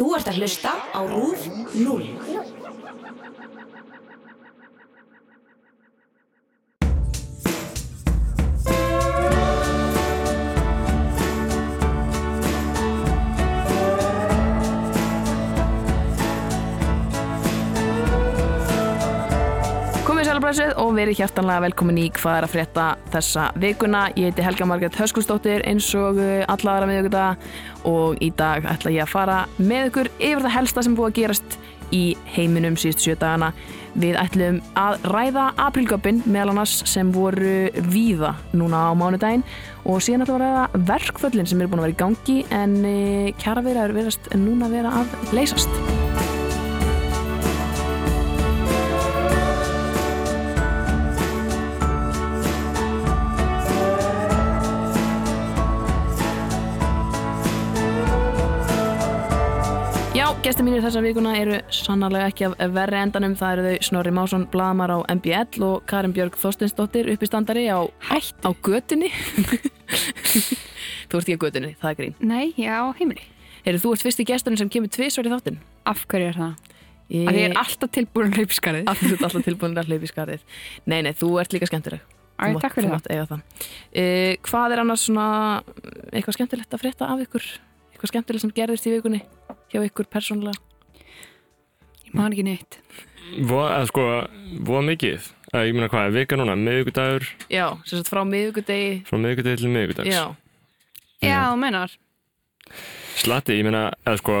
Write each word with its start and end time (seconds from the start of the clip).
Þú 0.00 0.14
ert 0.16 0.28
að 0.30 0.38
hlusta 0.40 0.70
á 0.96 1.00
RÚF 1.04 1.42
0. 1.76 2.59
Komið 20.40 20.56
sælabræsið 20.56 20.78
og 20.80 20.94
verið 20.96 21.18
hjartanlega 21.18 21.62
velkomin 21.66 21.98
í 22.00 22.04
hvað 22.16 22.36
er 22.38 22.44
að 22.46 22.52
frétta 22.54 22.84
þessa 23.12 23.42
vikuna. 23.60 23.98
Ég 24.16 24.30
heiti 24.30 24.44
Helga 24.46 24.68
Margrét 24.70 24.96
Höskulsdóttir 24.96 25.60
eins 25.68 25.90
og 25.92 26.16
uh, 26.16 26.46
alla 26.48 26.76
aðra 26.78 26.88
miðuguda 26.88 27.24
og 27.90 28.16
í 28.24 28.30
dag 28.38 28.64
ætla 28.70 28.94
ég 28.94 29.04
að 29.04 29.12
fara 29.12 29.36
með 29.58 29.90
ykkur 29.90 30.10
yfir 30.16 30.40
það 30.46 30.54
helsta 30.54 30.86
sem 30.86 30.96
búið 30.96 31.10
að 31.10 31.18
gerast 31.18 31.58
í 31.92 32.02
heiminum 32.38 32.80
síðustu 32.80 33.10
sjö 33.10 33.18
dagana. 33.20 33.52
Við 34.00 34.16
ætlum 34.22 34.62
að 34.80 35.04
ræða 35.12 35.46
aprilgöppin 35.66 36.24
meðal 36.24 36.54
annars 36.54 36.78
sem 36.88 37.12
voru 37.12 37.68
víða 37.92 38.32
núna 38.56 38.86
á 38.88 38.96
mánudaginn 38.96 39.44
og 39.84 40.00
síðan 40.00 40.24
ætlum 40.24 40.40
við 40.40 40.48
að 40.48 40.56
ræða 40.56 40.84
verkföllin 40.94 41.52
sem 41.52 41.60
eru 41.60 41.74
búin 41.74 41.84
að 41.84 41.90
vera 41.90 41.98
í 41.98 42.02
gangi 42.06 42.42
en 42.48 42.80
uh, 42.80 43.30
kjara 43.44 43.68
vera 43.68 43.84
er 43.90 43.98
verast 44.00 44.32
núna 44.40 44.72
vera 44.72 45.02
að 45.04 45.34
leysast. 45.36 46.29
Já, 60.50 60.54
gestur 60.56 60.66
mínir 60.66 60.82
þessa 60.82 60.98
vikuna 61.04 61.32
eru 61.38 61.56
sannarlega 61.70 62.26
ekki 62.32 62.46
af 62.48 62.72
verri 62.74 62.96
endanum. 62.98 63.36
Það 63.38 63.52
eru 63.52 63.66
þau 63.68 63.84
Snorri 63.86 64.10
Másson, 64.16 64.46
Bladamar 64.50 64.90
á 64.90 64.98
MBL 65.14 65.62
og 65.62 65.84
Karin 65.86 66.10
Björg 66.10 66.34
Þorsteinsdóttir 66.42 67.06
uppistandari 67.12 67.68
á, 67.70 67.86
Hætt. 68.08 68.34
á 68.42 68.50
götunni. 68.58 69.12
þú 71.06 71.20
ert 71.20 71.30
ekki 71.30 71.38
á 71.38 71.42
götunni, 71.46 71.70
það 71.78 71.92
er 71.92 72.00
grín. 72.00 72.16
Nei, 72.18 72.50
já, 72.58 72.80
heimili. 72.98 73.22
Heyrðu, 73.62 73.82
þú 73.84 73.94
ert 73.94 74.04
fyrsti 74.08 74.26
gesturinn 74.26 74.58
sem 74.58 74.72
kemur 74.74 74.90
tvisvar 74.90 75.30
í 75.30 75.34
þáttinn. 75.36 75.62
Af 75.86 76.02
hverju 76.10 76.32
er 76.32 76.42
það? 76.42 76.74
Ég, 77.14 77.30
Að 77.30 77.38
ég 77.38 77.46
er 77.46 77.56
alltaf 77.62 77.94
tilbúin 77.94 78.34
hlaupskarið. 78.34 78.90
alltaf, 78.90 79.24
alltaf 79.30 79.46
tilbúin 79.46 79.78
að 79.78 79.86
hlaupa 79.94 80.02
í 80.02 80.14
skarðið. 80.16 80.44
Nei, 80.90 80.98
nei, 81.06 81.14
þú 81.14 81.30
ert 81.38 81.54
líka 81.54 81.70
skemmtileg. 81.70 82.02
Æ, 82.42 82.50
Þú 82.50 82.66
takk 82.66 82.74
fyrir 82.74 82.90
þú 82.90 82.98
það. 83.06 83.26
það. 83.30 83.40
Uh, 83.94 84.34
hvað 84.50 84.74
er 84.74 84.82
annars 84.82 85.06
svona 85.06 85.30
eitthvað 86.10 86.40
skemmtilegt 86.40 86.74
að 86.74 86.88
frétta 86.88 87.06
af 87.14 87.22
ykkur? 87.28 87.52
Eitthvað 88.00 88.14
skemmtilegt 88.14 88.40
sem 88.40 88.52
gerðist 88.56 88.86
í 88.88 88.90
vikunni 88.94 89.18
hjá 89.68 89.82
ykkur 89.84 90.06
persónulega? 90.08 90.56
Ég 92.06 92.14
man 92.16 92.32
ekki 92.32 92.46
neitt. 92.46 92.78
Voða, 93.44 93.74
eða 93.76 93.88
sko, 93.90 94.04
voða 94.64 94.86
mikið 94.86 95.26
Eða, 95.50 95.64
Ég 95.68 95.76
meina 95.76 95.88
hvað, 95.92 96.06
er 96.08 96.14
vika 96.14 96.38
núna, 96.40 96.54
miðvikudagur 96.56 97.26
Já, 97.52 97.66
sem 97.84 98.00
sagt 98.00 98.08
frá 98.08 98.22
miðvikudegi. 98.24 98.94
frá 99.04 99.20
miðvikudagi 99.20 99.60
til 99.60 99.74
miðvikudags 99.74 100.08
Já, 100.16 100.24
Já, 101.20 101.36
þú 101.52 101.60
menar. 101.60 101.92
Slatti, 103.20 103.60
ég 103.60 103.68
meina, 103.68 103.84
eða 104.08 104.16
sko 104.22 104.40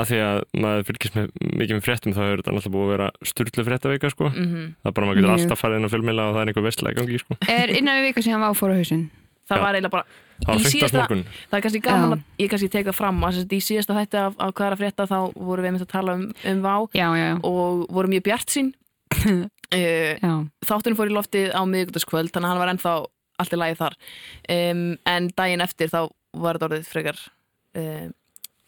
að 0.00 0.08
því 0.08 0.24
að 0.24 0.40
maður 0.64 0.88
fylgist 0.88 1.20
með, 1.20 1.30
mikið 1.60 1.76
með 1.76 1.84
fréttum 1.84 2.16
þá 2.16 2.20
hefur 2.24 2.40
þetta 2.40 2.56
náttúrulega 2.56 2.74
búið 2.78 2.88
að 2.88 2.92
vera 2.96 3.08
sturlu 3.28 3.68
fréttavika 3.68 4.14
sko. 4.16 4.32
mhm. 4.32 4.66
það 4.80 4.90
er 4.90 4.96
bara 4.96 5.10
maður 5.10 5.20
getur 5.20 5.36
alltaf 5.36 5.64
farið 5.66 5.82
inn 5.82 5.90
á 5.90 5.92
fjölmiðla 5.92 6.28
og 6.30 6.36
það 6.38 6.42
er 6.42 6.52
einhver 6.54 6.68
vestlega 6.70 6.96
í 6.96 7.00
gangi 7.02 7.20
sko. 7.20 7.38
Er 7.60 7.76
innan 7.76 8.00
við 8.00 8.08
vika 8.08 8.24
síðan 8.24 8.46
var 8.48 8.56
fór 8.56 8.72
á 8.72 8.80
hausinn. 8.80 9.10
Það 9.50 9.58
Já. 9.58 9.62
var 9.66 9.78
eiginlega 9.78 9.94
bara 9.96 10.06
það 10.40 10.50
var 10.50 10.56
Í 10.56 10.64
15. 10.64 10.72
síðasta- 10.72 11.00
morgun 11.02 11.22
það 11.50 11.56
er 11.58 11.64
kannski 11.66 11.82
gaman 11.84 12.10
Já. 12.10 12.16
að 12.16 12.44
ég 12.44 12.50
kannski 12.54 12.70
teka 12.76 12.94
fram 12.96 13.18
að 13.26 13.32
sem 13.36 13.42
sagt, 13.44 13.56
í 13.58 13.62
síðasta 13.66 13.96
þætti 13.98 14.20
af, 14.24 14.36
af 14.38 14.54
hvað 14.54 14.74
að 14.76 14.80
frétta 14.84 15.08
þá 15.10 15.18
vorum 15.34 15.64
við 15.64 15.70
einmitt 15.72 15.86
að 15.86 15.94
tala 15.94 16.14
um, 16.18 16.26
um 16.52 16.62
vá 16.64 16.74
Já, 16.96 17.08
já, 17.18 17.24
já. 17.26 17.34
og 17.50 17.82
vorum 17.90 18.14
mjög 18.14 18.24
bjart 18.30 18.54
sín 18.54 18.70
uh, 19.26 19.48
Já, 20.24 20.32
þátturinn 20.70 20.98
fór 20.98 21.10
í 21.10 21.16
loftið 21.18 21.50
á 21.54 21.60
miðvikudagskvöld 21.66 22.32
þannig 22.32 22.46
að 22.48 22.52
hann 22.54 22.62
var 22.64 22.72
ennþá 22.74 22.94
allt 23.40 23.54
í 23.56 23.58
lagi 23.60 23.76
þar 23.80 23.94
um, 24.56 24.86
en 25.08 25.28
daginn 25.36 25.64
eftir 25.64 25.90
þá 25.92 26.00
var 26.40 26.56
þetta 26.58 26.68
orðið 26.70 26.88
frekar 26.90 27.20
uh, 27.80 28.08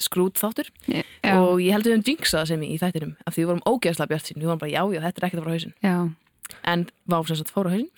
skrút 0.02 0.40
þáttur 0.40 0.70
já, 0.90 1.02
og 1.38 1.60
ég 1.62 1.70
held 1.76 1.86
við 1.86 1.94
um 1.98 2.04
jinxað 2.08 2.48
sem 2.50 2.62
í 2.66 2.74
þættinum 2.80 3.12
af 3.22 3.36
því 3.36 3.44
við 3.44 3.50
vorum 3.52 3.66
ógeðslega 3.70 4.10
bjart 4.10 4.26
sín 4.30 4.40
við 4.40 4.48
vorum 4.50 4.62
bara 4.64 4.72
já, 4.72 4.82
já, 4.96 5.00
þetta 5.04 5.20
er 5.22 5.26
ekkert 5.28 5.42
að 5.42 5.44
fara 5.44 5.52
á 5.52 5.56
hausinn 5.56 5.74
já. 5.84 5.96
en 6.72 6.86
vá 7.06 7.16
sem 7.28 7.38
sagt 7.38 7.52
fór 7.54 7.68
á 7.70 7.74
hausinn 7.76 7.92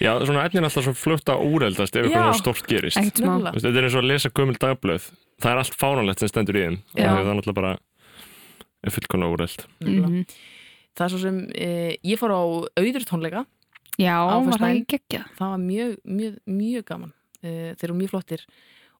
já, 0.00 0.10
svona 0.26 0.44
efnin 0.46 0.62
er 0.62 0.68
alltaf 0.68 0.86
svo 0.86 0.94
fljótt 0.96 1.32
að 1.32 1.44
úreldast 1.48 1.96
ef 1.96 2.06
eitthvað 2.08 2.38
stórt 2.40 2.66
gerist. 2.70 3.00
Þetta 3.00 3.72
er 3.72 3.88
eins 3.88 3.96
og 3.96 4.02
að 4.04 4.10
lesa 4.12 4.30
gömul 4.30 4.56
dagblöð. 4.62 5.10
Það 5.42 5.52
er 5.52 5.60
allt 5.62 5.76
fáránlegt 5.76 6.22
sem 6.22 6.30
stendur 6.32 6.56
í 6.56 6.64
þeim. 6.66 6.78
Það 6.96 7.18
er 7.20 7.34
náttúrulega 7.34 7.58
bara 7.60 7.74
er 8.86 8.94
fullkona 8.94 9.30
úreld 9.32 9.64
Nefnilega. 9.80 10.08
Mhm. 10.08 10.26
það 10.96 11.06
er 11.06 11.12
svo 11.12 11.20
sem 11.22 11.40
uh, 11.50 11.92
ég 12.06 12.20
fór 12.20 12.34
á 12.36 12.40
auður 12.78 13.08
tónleika 13.08 13.44
Já, 13.96 14.12
Á 14.28 14.36
var 14.44 14.60
það 14.60 14.74
ekki 14.74 14.96
geggjað? 14.98 15.26
það 15.38 15.52
var 15.54 15.60
mjög, 15.62 15.92
mjög, 16.04 16.34
mjög 16.44 16.84
gaman. 16.90 17.12
Uh, 17.40 17.72
þeir 17.78 17.86
eru 17.88 17.96
mjög 17.96 18.12
flottir 18.12 18.42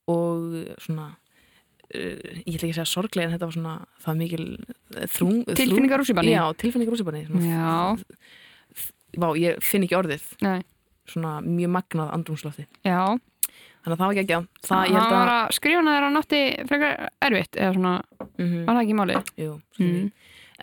og 0.08 0.44
svona 0.80 1.06
uh, 1.12 2.16
ég 2.46 2.56
ætla 2.56 2.64
ekki 2.64 2.72
að 2.72 2.78
segja 2.78 2.88
sorglega 2.88 3.28
en 3.28 3.36
þetta 3.36 3.48
var 3.50 3.56
svona 3.58 3.76
það 4.00 4.10
var 4.10 4.18
mikil 4.22 4.46
eh, 4.56 5.08
þrung, 5.16 5.42
Tilfinningar 5.52 6.02
rússibanni? 6.02 6.32
já, 6.32 6.44
tilfinningar 6.62 7.00
svona, 7.02 7.24
Já, 7.44 7.76
vá, 9.22 9.28
ég 9.40 9.62
finn 9.64 9.86
ekki 9.86 9.96
orðið 9.98 10.24
nei. 10.44 10.60
svona 11.08 11.40
mjög 11.44 11.72
magnað 11.76 12.12
andrumslofti 12.16 12.66
Já, 12.86 13.00
þannig 13.82 13.94
að 13.94 14.00
það 14.00 14.06
var 14.06 14.14
ekki 14.16 14.24
ekki 14.24 14.38
það, 14.66 14.86
ég 14.86 14.96
held 14.96 15.12
var 15.16 15.30
að 15.32 15.42
að 15.42 15.52
skrifa 15.58 15.80
hana 15.82 15.94
þeirra 15.96 16.10
nátti 16.16 16.40
frekar 16.70 17.04
erfitt, 17.28 17.56
eða 17.60 17.76
svona, 17.76 17.94
mm 18.38 18.56
var 18.66 18.74
það 18.74 18.82
ekki 18.86 18.98
málið? 19.00 19.30
jú, 19.44 19.52
mm. 19.78 19.86
Mm. 19.92 20.10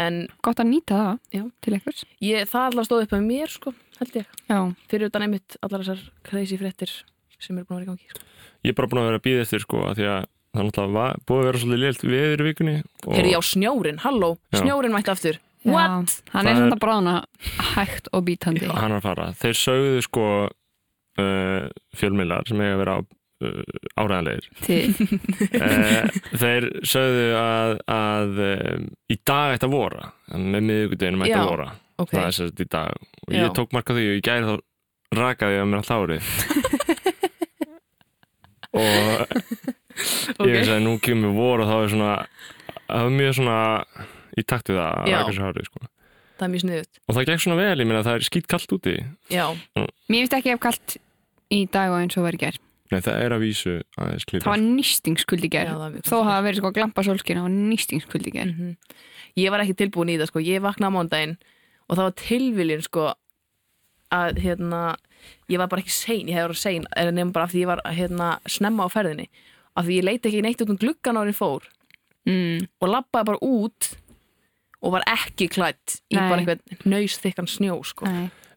en 0.05 0.19
Gott 0.43 0.59
að 0.63 0.69
nýta 0.73 0.99
það 0.99 1.39
Já. 1.39 1.43
til 1.61 1.73
einhvers. 1.77 2.03
ég, 2.21 2.49
það 2.51 2.67
alltaf 2.69 2.85
stóð 2.89 3.05
upp 3.07 3.15
með 3.17 3.25
mér 3.31 3.53
sko, 3.55 3.73
held 3.99 4.19
ég, 4.19 4.27
Já, 4.49 4.59
fyrir 4.91 5.09
utan 5.09 5.25
einmitt 5.27 5.57
allar 5.61 5.83
þessar 5.85 6.05
crazy 6.27 6.57
fréttir 6.61 6.93
sem 7.39 7.57
eru 7.57 7.65
búin 7.67 7.79
að 7.79 7.83
vera 7.83 7.87
í 7.87 7.91
gangi 7.93 8.09
sko. 8.13 8.29
ég 8.63 8.71
er 8.73 8.77
bara 8.79 8.87
búin 8.91 9.01
að 9.03 9.09
vera 9.11 9.19
að 9.21 9.25
býða 9.27 9.41
eftir 9.47 9.63
sko, 9.65 9.81
að 9.89 9.97
því 9.99 10.05
að 10.11 10.21
það 10.53 10.61
er 10.61 10.67
náttúrulega 10.69 10.93
var- 10.93 11.17
búið 11.27 11.39
að 11.41 11.47
vera 11.49 11.61
svolítið 11.63 11.81
lilt 11.83 12.03
viður 12.05 12.41
í 12.43 12.47
vikunni 12.49 12.75
og 13.07 13.13
Heyrðu, 13.17 13.31
já, 13.33 13.39
snjórin, 13.53 13.97
halló, 14.03 14.29
Já. 14.53 14.59
snjórin 14.61 14.93
mætti 14.93 15.11
aftur 15.15 15.39
Já. 15.63 15.71
what? 15.71 16.21
hann 16.33 16.45
Það 16.45 16.49
er 16.49 16.51
er- 16.51 16.61
svona 16.61 16.79
bráðna 16.83 17.15
hægt 17.73 18.07
og 18.13 18.23
bítandi. 18.27 18.65
hann 18.67 18.91
er 18.91 18.97
að 18.99 19.05
fara 19.07 19.27
þeir 19.39 19.57
sögðu 19.59 20.01
sko 20.03 20.25
uh, 20.49 21.67
fjölmiðlar 21.95 22.47
sem 22.49 22.59
að 22.65 22.77
vera 22.81 22.97
á, 22.97 22.99
uh, 22.99 23.63
áræðanlegir 24.01 24.49
Til, 24.65 24.89
uh, 25.61 26.03
þeir 26.43 26.67
sögðu 26.83 27.29
að, 27.39 27.77
að 27.87 28.43
um, 28.49 28.89
í 29.07 29.17
dag 29.23 29.55
ætti 29.55 29.69
að 29.69 29.75
vora 29.77 30.11
með 30.35 30.67
miðugudeginum 30.67 31.23
ætti 31.27 31.35
Já, 31.35 31.41
að 31.45 31.51
vora 31.53 31.69
ok, 32.03 32.11
það 32.11 32.25
er 32.27 32.37
sérst 32.39 32.59
í 32.63 32.69
dag 32.73 32.91
og 32.97 33.33
Já. 33.33 33.39
ég 33.45 33.55
tók 33.59 33.75
marka 33.77 33.95
því 33.95 34.05
og 34.09 34.15
ég 34.17 34.23
gæri 34.27 34.49
þá 34.49 34.55
rakaði 35.13 35.53
ég 35.59 35.61
að 35.63 35.69
mér 35.69 35.83
allt 35.83 35.93
árið 35.93 36.23
og 38.73 39.27
ok 40.41 40.47
ég 40.47 40.55
veist 40.57 40.73
að 40.73 40.81
nú 40.87 40.95
kemur 41.05 41.35
vor 41.37 41.61
og 41.63 41.69
þá 41.69 41.75
er 41.83 41.91
svona 41.93 42.13
það 42.87 43.03
var 43.05 43.13
mjög 43.19 43.35
svona 43.37 43.57
í 44.37 44.43
takt 44.47 44.69
við 44.71 44.79
það 44.81 44.99
að 45.03 45.13
raka 45.13 45.33
sér 45.37 45.45
hárið 45.47 45.67
sko. 45.69 45.79
það 46.37 46.45
er 46.47 46.51
mjög 46.53 46.63
sniðut 46.65 46.99
og 47.07 47.15
það 47.17 47.25
gekk 47.29 47.43
svona 47.45 47.57
vel, 47.61 47.79
ég 47.79 47.87
meina 47.89 48.03
það 48.03 48.15
er 48.19 48.27
skýt 48.29 48.47
kallt 48.53 48.75
úti 48.77 48.95
já, 49.29 49.45
mér 49.77 50.19
finnst 50.23 50.37
ekki 50.39 50.53
ef 50.55 50.59
kallt 50.63 50.95
í 51.53 51.59
dag 51.69 51.91
og 51.93 51.99
eins 52.01 52.17
og 52.17 52.25
verið 52.25 52.39
ger. 52.47 52.55
Nei, 52.93 52.99
það 53.01 53.19
er 53.23 53.33
að 53.33 53.41
vísu 53.43 53.71
aðeins 53.97 54.25
klíður 54.29 54.43
Það 54.45 54.51
var 54.53 54.61
nýstingskuldi 54.63 55.49
ger. 55.53 55.65
Já, 55.65 55.71
það 55.73 55.81
var 55.83 55.91
mjög 55.93 56.07
Þó 56.09 56.17
hafa 56.27 56.41
verið 56.45 56.59
sko 56.59 56.71
glampa 56.75 57.03
sólskin, 57.07 57.37
það 57.39 57.45
var 57.47 57.53
nýstingskuldi 57.73 58.33
ger. 58.35 58.49
Mhm. 58.51 58.71
Ég 59.37 59.49
var 59.53 59.63
ekki 59.63 59.75
tilbúin 59.79 60.11
í 60.13 60.17
það 60.21 60.29
sko, 60.29 60.41
ég 60.45 60.61
vaknaði 60.61 60.93
á 60.93 60.95
mándaginn 60.97 61.35
og 61.89 61.95
það 61.97 62.03
var 62.03 62.15
tilviljun 62.23 62.83
sko 62.85 63.05
að 64.13 64.41
hérna, 64.43 64.81
ég 65.49 65.57
var 65.61 65.69
bara 65.71 65.81
ekki 65.81 65.93
sein, 65.95 66.27
ég 66.29 66.37
hefði 66.37 66.49
verið 66.51 66.61
sein, 66.61 66.85
eða 66.97 67.13
nefnum 67.17 67.33
bara 67.33 67.45
af 67.47 67.53
því 67.53 67.63
ég 67.63 67.69
var 67.71 67.81
hérna 67.97 68.27
snemma 68.45 68.85
á 68.85 68.89
ferðinni, 68.93 69.27
af 69.77 69.85
því 69.87 69.97
ég 69.97 70.05
leiti 70.09 70.29
ekki 70.29 70.43
neitt 70.45 70.61
út 70.65 70.73
um 70.73 70.77
gluggan 70.81 71.21
árið 71.21 71.39
fór 71.39 71.69
Mm. 72.23 72.67
og 72.79 72.87
labbaði 72.87 73.25
bara 73.25 73.39
út 73.43 73.87
og 74.83 74.91
var 74.97 75.03
ekki 75.07 75.47
klætt 75.53 75.99
í 76.11 76.17
Nei. 76.19 76.29
bara 76.29 76.39
einhvern 76.43 76.59
nöys 76.91 77.15
þykkan 77.23 77.47
snjó 77.47 77.77
sko. 77.87 78.05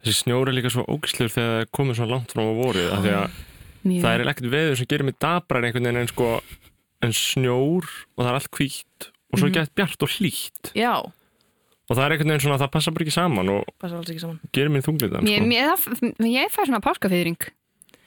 Þessi 0.02 0.22
snjór 0.24 0.50
er 0.50 0.56
líka 0.58 0.70
svo 0.74 0.82
ógislur 0.90 1.30
þegar 1.30 1.52
það 1.52 1.60
er 1.62 1.68
komið 1.78 1.98
svo 2.00 2.06
langt 2.10 2.32
fram 2.34 2.50
á 2.50 2.54
vorið 2.58 2.88
af 2.92 3.00
því 3.04 3.12
að 3.16 3.36
mjög. 3.86 4.00
það 4.02 4.14
er 4.20 4.30
ekkert 4.32 4.50
veður 4.56 4.76
sem 4.80 4.86
gerir 4.90 5.04
mig 5.06 5.16
dabrar 5.22 5.64
einhvern 5.66 5.86
veginn 5.86 6.00
en 6.02 6.10
sko 6.10 6.30
en 7.06 7.12
snjór 7.14 7.86
og 8.16 8.20
það 8.24 8.30
er 8.32 8.38
allt 8.40 8.50
hvítt 8.58 9.08
og 9.32 9.38
svo 9.38 9.46
Mhm. 9.46 9.50
er 9.50 9.60
gett 9.60 9.74
bjart 9.74 10.02
og 10.02 10.08
hlýtt 10.16 10.72
Já, 10.74 10.94
og 10.98 11.92
það 11.96 12.04
er 12.06 12.10
einhvern 12.16 12.30
veginn 12.34 12.40
svona 12.46 12.56
að 12.58 12.62
það 12.66 12.72
passa 12.72 12.90
bara 12.90 13.04
ekki 13.06 13.12
saman 13.14 13.48
og 13.48 13.64
ekki 13.82 14.20
saman. 14.20 14.40
gerir 14.52 14.70
mér 14.70 14.82
þunglitan 14.86 15.22
Mér, 15.22 15.76
sko. 15.78 16.06
ég 16.26 16.50
fæ 16.50 16.60
svona 16.66 16.80
páskafeyðring 16.82 17.38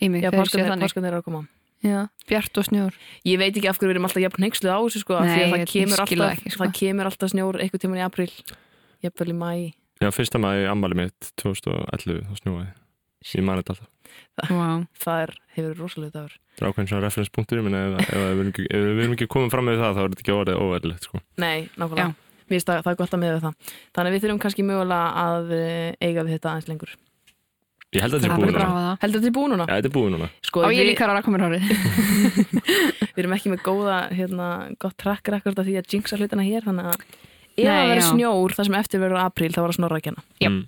í 0.02 0.10
mig 0.10 0.24
Já, 0.24 0.32
páskan 0.32 1.06
er 1.06 1.14
að 1.20 1.24
koma. 1.24 1.48
Já, 1.86 2.00
bjart 2.28 2.58
og 2.60 2.66
snjór. 2.68 2.96
Ég 3.24 3.40
veit 3.40 3.56
ekki 3.56 3.70
af 3.72 3.78
hverju 3.80 3.88
við 3.90 3.96
erum 3.96 4.08
alltaf 4.10 4.24
jafn 4.26 4.44
neyksluð 4.44 4.74
á 4.76 4.80
þessu 4.84 5.00
sko, 5.04 5.16
af 5.16 5.28
því 5.30 5.36
Nei, 5.36 5.46
að 5.46 5.54
það 5.54 5.70
kemur, 5.72 6.02
alltaf, 6.04 6.34
ekki, 6.36 6.52
sko. 6.52 6.64
það 6.66 6.74
kemur 6.82 7.10
alltaf 7.12 7.32
snjór 7.32 7.60
einhvern 7.64 7.84
tíman 7.86 8.02
í 8.02 8.04
april, 8.04 8.30
jafnvel 9.06 9.32
í 9.32 9.38
mæ. 9.40 9.52
Já, 10.00 10.12
fyrsta 10.16 10.40
í 10.40 10.68
ammali 10.72 10.96
mitt 10.96 11.32
2011 11.40 12.24
þá 12.28 12.36
snjóaði 12.44 12.70
ég 13.36 13.44
man 13.44 13.60
þetta 13.60 13.76
alltaf 13.76 13.96
Wow. 14.50 14.86
það 14.96 15.22
er, 15.26 15.32
hefur 15.58 15.74
rosalega 15.84 16.14
dagur 16.16 16.36
það 16.56 16.64
er 16.64 16.70
ákveðin 16.72 16.88
svona 16.90 17.04
referenspunktur 17.04 17.60
ef, 17.60 17.68
ef, 17.68 17.98
ef, 18.00 18.14
við 18.16 18.30
erum 18.32 18.52
ekki- 18.54 18.68
ef 18.70 18.86
við 18.88 19.02
erum 19.04 19.16
ekki 19.18 19.28
komið 19.36 19.52
fram 19.54 19.68
með 19.68 19.82
það 19.84 19.98
þá 19.98 20.00
er 20.04 20.10
þetta 20.14 20.24
ekki 20.24 20.36
orðið 20.38 20.62
óverðilegt 20.64 21.04
sko. 21.10 21.22
Nei, 21.44 21.60
nákvæmlega, 21.76 22.06
Já. 22.08 22.40
mér 22.48 22.56
finnst 22.56 22.70
það, 22.72 22.80
það 22.86 22.92
er 22.94 23.00
gott 23.04 23.14
að 23.14 23.22
miða 23.24 23.36
við 23.36 23.44
það 23.44 23.76
Þannig 23.94 24.10
að 24.10 24.16
við 24.16 24.24
þurfum 24.24 24.42
kannski 24.46 24.66
mögulega 24.70 25.10
að 25.26 25.52
eh, 25.60 25.92
eiga 26.00 26.24
við 26.24 26.34
þetta 26.38 26.50
aðeins 26.54 26.70
lengur 26.72 26.96
ég 27.96 28.04
held 28.04 28.14
að 28.14 28.22
þetta 28.22 28.30
er 28.30 28.40
búið 28.40 28.52
núna 28.54 28.66
að 28.66 28.76
það. 28.80 28.98
Heldur 29.04 29.22
þetta 29.24 29.30
er 29.30 29.36
búið 29.40 29.52
núna? 29.54 29.66
ja, 29.70 29.76
þetta 29.80 29.90
er 29.90 29.96
búið 29.96 30.12
núna 30.16 30.28
Sko, 30.46 30.62
Á 30.62 30.70
ég 30.70 30.80
við, 30.84 30.90
líka 30.92 31.06
að 31.08 31.16
rakka 31.18 31.32
mér 31.34 31.44
hárið. 31.48 31.64
við 33.16 33.22
erum 33.24 33.34
ekki 33.38 33.52
með 33.54 33.64
góða, 33.66 33.96
hérna, 34.14 34.50
gott 34.84 34.98
track 35.02 35.32
record 35.34 35.60
af 35.64 35.66
því 35.70 35.78
að 35.80 35.96
jinxa 35.96 36.20
hlutina 36.20 36.46
hér 36.46 36.68
Þannig 36.68 36.92
að 36.92 37.00
ef 37.00 37.66
það 37.66 37.90
verður 37.90 38.04
já. 38.04 38.10
snjór, 38.12 38.54
það 38.56 38.70
sem 38.70 38.78
eftir 38.80 39.02
verður 39.04 39.24
apríl, 39.24 39.50
þá 39.56 39.60
var 39.64 39.72
það 39.74 39.80
snorra 39.80 39.98
að 40.00 40.06
kenna 40.10 40.24
Já. 40.44 40.50
mm. 40.50 40.62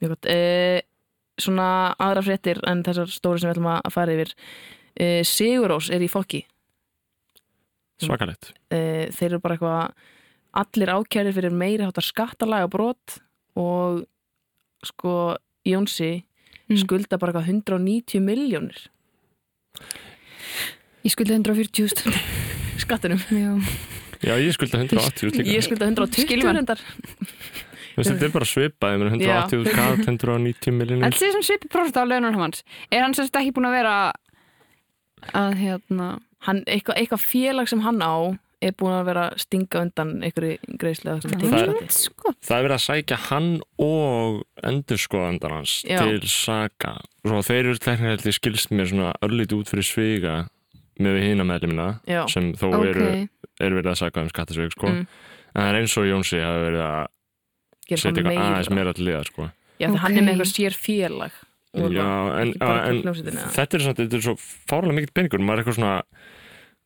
Mjög 0.00 0.14
gott 0.14 0.30
uh, 0.36 0.78
Svona 1.40 1.66
aðra 2.06 2.22
fréttir 2.26 2.58
en 2.68 2.84
þessar 2.86 3.10
stóri 3.12 3.40
sem 3.42 3.48
við 3.50 3.54
ætlum 3.56 3.68
að 3.72 3.90
fara 3.94 4.14
yfir 4.16 4.32
uh, 4.36 5.20
Sigurós 5.26 5.90
er 5.94 6.04
í 6.04 6.08
fokki 6.12 6.42
svakalegt 8.00 8.52
uh, 8.72 9.06
Þeir 9.12 9.28
eru 9.34 9.42
bara 9.44 9.56
eitthvað 9.58 10.08
allir 10.60 10.90
ákæri 10.96 11.32
fyrir 11.36 11.52
meiri 11.54 11.84
hátar 11.86 12.02
skattalaga 12.06 12.66
brot 12.72 13.18
og 13.60 14.00
sko 14.86 15.12
Jónsi 15.68 16.24
Mm. 16.70 16.80
skulda 16.84 17.18
bara 17.18 17.32
eitthvað 17.32 17.48
190 17.50 18.20
miljónir 18.22 18.78
Ég 21.00 21.14
skuldi 21.14 21.32
140.000. 21.32 22.12
skattinum. 22.84 23.20
Já. 23.32 23.50
já 24.20 24.34
ég 24.36 24.52
skulda 24.52 24.78
180 24.84 25.30
líka 25.30 25.44
Ég 25.48 25.64
skulda 25.64 25.88
120 25.88 26.26
Skilur 26.26 26.50
man. 26.50 26.58
reyndar. 26.60 26.82
Þetta 28.00 28.26
er 28.28 28.32
bara 28.32 28.46
svipað 28.48 28.94
ég 28.94 29.00
meina 29.02 29.16
180 29.16 29.64
skall 29.72 29.96
190 30.04 30.76
miljonir 30.76 31.08
Þetta 31.08 31.26
er 31.28 31.34
sem 31.36 31.46
svipi 31.48 31.70
prófist 31.72 31.96
á 31.98 32.04
launum 32.04 32.36
hans. 32.40 32.62
Er 32.92 33.02
hann 33.04 33.16
sérst 33.16 33.36
ekki 33.40 33.52
búin 33.56 33.68
að 33.68 33.76
vera 33.80 33.94
að 35.36 35.56
hérna... 35.60 36.10
Hann, 36.46 36.62
eitthvað, 36.64 36.96
eitthvað 37.02 37.20
félag 37.28 37.68
sem 37.68 37.82
hann 37.84 37.98
á 38.00 38.14
er 38.60 38.74
búin 38.76 38.92
að 38.92 39.06
vera 39.08 39.22
að 39.30 39.38
stinga 39.44 39.82
undan 39.86 40.10
einhverju 40.26 40.76
greiðslega 40.80 41.20
Það-. 41.24 41.76
Sko. 41.96 42.32
það 42.44 42.56
er 42.58 42.64
verið 42.66 42.76
að 42.76 42.84
sækja 42.84 43.18
hann 43.30 43.50
og 43.80 44.42
endurskoðandar 44.70 45.54
hans 45.56 45.76
Já. 45.88 46.00
til 46.04 46.20
saka 46.28 46.98
Svo 47.24 47.40
þeir 47.44 47.60
eru 47.70 47.80
teknilega 47.80 48.32
skilst 48.36 48.72
mér 48.72 48.88
svona 48.92 49.12
örlítið 49.24 49.62
út 49.62 49.72
fyrir 49.72 49.86
sviga 49.88 50.34
með 51.00 51.16
við 51.16 51.26
hina 51.30 51.46
meðlumina 51.48 51.88
Já. 52.08 52.22
sem 52.28 52.52
þó 52.56 52.66
Ok. 52.70 52.86
eru, 52.92 53.08
eru 53.60 53.80
verið 53.80 53.92
að 53.94 54.00
saka 54.02 54.24
um 54.24 54.28
skattasvig 54.32 54.72
sko. 54.76 54.88
Mm. 54.88 55.06
en 55.54 55.62
það 55.62 55.68
er 55.70 55.78
eins 55.80 55.96
og 55.96 56.08
Jónsi 56.08 56.40
hafi 56.44 56.64
verið 56.68 56.82
að 56.86 57.06
setja 57.90 58.10
eitthvað 58.12 58.42
aðeins 58.44 58.70
meira. 58.70 58.92
til 58.94 59.06
liða 59.08 59.22
sko. 59.26 59.48
Já, 59.80 59.88
því 59.88 60.02
hann 60.04 60.16
er 60.18 60.22
með 60.22 60.34
eitthvað 60.34 60.52
sér 60.52 60.76
félag. 60.76 61.32
Og 61.70 61.92
Já, 61.94 62.06
en, 62.42 62.52
bara 62.58 62.84
en 62.90 63.00
þetta 63.00 63.76
er, 63.78 63.80
svona, 63.80 63.96
þetta 63.96 64.16
er 64.18 64.24
svo 64.26 64.34
fárlega 64.68 64.94
mikill 64.98 65.14
peningur 65.14 65.40
maður 65.40 65.60
er 65.60 65.62
eitthvað 65.64 65.78
svona 65.78 66.02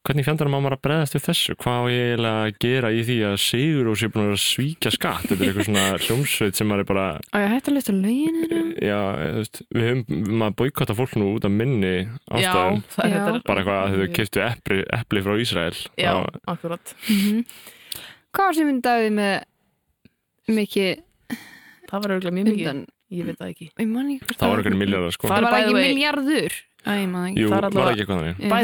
hvernig 0.05 0.25
fjandar 0.27 0.49
maður 0.53 0.75
að 0.77 0.83
bregðast 0.85 1.15
við 1.17 1.23
þessu 1.25 1.55
hvað 1.63 1.77
á 1.81 1.85
ég 1.89 2.03
eiginlega 2.11 2.41
að 2.45 2.57
gera 2.65 2.91
í 2.93 2.99
því 3.09 3.15
að 3.29 3.37
Sigur 3.45 3.87
og 3.89 3.97
sé 4.01 4.09
búin 4.13 4.27
að 4.35 4.43
svíkja 4.43 4.91
skatt 4.93 5.25
þetta 5.31 5.39
er 5.39 5.49
eitthvað 5.49 5.69
svona 5.71 5.85
hljómsveit 6.05 6.59
sem 6.61 6.69
maður 6.69 6.85
er 6.85 6.89
bara 6.91 7.07
Á 7.33 7.37
ég 7.41 7.55
hætti 7.55 7.73
að 7.73 7.77
lista 7.79 7.95
lögin 7.97 8.37
hérna? 8.43 8.61
já, 8.85 8.99
þú 9.23 9.39
veist, 9.41 9.63
við 9.79 9.89
höfum 9.89 10.29
maður 10.43 10.59
boykotta 10.61 10.99
fólk 11.01 11.17
nú 11.21 11.31
út 11.39 11.49
af 11.49 11.55
minni 11.57 11.95
Já, 11.95 12.11
ástæðum 12.37 12.85
það 12.95 13.05
er 13.07 13.15
Já. 13.17 13.25
þetta. 13.31 13.43
bara 13.49 13.65
eitthvað 13.65 13.81
að 13.81 13.97
þau 14.05 14.15
keftu 14.21 14.45
epli, 14.45 14.79
epli 15.01 15.25
frá 15.25 15.35
Ísrael 15.47 15.81
Já, 15.97 16.13
þá, 16.13 16.39
akkurat. 16.55 16.95
Mhm. 17.09 17.41
Hvað 18.35 18.49
var 18.51 18.57
sem 18.61 18.69
myndaði 18.73 19.11
með 19.15 19.35
mikið 20.61 20.95
Það 21.91 22.03
var 22.05 22.15
auðvitað 22.15 22.37
mjög 22.39 22.47
mikið. 22.51 22.85
Ég 23.15 23.27
veit 23.29 23.39
það 23.39 23.51
ekki. 23.53 23.67
Það 23.75 24.49
var 24.49 24.59
einhverju 24.59 24.79
miljardar 24.81 25.13
sko. 25.15 25.29
Það 25.29 25.35
Það 25.35 25.39
er 25.39 25.45
var 25.45 25.59
ekki 25.61 25.75
miljardur. 25.75 26.53
Það 26.85 26.95
er 26.95 27.01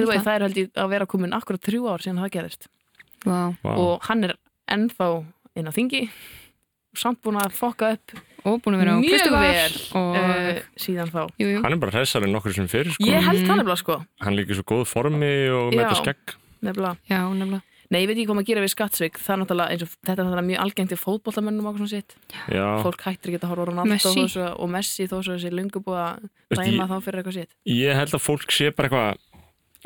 held 0.01 0.09
vei, 0.11 0.17
það. 0.17 0.25
það 0.25 0.35
er 0.35 0.43
held 0.47 0.57
ég 0.61 0.71
að 0.77 0.89
vera 0.95 1.07
komin 1.07 1.33
akkurat 1.37 1.63
þrjú 1.69 1.83
ár 1.89 2.03
síðan 2.05 2.21
það 2.25 2.33
gerðist. 2.37 2.67
Vá. 3.25 3.39
Vá. 3.65 3.71
Og 3.77 4.09
hann 4.09 4.25
er 4.25 4.35
ennþá 4.71 5.07
inn 5.57 5.69
á 5.69 5.73
þingi 5.77 6.03
samt 6.97 7.21
búin 7.23 7.39
að 7.41 7.53
fokka 7.55 7.93
upp 7.97 8.17
Og 8.41 8.57
búin 8.65 8.73
að 8.75 8.81
vera 8.81 8.93
á 8.97 9.01
vel. 9.37 9.75
Og, 10.01 10.15
uh, 10.17 10.61
síðan 10.81 11.11
þá. 11.13 11.21
jú, 11.39 11.47
jú. 11.53 11.59
hann 11.63 11.73
er 11.77 11.81
bara 11.83 11.93
hressar 11.93 12.25
en 12.25 12.33
nokkur 12.33 12.55
sem 12.57 12.67
fyrir 12.73 12.89
sko. 12.95 13.05
Ég 13.05 13.21
held 13.21 13.41
Mhm. 13.41 13.47
það 13.51 13.57
nefnilega 13.61 13.77
sko. 13.83 13.97
hann 14.25 14.35
líka 14.37 14.51
í 14.51 14.57
svo 14.57 14.65
góð 14.65 14.87
formi 14.89 15.33
og 15.53 15.73
með 15.75 15.85
þetta 15.85 15.97
skegg 16.01 16.37
Nefnilega. 16.63 16.97
Já, 17.09 17.21
nefnilega. 17.37 17.63
Nei, 17.91 18.01
ég 18.05 18.07
veit 18.07 18.17
ekki 18.21 18.27
hvað 18.29 18.37
maður 18.39 18.47
gerir 18.51 18.63
við 18.63 18.71
skattsvik. 18.71 19.17
Það 19.19 19.33
er 19.35 19.39
náttúrulega 19.41 19.71
eins 19.75 19.83
og 19.83 19.89
þetta 20.07 20.13
er 20.13 20.27
náttúrulega 20.27 20.47
mjög 20.51 20.61
algengt 20.65 20.93
í 20.95 20.99
fótboltamönnum 21.01 21.67
og 21.67 21.79
svona 21.81 21.89
sitt. 21.91 22.13
já, 22.47 22.67
Fólk 22.85 23.01
hættir 23.03 23.33
ekki 23.33 23.41
að 23.43 23.49
horfa 23.51 23.65
á 23.65 23.69
Ronaldo 23.71 23.91
Messi. 23.91 24.45
og 24.63 24.69
Messi 24.71 25.07
þó 25.11 25.17
svo 25.25 25.35
þessi 25.35 25.51
lungu 25.51 25.83
búið 25.83 25.99
að 26.05 26.29
Veist, 26.51 26.63
dæma 26.71 26.87
þá 26.87 26.97
fyrir 27.03 27.19
eitthvað 27.23 27.35
sitt. 27.41 27.51
ég 27.67 27.95
held 27.99 28.15
að 28.15 28.23
fólk 28.29 28.51
sé 28.55 28.71
bara 28.71 28.89
eitthvað 28.89 29.19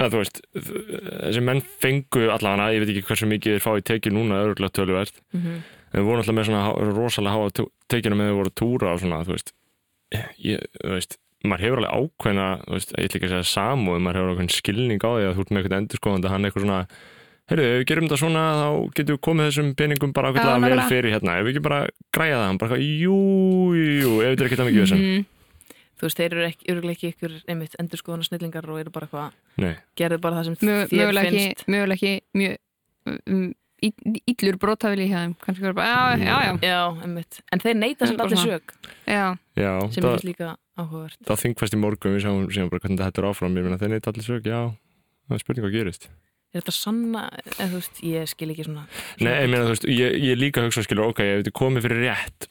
að 0.04 0.10
þú 0.12 0.18
veist, 0.20 0.40
þessi 0.52 1.42
menn 1.48 1.62
fengu 1.80 2.24
allavega, 2.34 2.72
ég 2.74 2.80
veit 2.84 2.92
ekki 2.92 3.06
hversu 3.08 3.26
mikið 3.30 3.52
þeir 3.56 3.64
fá 3.64 3.72
í 3.78 3.84
tekið 3.88 4.12
núna 4.18 4.40
örgulega 4.44 4.74
töluvert 4.74 5.14
Mm 5.32 5.40
-hmm. 5.40 5.58
en 5.94 6.00
við 6.00 6.04
vorum 6.04 6.20
alltaf 6.20 6.34
með 6.34 6.44
svona 6.44 6.92
rosalega 6.92 7.34
háa 7.34 7.68
tekinu 7.88 8.16
með 8.18 8.28
þau 8.28 8.36
voru 8.36 8.50
að 8.50 8.58
túra 8.60 8.92
og 8.92 9.00
svona, 9.00 9.24
þú 9.24 9.32
veist 9.32 9.52
ég, 10.44 10.58
þú 10.82 10.90
veist, 10.98 11.16
maður 11.44 11.60
hefur 11.64 11.78
alveg 11.78 11.94
ákveðna 11.94 12.48
þú 12.66 12.72
veist, 12.74 12.90
ég 12.98 13.04
ætla 13.04 13.16
ekki 13.18 13.26
að 13.26 13.34
segja 13.34 13.52
samúð 13.54 13.98
maður 14.00 14.16
hefur 14.18 14.32
ákveðin 14.34 14.56
skilning 14.60 15.00
á 15.04 15.10
því 15.14 15.24
að 15.24 15.34
þú 15.34 15.40
ert 15.40 15.50
með 15.50 15.58
eitthvað 15.62 15.78
endurskoðandi 15.80 16.28
hann 16.28 16.44
er 16.44 16.50
eitthvað 16.50 16.64
svona, 16.66 16.86
heyrðu, 17.50 17.64
ef 17.68 17.78
við 17.80 17.86
gerum 17.90 18.06
þetta 18.08 18.18
svona 18.22 18.42
þá 18.60 18.66
getum 18.96 19.16
við 19.16 19.22
komið 19.28 19.48
þessum 19.50 19.70
peningum 19.76 20.12
bara 20.16 20.30
ákveðlega 20.32 20.54
vel 20.54 20.70
nákvæmlega. 20.70 20.88
fyrir 20.88 21.10
hérna, 21.14 21.38
ef 21.40 21.44
við 21.46 21.52
ekki 21.54 21.62
bara 21.68 21.80
græja 22.16 22.36
það, 22.40 22.46
hann 22.48 22.58
bara 22.58 22.70
eitthvað, 22.70 23.00
jú, 23.04 23.18
jú, 24.00 24.12
ef 24.24 24.28
þetta 24.32 24.44
er 24.44 24.48
ekki 24.50 24.60
það 24.62 24.68
mikið 24.70 24.84
þessum, 24.86 25.04
Mhm. 25.04 25.24
Þú 25.94 26.08
veist, 26.08 26.18
þeir 26.18 26.32
eru 26.34 26.44
ekki, 26.48 26.64
örugglega 26.72 26.96
ekki 26.98 27.08
ykkur 27.14 27.34
einmitt 27.48 27.74
endurskoðuna 27.78 28.24
snillingar 28.26 28.66
og 28.68 28.78
eru 28.80 28.90
bara 28.90 29.06
eitthvað 29.06 29.30
nei, 29.62 29.76
gerðu 29.96 30.18
bara 30.20 30.34
það 30.40 30.44
sem 30.44 30.54
Mö- 30.56 30.88
þér 30.90 30.98
Mögulega 30.98 31.28
ekki, 31.30 31.44
finnst. 31.44 31.68
mögulega 31.70 31.94
ekki 31.94 32.12
mjög 32.34 32.56
um, 33.30 33.54
ill- 33.84 34.20
illur 34.26 34.58
brotafili 34.58 35.06
hjá 35.08 35.18
þeim. 35.22 35.34
Kannski 35.38 35.62
verður 35.62 35.74
bara, 35.78 35.86
já, 35.86 36.24
já, 36.24 36.36
já. 36.42 36.58
Já, 36.66 37.02
einmitt. 37.06 37.40
En 37.52 37.58
þeir 37.62 37.76
neita 37.78 38.06
sem 38.10 38.16
allir 38.16 38.42
sög 38.42 38.74
Já, 39.06 39.38
já, 39.56 39.72
sem 39.94 40.02
það, 40.02 40.14
er 40.18 40.26
líka 40.26 40.56
áhugavert. 40.76 41.18
það 41.30 41.42
þingfæst 41.44 41.74
í 41.74 41.78
morgun 41.78 42.16
við 42.18 42.22
sjáum, 42.26 42.50
sjáum 42.50 42.70
bara 42.74 42.80
hvernig 42.80 42.98
þetta 42.98 43.18
er 43.22 43.28
áfram, 43.30 43.54
ég 43.56 43.62
meina 43.68 43.78
þeir 43.78 43.90
neitt 43.94 44.08
allir 44.10 44.26
sög, 44.26 44.42
já 44.50 44.60
það 45.30 45.34
er 45.38 45.38
spurning 45.38 45.64
hvað 45.64 45.76
gerist 45.78 46.08
Er 46.54 46.62
þetta 46.62 46.74
sanna, 46.76 47.24
eða 47.58 47.66
þú 47.72 47.78
veist, 47.80 47.96
ég 48.06 48.28
skil 48.30 48.50
ekki 48.54 48.64
svona, 48.68 48.84
Nei, 49.20 49.32
ég 49.42 49.48
meina, 49.50 49.64
þú 49.66 49.72
veist, 49.74 49.86
ég, 49.90 50.18
ég 50.22 50.38
líka 50.38 50.62
hugsa 50.62 50.84
skilur, 50.86 51.08
ok, 51.10 51.24
ef 51.26 51.40
þetta 51.42 51.50
er 51.50 51.58
komið 51.58 51.86
fyrir 51.88 52.04
rétt 52.06 52.46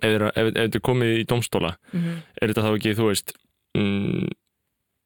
ef, 0.00 0.06
þeir- 0.08 0.24
ef, 0.30 0.38
ef 0.48 0.54
þetta 0.62 0.80
er 0.80 0.86
komið 0.88 1.18
í 1.20 1.26
domstóla 1.34 1.74
mm 1.92 2.14
er 2.40 2.48
þetta 2.54 2.64
þá 2.64 2.70
ekki, 2.78 2.94
þú 2.98 3.10
veist 3.12 3.34
mm, 3.78 4.32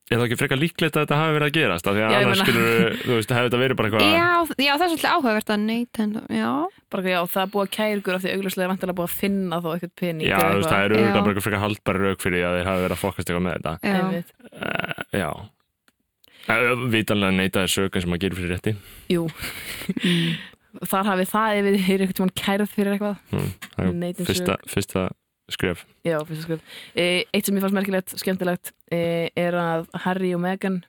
er 0.09 0.17
það 0.17 0.23
ekki 0.29 0.39
frekar 0.41 0.59
líklegt 0.63 0.95
að 0.97 1.03
þetta 1.05 1.17
hafi 1.21 1.35
verið 1.37 1.49
að 1.51 1.57
gerast? 1.59 1.89
Af 1.91 1.97
því 1.99 2.05
að 2.07 2.13
Já, 2.15 2.19
annars 2.23 2.41
skilur, 2.41 2.95
þú 3.03 3.17
veist, 3.19 3.35
hefur 3.37 3.49
þetta 3.51 3.61
verið 3.65 3.77
bara 3.81 3.91
eitthvað 3.91 4.07
já, 4.09 4.31
já, 4.65 4.73
það 4.73 4.85
er 4.87 4.93
svolítið 4.95 5.11
áhugavert 5.13 5.53
að 5.53 5.61
neyta 5.67 6.07
en, 6.07 6.15
já, 6.39 6.53
bara 6.95 7.13
já, 7.13 7.19
það 7.35 7.43
er 7.45 7.53
búið 7.53 7.67
að 7.67 7.75
kæra 7.77 7.99
ykkur 7.99 8.17
af 8.17 8.23
því 8.25 8.33
augljóslega 8.39 8.65
er 8.65 8.73
vantilega 8.73 8.99
búið 9.03 9.11
að 9.11 9.19
finna 9.21 9.59
þá 9.61 9.69
eitthvað 9.75 9.93
pening 10.01 10.31
Já, 10.31 10.39
þú 10.39 10.57
veist, 10.63 10.71
það 10.73 10.87
eru 10.87 10.97
auðvitað 11.03 11.21
bara 11.21 11.35
eitthvað 11.35 11.47
frekar 11.49 11.65
haldbæri 11.67 12.05
rauk 12.07 12.25
fyrir 12.25 12.47
að 12.49 12.57
þeir 12.59 12.71
hafi 12.73 12.85
verið 12.87 12.97
að 12.97 13.03
fokast 13.05 13.29
eitthvað 13.29 13.45
með 13.45 13.59
þetta. 13.59 13.75
Já. 13.85 14.25
Uh, 14.49 15.05
Já 15.19 15.31
Vitanlega 16.49 17.35
neita 17.37 17.65
þér 17.65 17.73
sög 17.75 17.97
eins 17.97 18.07
og 18.07 18.13
maður 18.13 18.23
gerir 18.25 18.39
fyrir 18.39 18.53
rétti. 18.55 18.75
Jú, 19.13 19.25
þar 20.93 21.11
hafið 21.13 21.33
það 21.33 21.57
ef 21.57 21.67
þið 21.69 21.75
er 21.79 22.05
eitthvað 22.05 22.19
tímann 22.21 22.37
kærað 22.43 22.75
fyrir 22.75 22.95
eitthvað. 22.95 23.19
Mm, 23.35 23.51
er 23.77 23.91
Neitum 24.03 24.29
fyrsta, 24.29 24.57
fyrsta 24.69 25.09
skref. 25.53 25.85
Já, 26.09 26.17
fyrsta 26.29 26.47
skrif. 26.47 26.79
E, 26.95 27.09
eitt 27.33 27.49
sem 27.49 27.59
ég 27.59 27.65
fannst 27.65 27.77
merkilegt, 27.77 28.17
skemmtilegt, 28.21 28.73
e, 28.93 29.03
er 29.37 29.57
að 29.61 29.89
Harry 30.07 30.33
og 30.37 30.43
Meghan, 30.45 30.83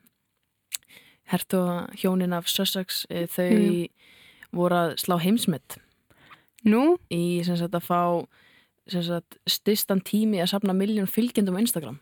hertu 1.30 1.62
hjónin 2.00 2.36
af 2.36 2.48
Sussex, 2.52 3.04
e, 3.12 3.28
þau 3.30 3.52
Jú. 3.52 3.86
voru 4.56 4.84
að 4.84 4.98
slá 5.04 5.20
heimsmynd 5.22 5.80
Nú, 6.68 6.98
í 7.08 7.40
sem 7.48 7.56
sagt, 7.56 7.76
að 7.78 7.86
fá 7.88 8.02
sem 8.90 9.04
sagt, 9.06 9.38
stistan 9.48 10.02
tími 10.04 10.42
að 10.42 10.52
safna 10.54 10.74
miljón 10.76 11.08
fylgjendum 11.08 11.56
á 11.56 11.64
Instagram. 11.64 12.00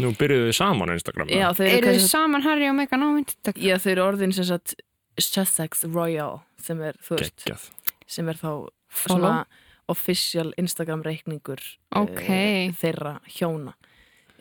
Nú 0.00 0.12
byrjuðu 0.16 0.48
þið 0.48 0.56
saman 0.56 0.88
á 0.88 0.94
Instagram 0.96 1.28
Já, 1.28 1.48
þau 1.52 1.66
eru, 1.66 1.74
þið 1.74 1.88
kannski- 1.90 2.08
saman 2.14 2.42
Harry 2.46 2.68
og 2.70 2.76
Meghan 2.78 3.02
á 3.04 3.08
myndstak? 3.12 3.56
já, 3.60 3.74
þau 3.76 3.90
eru 3.92 4.02
orðin 4.06 4.32
sem 4.34 4.44
sagt, 4.48 4.74
Sussex 5.20 5.84
Royal 5.84 6.40
sem 6.62 6.80
er, 6.80 6.94
þú 7.04 7.18
veist, 7.20 7.70
sem 8.06 8.28
er 8.28 8.34
þá 8.40 8.68
svona 8.92 9.44
official 9.92 10.52
Instagram 10.56 11.02
reikningur 11.04 11.60
Ok. 11.94 12.22
þeirra 12.80 13.18
hjóna. 13.28 13.74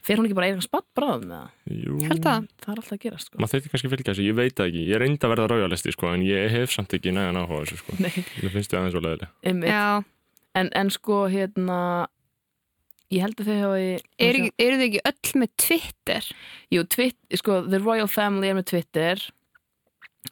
Fer 0.02 0.18
hún 0.18 0.26
ekki 0.26 0.34
bara 0.38 0.48
eitthvað 0.50 0.66
spatt 0.66 0.88
bráðum 0.98 1.28
með 1.30 1.42
það? 1.42 1.50
Jú, 1.86 1.98
Held 2.10 2.24
það? 2.26 2.46
Það 2.64 2.72
er 2.72 2.80
alltaf 2.82 2.94
að 2.96 3.02
gerast, 3.04 3.26
sko. 3.28 3.38
maður 3.38 3.52
þurfti 3.54 3.70
kannski 3.74 3.88
að 3.88 3.94
fylgja 3.94 4.14
þessu, 4.14 4.24
ég 4.26 4.36
veit 4.40 4.56
það 4.56 4.70
ekki 4.72 4.86
ég 4.88 4.98
reyndi 5.04 5.20
að 5.28 5.34
verða 5.36 5.50
rájalisti 5.52 5.92
sko, 5.94 6.08
en 6.16 6.22
ég 6.26 6.50
hef 6.56 6.72
samt 6.74 6.96
ekki 6.98 7.12
nægan 7.14 7.38
áhuga 7.38 7.60
þessu 7.68 7.78
sko. 7.84 7.98
Nei, 8.00 8.10
ég 8.42 8.50
finnst 8.56 8.72
þið 8.72 8.80
aðeins 8.80 8.96
svo 8.96 9.02
leðileg 9.06 9.30
einmitt. 9.44 9.70
Já, 9.70 10.04
En, 10.54 10.70
en 10.76 10.90
sko, 10.90 11.20
hérna, 11.32 12.08
ég 13.12 13.26
held 13.26 13.42
að 13.44 13.50
þau 13.52 13.60
hafi... 13.66 13.90
eru, 14.28 14.46
ekki- 14.46 14.66
eru 14.66 14.80
þið 14.80 14.86
ekki 14.88 15.04
öll 15.12 15.42
með 15.44 15.52
Twitter? 15.66 16.30
Jú, 16.72 16.86
twit, 16.96 17.18
sko, 17.42 17.60
The 17.68 17.82
Royal 17.84 18.08
Family 18.12 18.52
er 18.52 18.58
með 18.62 18.70
Twitter 18.72 19.26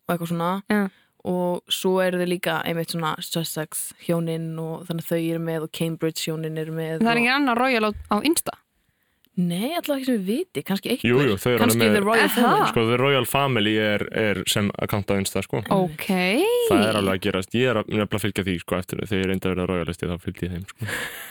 og 0.05 0.13
eitthvað 0.15 0.31
svona. 0.31 0.53
Já. 0.71 0.81
Og 1.29 1.73
svo 1.75 1.97
eru 1.99 2.21
þau 2.21 2.29
líka 2.31 2.61
einmitt 2.63 2.93
svona 2.95 3.11
Sussex 3.19 3.89
hjónin 4.07 4.53
og 4.63 4.85
þannig 4.87 5.03
að 5.03 5.09
þau 5.11 5.19
eru 5.19 5.43
með 5.43 5.65
og 5.67 5.73
Cambridge 5.75 6.23
hjónin 6.29 6.55
eru 6.61 6.71
með. 6.77 7.01
Það 7.03 7.11
er 7.11 7.21
ekki 7.25 7.33
annar 7.35 7.59
Royal 7.59 7.89
á, 7.89 7.91
á 8.15 8.17
Insta? 8.23 8.55
Nei, 9.39 9.69
allavega 9.71 9.99
ekki 10.01 10.07
sem 10.09 10.15
við 10.19 10.25
viti, 10.33 10.61
kannski 10.67 10.89
einhver 10.91 11.07
Jú, 11.07 11.19
jú, 11.29 11.35
þau 11.39 11.51
eru 11.53 11.63
alveg 11.63 11.79
The 11.79 11.89
með 11.93 12.01
Royal 12.03 12.25
Aha. 12.25 12.33
Family 12.35 12.71
Sko, 12.73 12.81
The 12.89 12.97
Royal 12.99 13.27
Family 13.29 13.75
er, 13.79 14.03
er 14.19 14.41
sem 14.51 14.67
account 14.83 15.11
á 15.11 15.15
Insta, 15.15 15.43
sko 15.45 15.61
Ok. 15.71 16.07
Það 16.09 16.83
er 16.89 16.97
alveg 16.99 17.13
að 17.13 17.21
gerast, 17.23 17.55
ég 17.55 17.69
er 17.71 17.79
að, 17.79 17.87
nefnilega 17.87 18.19
að 18.19 18.23
fylgja 18.25 18.43
því, 18.49 18.55
sko, 18.65 18.79
eftir 18.81 19.03
þegar 19.05 19.21
ég 19.21 19.29
reyndi 19.31 19.47
að 19.47 19.53
vera 19.55 19.67
royalisti, 19.71 20.09
þá 20.11 20.25
fylgdi 20.25 20.49
ég 20.49 20.55
þeim, 20.57 20.65
sko 20.73 20.89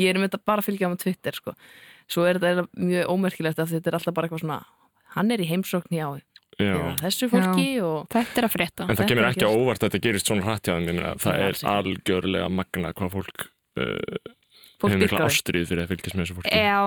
Ég 0.00 0.10
er 0.10 0.18
um 0.18 0.26
þetta 0.26 0.40
bara 0.44 0.62
að 0.64 0.68
fylgja 0.68 0.88
hann 0.88 0.98
á 0.98 1.02
Twitter 1.04 1.38
sko. 1.38 1.54
Svo 2.10 2.26
er 2.28 2.40
þetta 2.42 2.66
mjög 2.76 3.10
ómerkilegt 3.14 3.60
að 3.62 3.74
þetta 3.76 3.90
er 3.90 3.98
alltaf 3.98 4.16
bara 4.16 4.28
eitthvað 4.28 4.44
svona 4.44 4.60
Hann 5.14 5.30
er 5.30 5.42
í 5.44 5.46
heimsókn 5.48 5.94
hjá 5.94 6.20
Já, 6.54 6.70
eða 6.70 6.90
þessu 7.00 7.28
fólki 7.32 7.66
og 7.82 8.06
Þetta 8.14 8.40
er 8.40 8.46
að 8.46 8.52
frétta. 8.54 8.86
en 8.86 8.98
það 8.98 9.08
kemur 9.10 9.26
ekki 9.26 9.46
á 9.46 9.50
óvart 9.50 9.82
að 9.82 9.88
þetta 9.88 10.02
gerist 10.04 10.28
svona 10.30 10.44
hrætt 10.46 10.68
það 10.70 10.84
Nei, 10.94 11.48
er 11.48 11.58
algjörlega 11.72 12.50
magna 12.50 12.92
hvað 12.94 13.14
fólk 13.16 13.46
uh, 13.80 14.34
fólk 14.78 14.92
hefur 14.92 15.02
mikla 15.02 15.24
ástrið 15.26 15.66
fyrir 15.70 15.82
að 15.82 15.90
fylgjast 15.94 16.14
með 16.14 16.24
þessu 16.24 16.36
fólki. 16.38 16.60
Já, 16.62 16.78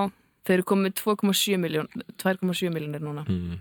Þau 0.47 0.53
eru 0.55 0.65
komið 0.71 0.93
2,7 1.01 1.59
miljón 1.59 1.89
2,7 2.15 2.71
miljónir 2.71 3.03
núna. 3.03 3.25
Mm. 3.27 3.57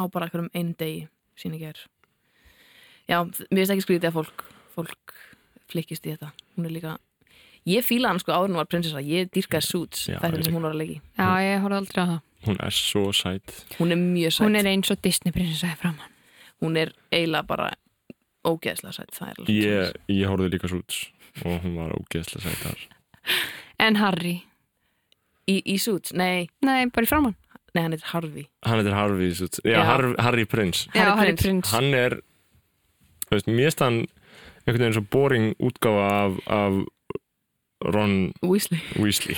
á 0.00 0.02
bara 0.08 0.28
einhverjum 0.28 0.48
einn 0.56 0.72
degi 0.80 1.02
sín 1.36 1.56
ekki 1.58 1.68
er 1.74 1.82
Já, 3.08 3.20
mér 3.24 3.60
finnst 3.64 3.74
ekki 3.74 3.84
skrítið 3.84 4.08
að 4.10 4.16
fólk 4.16 4.46
fólk 4.76 5.14
flikkist 5.68 6.06
í 6.08 6.14
þetta. 6.14 6.32
Hún 6.56 6.68
er 6.68 6.72
líka 6.72 6.96
Ég 7.68 7.84
fíla 7.84 8.08
hann 8.12 8.20
sko 8.22 8.32
hún 8.44 8.56
var 8.56 8.68
prinsessa 8.70 9.02
Ég 9.04 9.28
dýrkaði 9.34 9.66
Suits, 9.66 10.06
Já, 10.08 10.18
þetta 10.22 10.38
ég 10.40 10.46
sem 10.48 10.54
hún 10.56 10.64
var 10.64 10.72
að 10.76 10.80
leiki 10.82 10.96
já, 11.18 11.28
ég 11.44 11.60
horfði 11.64 11.78
aldrei 11.82 12.00
á 12.00 12.06
það. 12.08 12.20
Hún 12.46 12.60
er 12.64 12.76
svo 12.78 13.02
sæt 13.12 13.54
Hún 13.80 13.92
er 13.92 13.98
mjög 14.00 14.32
sætt 14.36 14.46
Hún 14.46 14.56
er 14.60 14.68
eins 14.70 14.92
og 14.94 15.00
Disney 15.04 15.34
prinsessa 15.34 15.72
framan. 15.80 16.12
Hún 16.62 16.78
er 16.80 16.92
eiginlega 17.12 17.46
bara 17.50 17.68
ógeðslega 18.48 18.94
sætt 18.96 19.12
Það 19.18 19.28
er 19.32 19.40
alveg 19.42 19.58
Ég, 19.58 19.98
ég 20.16 20.30
horfði 20.30 20.52
líka 20.54 20.70
Suits 20.72 21.02
og 21.44 21.58
hún 21.62 21.76
var 21.78 21.92
ógeðslega 21.98 22.46
sæt 22.46 22.62
þar 22.64 22.86
En 23.88 23.98
Harry. 24.00 24.36
Í, 25.48 25.60
í 25.62 25.76
Suits? 25.82 26.14
Nei, 26.16 26.48
Nei, 26.64 26.86
bara 26.94 27.06
í 27.06 27.10
framann. 27.10 27.36
nei, 27.74 27.82
hann 27.84 27.92
heitir 27.94 28.08
Harvey 28.14 28.46
Hann 28.66 28.80
heitir 28.80 28.96
Harvey 28.96 29.34
Suits, 29.34 29.60
já, 29.64 29.76
Já. 29.76 29.82
Harvey, 29.90 30.14
Harry 30.24 30.46
Prince 30.48 30.88
Já, 30.94 31.10
Harry 31.18 31.34
prins. 31.36 31.70
Hann 31.74 31.92
er, 31.94 32.16
þú 33.28 33.36
veist, 33.36 33.50
mér 33.50 33.68
finnst 33.68 33.84
hann 33.84 33.98
einhvern 34.64 34.82
veginn 34.86 34.96
svo 34.98 35.04
boring 35.12 35.50
útgáfa 35.60 36.06
af, 36.24 36.38
af 36.52 36.78
Ron 37.84 38.32
Weasley. 38.42 38.80
Weasley. 38.98 39.36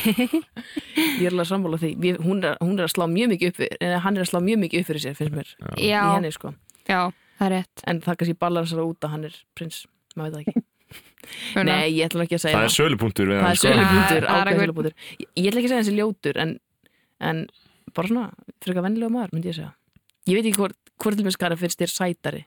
Ég 1.20 1.26
er 1.26 1.35
alveg 1.35 1.42
að 1.44 1.49
sammála 1.50 1.78
því. 1.82 1.90
Ég- 2.09 2.20
hún 2.25 2.40
er, 2.47 2.54
hún 2.64 2.78
er 2.80 2.87
að 2.87 2.92
slá 2.94 3.04
mjög 3.12 3.35
mikið 3.35 3.50
upp 3.52 3.59
fyrir, 3.61 3.76
en 3.85 3.97
hann 4.06 4.16
er 4.16 4.25
að 4.25 4.30
slá 4.32 4.40
mjög 4.47 4.59
mikið 4.62 4.80
upp 4.80 4.88
fyrir 4.90 5.02
sér 5.04 5.16
finnst 5.18 5.35
mér. 5.37 5.50
Í 5.76 5.90
Já, 5.90 6.00
henni 6.14 6.30
sko. 6.32 6.52
Já, 6.88 7.00
það 7.37 7.47
er 7.47 7.52
rétt. 7.59 7.82
en 7.92 8.00
það 8.06 8.16
kannski 8.23 8.37
balansar 8.40 8.80
út 8.87 9.04
að 9.04 9.12
hann 9.14 9.26
er 9.28 9.37
prins 9.59 9.82
maður 10.16 10.38
veit 10.38 10.38
það 10.38 10.54
ekki. 10.54 10.64
Nei, 11.68 11.90
ég 11.94 12.09
ætla 12.09 12.25
ekki 12.25 12.38
að 12.38 12.42
segja 12.47 12.56
Það 12.56 12.64
er 12.70 12.75
sölupunktur 12.75 13.28
við 13.30 13.37
það 13.44 13.50
er 13.50 13.59
sko. 13.61 13.68
sölupunktur, 13.68 14.09
Það 14.09 14.16
er 14.16 14.30
ákveð 14.30 14.49
einhver- 14.49 14.64
sölupunktur. 14.64 14.94
Ég, 15.20 15.28
ég 15.37 15.50
ætla 15.50 15.61
ekki 15.61 15.68
að 15.68 15.75
segja 15.75 15.82
hans 15.82 15.92
er 15.92 15.99
ljótur 16.00 16.40
en, 16.47 16.54
en 17.30 17.42
bara 17.94 18.11
svona 18.11 18.25
frekar 18.64 18.87
vennilega 18.88 19.12
maður 19.18 19.37
myndi 19.37 19.52
ég 19.52 19.59
segja. 19.61 19.75
Ég 20.30 20.38
veit 20.40 20.49
ekki 20.49 20.59
hvort, 20.64 20.78
hvort 21.00 21.20
til 21.20 21.28
mér 21.28 21.37
skara 21.37 21.61
finnst 21.61 21.80
þér 21.85 21.92
sætari. 21.92 22.42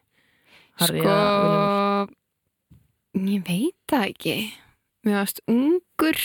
Harry 0.81 1.03
Sko, 1.05 1.15
ég 3.29 3.45
veit 3.45 3.77
það 3.93 4.05
ekki. 4.09 4.35
Mér 5.03 5.19
varst 5.21 5.41
ungur 5.51 6.19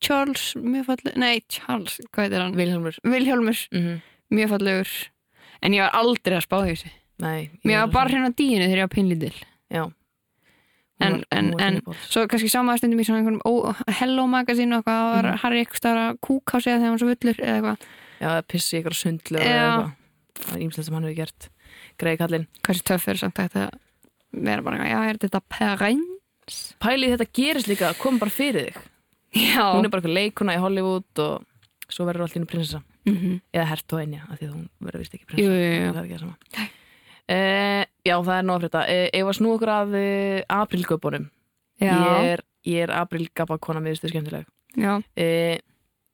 Charles, 0.00 0.52
mjög 0.54 0.84
fallegur, 0.86 1.16
nei, 1.18 1.40
Charles, 1.50 1.96
hvað 2.14 2.28
heitir 2.28 2.42
hann? 2.44 2.54
Vilhelmur 2.58 2.94
Vilhjálmur, 3.02 3.62
mm 3.74 4.00
mjög 4.34 4.48
fallegur. 4.54 4.92
En 5.62 5.72
ég 5.76 5.82
var 5.84 5.92
aldrei 5.98 6.36
að 6.38 6.44
spá 6.46 6.56
því 6.62 6.70
þessu. 6.74 6.88
Nei, 7.22 7.50
Mér 7.64 7.76
er 7.76 7.80
var 7.84 7.92
bara 7.94 8.10
hérna 8.10 8.30
díinu 8.34 8.64
þegar 8.66 8.80
ég 8.80 8.86
var 8.88 8.94
pinlítil. 8.94 9.34
Já 9.70 9.84
En- 11.02 11.24
en- 11.34 11.52
en-. 11.60 11.80
Svo 12.08 12.22
kannski 12.30 12.48
samaði 12.48 12.78
stundum 12.78 13.00
í 13.02 13.04
svona 13.04 13.20
einhverjum 13.20 13.94
Hello 13.98 14.26
magazine 14.30 14.72
og 14.76 14.84
eitthvað, 14.84 15.14
var 15.14 15.24
Mhm. 15.32 15.38
Harry 15.42 15.64
eitthvað 15.64 15.76
stara 15.82 16.14
kúk 16.22 16.54
á 16.54 16.62
sig 16.62 16.72
þegar 16.78 16.88
hann 16.88 16.98
svo 16.98 17.08
fullur 17.10 17.34
eða 17.34 17.54
eitthvað. 17.58 17.78
Já, 18.20 18.28
eða 18.30 18.42
pissi 18.48 18.78
ykkur 18.80 18.94
sundlu 18.94 19.38
eða 19.38 19.50
eitthvað 19.50 19.92
Það 20.34 20.54
er 20.56 20.62
ímslega 20.64 20.84
sem 20.84 20.94
hann 20.94 21.02
hefur 21.04 21.16
gert 21.16 21.48
Greið 21.98 22.18
kallinn 22.18 22.46
Hversu 22.62 22.82
töff 22.82 23.08
er 23.08 23.14
samt 23.14 23.34
að 23.34 23.70
vera 24.32 24.62
bara, 24.62 24.78
já, 24.78 24.98
er 25.10 25.18
þetta 25.18 25.40
prins? 25.48 26.13
Pælið 26.82 27.14
þetta 27.14 27.26
gerist 27.38 27.70
líka, 27.70 27.92
kom 27.98 28.18
bara 28.20 28.32
fyrir 28.34 28.68
þig. 28.68 28.80
Já. 29.34 29.64
Hún 29.74 29.86
er 29.86 29.90
bara 29.90 30.02
eitthvað 30.02 30.18
leikuna 30.18 30.54
í 30.56 30.62
Hollywood 30.62 31.22
og 31.24 31.46
svo 31.90 32.06
verður 32.08 32.28
í 32.28 32.36
hennu 32.36 32.50
prinsessa. 32.50 32.82
Mhm. 33.04 33.40
eða 33.52 33.66
hert 33.68 33.92
og 33.92 34.00
einja, 34.00 34.22
af 34.32 34.38
því 34.38 34.46
að 34.46 34.52
hún 34.54 34.68
verður 34.80 35.02
vist 35.02 35.14
ekki 35.14 35.26
prinsessa. 35.28 35.44
Jú, 35.44 35.58
jú. 35.60 35.92
það 35.92 35.98
er 35.98 36.04
ekki 36.04 36.14
það 36.14 36.22
sama. 36.24 36.68
Uh, 37.24 37.84
Já, 38.04 38.14
það 38.20 38.34
er 38.36 38.44
nóg 38.44 38.58
fyrir 38.58 38.68
þetta 38.68 38.80
uh, 38.84 39.06
Ég 39.16 39.24
var 39.24 39.36
snú 39.38 39.52
okkur 39.54 39.70
að 39.72 39.94
uh, 39.96 40.40
aprilgöpunum 40.52 41.22
Já. 41.80 41.92
Ég 41.94 42.26
er, 42.34 42.42
ég 42.68 42.82
er 42.84 42.92
aprilgapa 42.92 43.56
kona 43.58 43.80
með 43.80 43.96
stu 43.98 44.10
skemmtileg. 44.12 44.44
Já. 44.78 44.92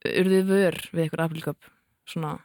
Urðið 0.08 0.46
vör 0.48 0.78
við 0.94 1.08
ykkur 1.08 1.22
aprilgöp 1.26 1.68
svona 2.08 2.38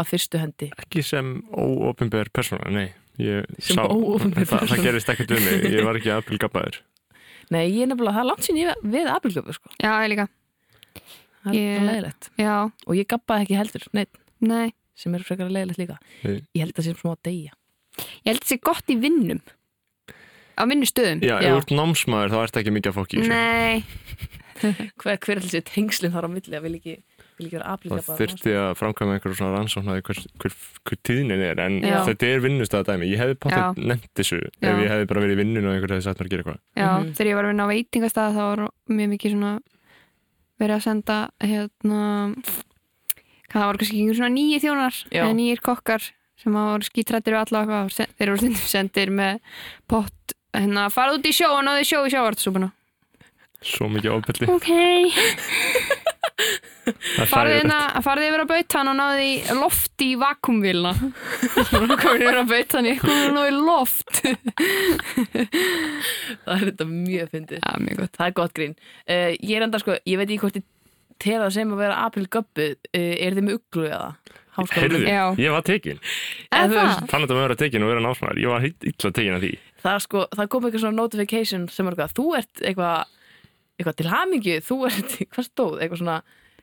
að 0.00 0.08
fyrstu 0.10 0.40
hendi? 0.40 0.70
Ekki 0.74 1.04
sem 1.06 1.36
óopinber 1.52 2.32
persóna, 2.34 2.72
nei. 2.72 2.88
Ég 3.20 3.46
Sem 3.60 3.76
sá, 3.76 3.84
það, 3.86 4.66
það 4.72 4.82
gerist 4.86 5.10
ekkert 5.12 5.34
við 5.36 5.44
mig, 5.44 5.66
ég 5.76 5.84
var 5.86 5.98
ekki 6.00 6.12
aprilgabbaður 6.18 6.80
Nei, 7.52 7.64
ég 7.68 7.84
er 7.84 7.90
nefnilega, 7.92 8.14
það 8.16 8.22
er 8.24 8.28
langt 8.30 8.46
sín 8.46 8.60
ég 8.60 8.84
við 8.94 9.10
aprilgöpu 9.12 9.56
sko. 9.56 9.72
Já, 9.82 9.90
ég 10.04 10.12
líka. 10.14 10.28
Það 11.42 11.50
er 11.50 11.56
Ég- 11.58 11.66
yeah. 11.66 11.86
leiðilegt 11.88 12.28
Já. 12.38 12.54
Og 12.86 12.94
ég 12.96 13.08
gappaði 13.10 13.46
ekki 13.46 13.56
heldur, 13.58 13.86
neitt 13.98 14.18
Nei. 14.40 14.72
sem 14.94 15.14
er 15.18 15.24
frekar 15.26 15.50
leiðilegt 15.50 15.80
líka 15.82 15.96
Nei. 16.22 16.36
Ég 16.54 16.62
held 16.62 16.72
að 16.72 16.78
það 16.78 16.86
sé 16.86 16.94
smá 17.00 17.10
að 17.16 17.22
deyja 17.26 17.52
Ég 18.22 18.30
held 18.30 18.38
að 18.38 18.44
það 18.46 18.52
sé 18.52 18.58
gott 18.62 18.92
í 18.92 18.96
vinnum. 19.02 19.40
Á 20.52 20.62
vinnustöðum. 20.68 21.20
Já, 21.24 21.34
ef 21.40 21.44
Já. 21.44 21.50
þú 21.52 21.58
ert 21.62 21.72
námsmaður 21.76 22.32
þá 22.32 22.38
ert 22.44 22.56
ekki 22.60 22.72
mikið 22.76 22.90
að 22.92 22.96
fokki 23.00 23.16
í 23.16 23.22
þessu. 23.22 23.32
Nei. 23.32 23.84
Hver, 25.02 25.16
hver 25.18 25.36
er 25.36 25.42
þessi 25.42 25.62
tengslinn 25.66 26.12
þar 26.14 26.28
á 26.28 26.30
milli 26.30 26.54
að 26.56 26.62
vil 26.68 26.74
ekki, 26.78 26.94
ekki 27.48 27.56
vera 27.58 27.76
Það 27.82 28.20
þyrfti 28.22 28.54
að 28.62 28.70
framkvæma 28.80 29.16
einhverjum 29.16 29.38
svona 29.40 29.56
rannsóknaði 29.58 30.04
hver, 30.08 30.20
hver, 30.42 30.56
hver 30.88 31.00
tíðnin 31.08 31.44
er 31.50 31.62
en 31.66 31.78
Já. 31.82 31.98
þetta 32.08 32.30
er 32.32 32.42
vinnustæða 32.46 32.88
dæmi 32.92 33.10
ég 33.12 33.22
hefði 33.22 33.36
pátt 33.44 33.76
nefnt 33.82 34.10
þessu 34.18 34.38
Já. 34.40 34.70
ef 34.72 34.82
ég 34.82 34.90
hefði 34.94 35.08
bara 35.12 35.24
verið 35.26 35.36
í 35.36 35.40
vinnun 35.42 35.68
og 35.68 35.76
einhver 35.76 35.94
hefði 35.96 36.06
sagt 36.08 36.18
mér 36.22 36.26
að 36.26 36.32
gera 36.36 36.42
eitthvað 36.42 36.60
Já, 36.82 36.90
Mhm. 37.02 37.12
þegar 37.18 37.30
ég 37.32 37.36
var 37.38 37.44
að 37.44 37.52
vinna 37.52 37.66
á 37.66 37.72
veitingastað 37.72 38.34
þá 38.36 38.42
var 38.48 38.60
mjög 38.96 39.08
mikið 39.16 39.34
svona 39.36 39.52
verið 40.62 40.76
að 40.76 40.82
senda 40.86 41.18
hérna 41.42 42.02
það 43.52 43.66
var 43.68 43.76
kannski 43.82 44.00
einhver 44.00 44.16
svona 44.20 44.34
nýji 44.36 44.60
þjónar 44.64 44.94
Já. 45.12 45.22
eða 45.24 45.34
nýjir 45.36 45.60
kokkar 45.64 46.02
sem 46.42 46.54
að 46.58 46.68
voru 46.72 46.86
skítrættir 46.88 47.34
við 47.36 47.42
alla 47.42 47.88
þeir 47.92 48.26
eru 48.28 48.36
stundum 48.40 48.68
sendir 48.70 49.10
með 49.12 49.40
pott 49.88 50.32
hérna 50.56 50.86
farað 50.92 51.18
út 51.20 51.28
í 51.28 51.32
sjó 51.36 51.50
og 51.58 51.64
náðu 51.66 51.84
sjó 51.86 52.00
í 52.06 52.12
sjávartasúpuna 52.14 52.72
svo 53.62 53.86
mikið 53.92 54.10
ofbeldi 54.16 54.48
ok, 54.50 54.70
Það 56.82 57.32
hræðilegt. 57.32 57.56
hérna 57.62 57.78
yfir 58.26 58.42
að 58.42 58.50
bautan 58.52 58.90
og 58.90 58.96
náðu 58.98 59.22
í 59.26 59.32
loft 59.58 60.02
í 60.02 60.08
vakumvílna 60.18 60.92
komið 62.02 62.24
yfir 62.26 62.40
að 62.40 62.50
bautan 62.52 62.88
í 62.90 62.94
komið 63.02 63.30
náðu 63.36 63.52
í 63.52 63.56
loft. 63.60 64.12
Það 66.42 66.54
er 66.56 66.66
þetta 66.70 66.88
mjög 66.90 67.32
fyndið. 67.36 67.62
Já, 67.62 67.72
mjög 67.86 68.02
gott. 68.02 68.14
Það 68.18 68.28
er 68.28 68.36
gott 68.40 68.54
grín. 68.58 68.76
Uh, 69.06 69.30
Ég 69.38 69.56
er 69.58 69.66
enda 69.66 69.82
sko, 69.82 69.96
ég 70.08 70.20
veit 70.20 70.28
ekki 70.28 70.42
hvort 70.42 70.58
ég 70.58 70.66
tel 71.22 71.38
það 71.44 71.52
sem 71.54 71.74
að 71.74 71.82
vera 71.84 71.98
aprilgöppu 72.08 72.68
uh, 72.72 72.98
Er 72.98 73.36
þið 73.36 73.46
með 73.46 73.58
uglu 73.60 73.86
eða? 73.88 74.12
Heyrðu, 74.52 74.98
Já. 75.08 75.22
ég 75.40 75.48
var 75.54 75.62
tekin 75.64 76.00
það? 76.52 77.06
Þannig 77.08 77.30
að 77.32 77.38
vera 77.38 77.54
tekin 77.56 77.84
og 77.86 77.88
vera 77.88 78.02
námsmaður 78.04 78.40
Ég 78.42 78.50
var 78.52 78.64
hitt 78.66 78.84
illa 78.90 79.10
tekin 79.16 79.36
af 79.38 79.40
því. 79.46 79.52
Það, 79.80 80.00
sko, 80.04 80.24
það 80.36 80.50
kom 80.52 80.66
eitthvað 80.68 80.82
svona 80.84 80.98
notification 80.98 81.64
sem 81.72 81.88
er 81.88 81.94
eitthvað 81.96 82.12
Þú 82.18 82.26
ert 82.36 82.60
eitthvað 82.68 83.14
eitthvað 83.82 83.98
til 84.00 84.08
hamingju, 84.12 84.56
þú 84.68 84.78
ert, 84.88 85.18
hvað 85.34 85.48
stóð? 85.48 85.74
Eitthvað 85.82 86.00
svona, 86.02 86.16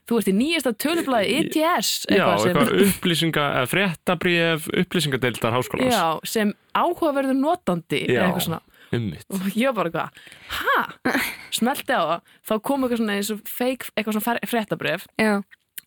þú 0.09 0.19
ert 0.19 0.31
í 0.31 0.35
nýjasta 0.39 0.73
tölublaði 0.85 1.35
ETS 1.41 1.91
Já, 2.09 2.25
sem, 2.39 2.49
eitthvað 2.49 2.73
upplýsinga 2.88 3.45
eða 3.59 3.69
fréttabríf 3.73 4.69
upplýsingadeildar 4.83 5.55
háskóla 5.57 5.91
já, 5.91 6.03
sem 6.25 6.55
áhugaverður 6.73 7.38
notandi 7.38 8.01
Já. 8.07 8.15
eða 8.15 8.25
eitthvað 8.29 8.47
svona 8.47 8.61
Ummitt 8.89 9.27
og 9.29 9.43
ég 9.53 9.69
var 9.69 9.75
bara 9.77 9.91
eitthvað, 9.91 10.21
ha? 10.57 11.19
Smelti 11.53 11.93
á 11.93 12.01
það, 12.01 12.31
þá 12.49 12.53
kom 12.65 12.85
eitthvað 12.88 13.01
svona 13.03 13.17
eins 13.19 13.29
og 13.35 13.43
fake, 13.45 13.91
eitthvað 13.93 14.17
svona 14.17 14.47
fréttabref 14.49 15.05
Já, 15.21 15.35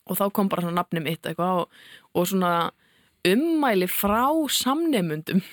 og 0.07 0.19
þá 0.19 0.23
kom 0.37 0.51
bara 0.51 0.63
svona 0.63 0.79
nafni 0.79 1.03
mitt 1.03 1.27
eitthvað 1.27 1.65
og, 1.65 1.83
og 2.15 2.29
svona 2.31 2.53
ummæli 3.27 3.87
frá 3.91 4.23
samnemundum 4.51 5.43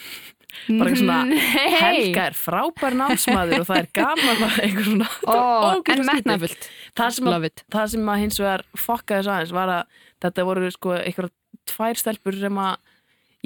bara 0.69 0.91
eitthvað 0.91 1.01
svona 1.01 1.19
Nei. 1.31 1.75
Helga 1.81 2.27
er 2.31 2.37
frábær 2.39 2.97
námsmaður 3.01 3.65
og 3.65 3.69
það 3.71 3.81
er 3.83 3.91
gaman 4.01 4.45
að 4.47 4.59
eitthvað 4.65 4.89
svona. 4.91 5.09
Ógeðslega 5.31 5.97
en 5.97 6.07
metnafullt 6.11 6.69
það 7.01 7.15
sem, 7.17 7.27
að, 7.29 7.35
Love 7.37 7.51
it. 7.53 7.65
það 7.77 7.91
sem 7.95 8.13
að 8.15 8.23
hins 8.25 8.41
vegar 8.43 8.65
fokkaði 8.87 9.21
þess 9.21 9.33
aðeins 9.35 9.55
var 9.61 9.75
að 9.77 10.01
þetta 10.27 10.47
voru 10.51 10.73
sko 10.75 10.95
eitthvað 10.99 11.33
tvær 11.71 12.01
stelpur 12.03 12.41
sem 12.41 12.61
að 12.61 12.77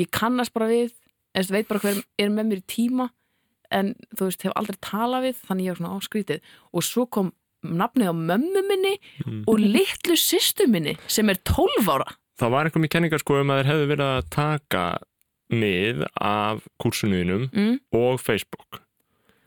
ég 0.04 0.10
kannast 0.14 0.54
bara 0.54 0.70
við 0.70 0.92
eða 1.34 1.56
veit 1.58 1.70
bara 1.70 1.82
hver 1.84 2.02
er 2.22 2.34
með 2.34 2.50
mér 2.50 2.62
í 2.62 2.66
tíma 2.70 3.08
en 3.74 3.94
þú 4.14 4.28
veist, 4.28 4.44
hef 4.46 4.52
aldrei 4.54 4.76
talað 4.84 5.24
við 5.28 5.40
þannig 5.48 5.66
ég 5.66 5.74
var 5.74 5.80
svona 5.80 5.96
áskrítið 5.98 6.52
og 6.70 6.84
svo 6.86 7.06
kom 7.10 7.32
nafnið 7.64 8.10
á 8.12 8.14
mömmu 8.14 8.62
minni 8.68 8.92
og 9.48 9.56
litlu 9.62 10.14
systur 10.20 10.68
minni 10.70 10.92
sem 11.10 11.30
er 11.32 11.38
12 11.48 11.88
ára. 11.88 12.10
Það 12.38 12.52
var 12.52 12.68
einhver 12.68 12.82
með 12.84 12.92
kenningar 12.92 13.22
sko 13.22 13.38
um 13.40 13.50
að 13.54 13.60
þeir 13.62 13.70
hefðu 13.72 13.86
verið 13.94 14.10
að 14.10 14.28
taka 14.34 14.82
mið 15.54 16.06
af 16.20 16.64
kursunuðinum 16.82 17.48
mm. 17.50 17.76
og 17.96 18.20
Facebook. 18.22 18.80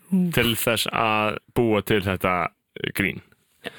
Til 0.07 0.53
þess 0.55 0.87
að 0.95 1.41
búa 1.57 1.81
til 1.83 1.99
þetta 2.05 2.35
grín. 2.95 3.19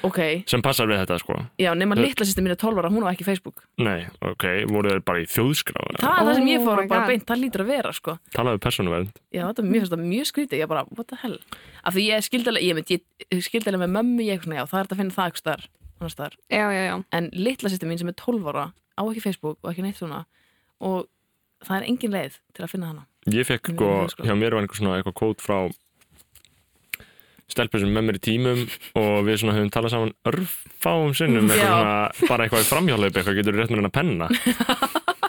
Ok, 0.05 0.19
sem 0.49 0.61
passar 0.61 0.89
við 0.89 0.99
þetta 1.01 1.17
sko. 1.21 1.35
Já, 1.57 1.71
nema 1.77 1.95
Þau- 1.97 2.03
litla 2.03 2.25
sýstir 2.27 2.43
mín 2.45 2.53
er 2.53 2.59
12 2.59 2.81
ára, 2.81 2.91
hún 2.93 3.05
á 3.05 3.09
ekki 3.09 3.25
Facebook. 3.25 3.63
Nei, 3.81 4.05
ok, 4.21 4.45
voru 4.69 4.91
þeir 4.91 5.03
bara 5.05 5.21
í 5.23 5.25
þjóðskrá 5.25 5.81
það 5.97 6.19
er 6.19 6.27
það 6.27 6.35
sem 6.35 6.49
ég 6.49 6.59
Oh 6.59 6.65
fór 6.65 6.83
og 6.83 6.89
bara 6.89 7.01
God. 7.01 7.07
beint, 7.07 7.25
það 7.25 7.41
lítur 7.41 7.63
að 7.63 7.71
vera 7.73 7.93
sko. 7.93 8.17
Talaðu 8.35 8.59
persónuvernd. 8.59 9.13
Já, 9.33 9.43
þetta, 9.47 9.65
mér 9.65 9.79
finnst 9.79 9.93
það 9.95 10.05
mjög 10.05 10.29
skrítið, 10.29 10.59
ég 10.59 10.69
bara, 10.69 10.85
what 10.95 11.07
the 11.07 11.15
hell? 11.21 11.39
Af 11.83 11.95
því 11.95 12.05
ég 12.09 12.27
skildilega, 12.27 12.65
ég 12.65 12.75
mynd, 12.75 12.89
ég 12.89 13.43
skildilega 13.43 13.81
með 13.81 13.93
mömmu, 13.97 14.25
ég 14.27 14.43
svona, 14.43 14.59
já, 14.59 14.65
það 14.69 14.79
er 14.79 14.85
þetta 14.85 14.95
að 14.95 15.01
finna 15.01 15.17
það 15.17 15.31
ekki 15.31 15.43
starf, 15.43 15.69
annars 15.99 16.13
starf, 16.13 16.37
já, 16.49 16.65
já, 16.69 16.83
já. 16.85 16.95
En 17.11 17.29
litla 17.33 17.69
sýstir 17.69 17.89
mín 17.89 17.97
sem 17.97 18.11
er 18.11 18.19
12 18.19 18.51
ára 18.51 18.73
á 18.99 19.01
ekki 19.07 19.23
Facebook 19.23 19.57
og 19.63 19.71
ekki 19.71 19.85
neitt 19.85 19.97
svona 19.97 20.25
og 20.79 21.07
það 21.67 21.77
er 21.77 21.87
engin 21.91 22.15
leið 22.15 22.39
til 22.55 22.65
að 22.65 22.73
finna 22.73 22.89
hana. 22.93 23.05
Ég 23.29 23.47
fekk 23.49 23.73
Mjög 23.73 23.77
sko, 23.77 23.91
sko. 24.15 24.27
hjá 24.27 24.35
mér 24.39 24.55
var 24.55 24.63
einhver 24.65 24.79
svona 24.79 24.97
eitthvað 24.99 25.17
kót 25.19 25.43
frá 25.43 25.59
stelpur 27.49 27.81
sem 27.81 27.89
með 27.93 28.05
mér 28.05 28.17
í 28.19 28.21
tímum 28.21 28.59
og 28.99 29.15
við 29.25 29.39
svona 29.41 29.55
höfum 29.57 29.71
talað 29.73 29.93
saman 29.95 30.11
örfáum 30.29 31.15
sinnum 31.17 31.49
eitthvað 31.49 31.71
svona, 31.73 32.27
bara 32.29 32.45
eitthvað 32.45 32.61
í 32.61 32.67
framhjálaup 32.69 33.17
eitthvað 33.17 33.39
getur 33.39 33.57
rétt 33.57 33.73
með 33.73 33.79
hennar 33.81 33.95
penna? 33.95 34.27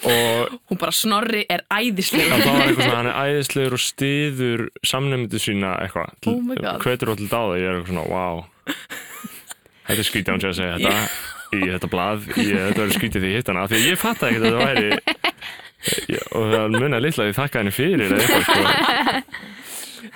Og 0.00 0.52
hún 0.68 0.80
bara, 0.80 0.92
Snorri 0.96 1.46
er 1.49 1.64
æðislega 1.72 2.28
Já, 2.28 2.44
það 2.44 2.58
var 2.58 2.66
eitthvað 2.66 2.84
svona, 2.84 2.99
hann 2.99 3.10
er 3.10 3.18
æðislegur 3.25 3.76
og 3.78 3.84
stiður 3.87 4.66
samnefndu 4.92 5.40
sína 5.40 5.72
eitthvað. 5.80 6.12
Oh 6.28 6.76
hvetur 6.84 7.14
og 7.14 7.20
til 7.22 7.30
dáða, 7.32 7.56
ég 7.56 7.70
er 7.70 7.80
eitthvað 7.80 7.94
svona, 7.94 8.06
wow 8.12 8.44
þetta 9.90 10.02
er 10.04 10.08
skrítið 10.10 10.34
án 10.34 10.42
sér 10.44 10.52
að 10.52 10.58
segja 10.60 10.76
þetta 10.76 10.94
í 11.56 11.60
þetta 11.72 11.90
blað, 11.90 12.28
ég, 12.37 12.60
þetta 12.68 12.82
verður 12.84 12.96
skrítið 12.99 13.25
því 13.25 13.32
ég 13.32 13.40
hitt 13.40 13.50
hana, 13.50 13.64
af 13.64 13.72
því 13.72 13.80
ég 13.88 13.99
fatt 13.99 14.22
ekki 14.28 14.38
að 14.38 14.44
þetta 14.46 14.68
væri 14.68 15.19
ég, 16.10 16.22
og 16.37 16.52
það 16.52 16.76
munið 16.76 17.02
litla 17.06 17.25
að 17.25 17.30
ég 17.30 17.38
þakka 17.38 17.62
henni 17.62 17.75
fyrir 17.75 18.14
eitthvað 18.16 18.46
sko. 18.46 18.60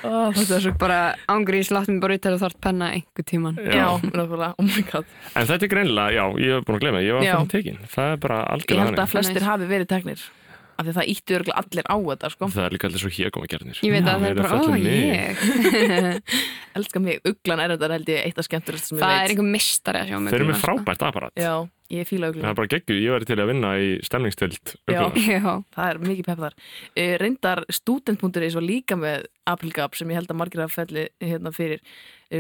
oh, 0.09 0.29
þetta 0.37 0.57
er 0.59 0.65
svo 0.67 0.75
bara 0.81 1.01
ángrís, 1.33 1.73
látt 1.75 1.91
mér 1.91 2.01
bara 2.05 2.19
út 2.19 2.25
til 2.27 2.33
að 2.35 2.45
þart 2.45 2.61
penna 2.67 2.93
einhver 2.97 3.29
tíman 3.31 3.59
Já, 3.65 3.89
nákvæmlega, 4.05 4.53
oh 4.59 4.69
my 4.69 4.87
god. 4.93 5.11
En 5.35 5.51
þetta 5.51 5.69
er 5.69 5.75
greinilega, 5.75 6.15
já, 6.19 6.25
ég 6.45 6.57
hef 6.59 6.69
búin 6.69 6.81
að 6.81 6.87
glemja 6.87 7.05
ég 7.07 7.19
var 7.19 7.29
Já. 7.29 7.35
fann 7.39 7.53
tekin, 7.53 7.83
það 7.97 8.15
er 8.15 8.25
bara 8.25 8.41
Ég 8.41 8.55
algjörlega 8.57 8.91
held 8.91 9.05
að 9.05 9.13
flestir 9.17 9.49
hafi 9.49 9.71
verið 9.75 9.93
teknir 9.95 10.27
af 10.75 10.85
því 10.85 10.91
að 10.93 10.99
það 10.99 11.11
íttu 11.15 11.37
örgulega 11.39 11.61
allir 11.63 11.87
á 11.91 11.97
þetta 12.09 12.31
sko. 12.35 12.49
það 12.55 12.65
er 12.69 12.75
líka 12.77 12.89
allir 12.91 13.03
svo 13.05 13.13
hégóma 13.15 13.51
gerðnir 13.55 13.81
ég 13.85 13.95
veit 13.95 14.09
að 14.09 14.25
það 14.25 14.29
er 14.31 14.35
bara, 14.43 14.59
ó, 14.59 14.75
ég. 14.85 15.45
Elskar 16.79 17.05
mig, 17.05 17.21
uglan 17.29 17.63
er 17.63 17.75
þetta 17.77 17.93
held 17.95 18.09
ég 18.15 18.27
eitt 18.29 18.41
af 18.43 18.49
skemmturist 18.49 18.91
sem 18.91 18.99
ég 18.99 19.05
það 19.05 19.15
veit. 19.15 19.23
er 19.29 19.35
einhver 19.35 19.51
mistari 19.55 20.03
að 20.03 20.11
sjá 20.11 20.19
mig 20.25 20.35
þeir 20.35 20.41
eru 20.43 20.49
með 20.51 20.59
sko. 20.59 20.67
frábært 20.67 21.05
aparat 21.07 21.39
Já, 21.39 21.53
ég 21.95 22.09
fíla 22.11 22.27
það 22.31 22.35
uglan 22.41 22.51
er 22.51 22.59
bara 22.59 22.73
geggju, 22.75 22.97
ég 23.05 23.15
væri 23.15 23.29
til 23.31 23.39
að 23.45 23.51
vinna 23.53 23.71
í 23.79 23.93
stemningstild 24.09 24.75
Já. 24.91 25.01
já, 25.37 25.53
Það 25.77 25.87
er 25.93 26.03
mikið 26.09 26.29
pepp 26.31 26.43
þar. 26.49 26.59
Uh, 26.99 27.15
Reyndar 27.23 27.65
student.is 27.79 28.59
var 28.59 28.67
líka 28.67 28.99
með 28.99 29.29
Aprilgap 29.55 29.95
sem 29.99 30.11
ég 30.11 30.19
held 30.19 30.33
að 30.33 30.41
margir 30.41 30.65
að 30.65 30.75
felli 30.75 31.07
hérna 31.23 31.53
fyrir 31.55 31.83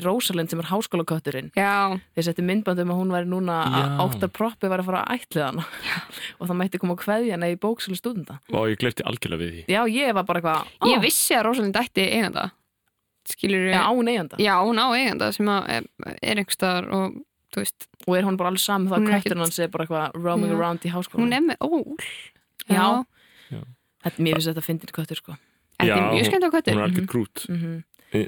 Rósalind 0.02 0.50
sem 0.50 0.60
er 0.62 0.68
háskólakötturinn. 0.70 1.50
Já, 1.54 1.94
þeir 2.16 2.26
setti 2.26 2.44
myndband 2.46 2.82
um 2.82 2.90
að 2.94 2.98
hún 3.02 3.12
væri 3.14 3.30
núna 3.30 3.58
að 3.68 4.02
áttar 4.04 4.32
proppi 4.34 4.70
var 4.72 4.82
að 4.82 4.88
fara 4.90 5.02
að 5.04 5.20
ætlið 5.20 5.44
hana. 5.44 5.66
Og 6.40 6.48
það 6.48 6.58
mætti 6.60 6.80
koma 6.82 6.96
að 6.96 7.02
kveðja 7.04 7.36
hana 7.36 7.50
í 7.52 7.58
bóksölu 7.60 7.98
stúdenda 7.98 8.40
og 8.50 8.66
ég 8.72 8.80
gleypti 8.82 9.06
algjörlega 9.06 9.42
við 9.44 9.52
því. 9.54 9.62
Já, 9.74 9.80
ég 9.94 10.16
var 10.18 10.26
bara 10.28 10.42
eitthvað 10.42 10.90
ég 10.90 10.98
ó, 10.98 11.04
vissi 11.04 11.36
að 11.38 11.46
Rósalind 11.48 11.78
ætti 11.80 12.08
eiganda. 12.08 12.48
Skilur 13.28 13.70
Já, 13.70 13.80
án 13.88 14.10
eiganda. 14.10 14.40
Já, 14.42 14.54
hún 14.60 14.82
á 14.82 14.86
eiganda 14.92 15.30
sem 15.32 15.48
að 15.48 15.70
er, 15.78 15.86
er 16.20 16.42
einhverstaðar 16.42 16.90
og 16.92 17.14
þú 17.54 17.62
veist, 17.62 17.86
og 18.04 18.16
er 18.18 18.26
hún 18.26 18.36
bara 18.40 18.50
alveg 18.52 18.64
saman 18.64 18.90
Hún 18.92 19.08
að 19.08 19.22
kötturinn 19.22 19.44
hans 19.46 19.58
er 19.62 19.70
bara 19.72 19.86
eitthvað 19.86 20.18
roaming 20.18 20.50
Já. 20.52 20.56
around 20.58 20.84
í 20.84 20.92
háskólan 20.92 21.24
hún 21.24 21.36
er 21.38 21.44
með 21.46 21.64
ól. 21.64 22.08
Já. 22.68 22.84
já, 23.54 23.60
Þetta, 24.04 24.24
mér 24.26 24.38
finnst 24.38 24.50
þetta 24.50 24.64
fyndin 24.66 24.94
köttur 24.98 25.20
sko. 25.22 25.36
Þetta 25.78 25.88
Já, 25.88 25.96
er 25.96 26.12
mjög 26.12 26.28
skemmt 26.28 26.44
á 26.44 26.48
hún 26.48 26.54
köttur. 26.56 26.74
er 26.76 26.86
algjör 26.88 27.06
grút. 27.14 27.44
Mm 27.48 27.82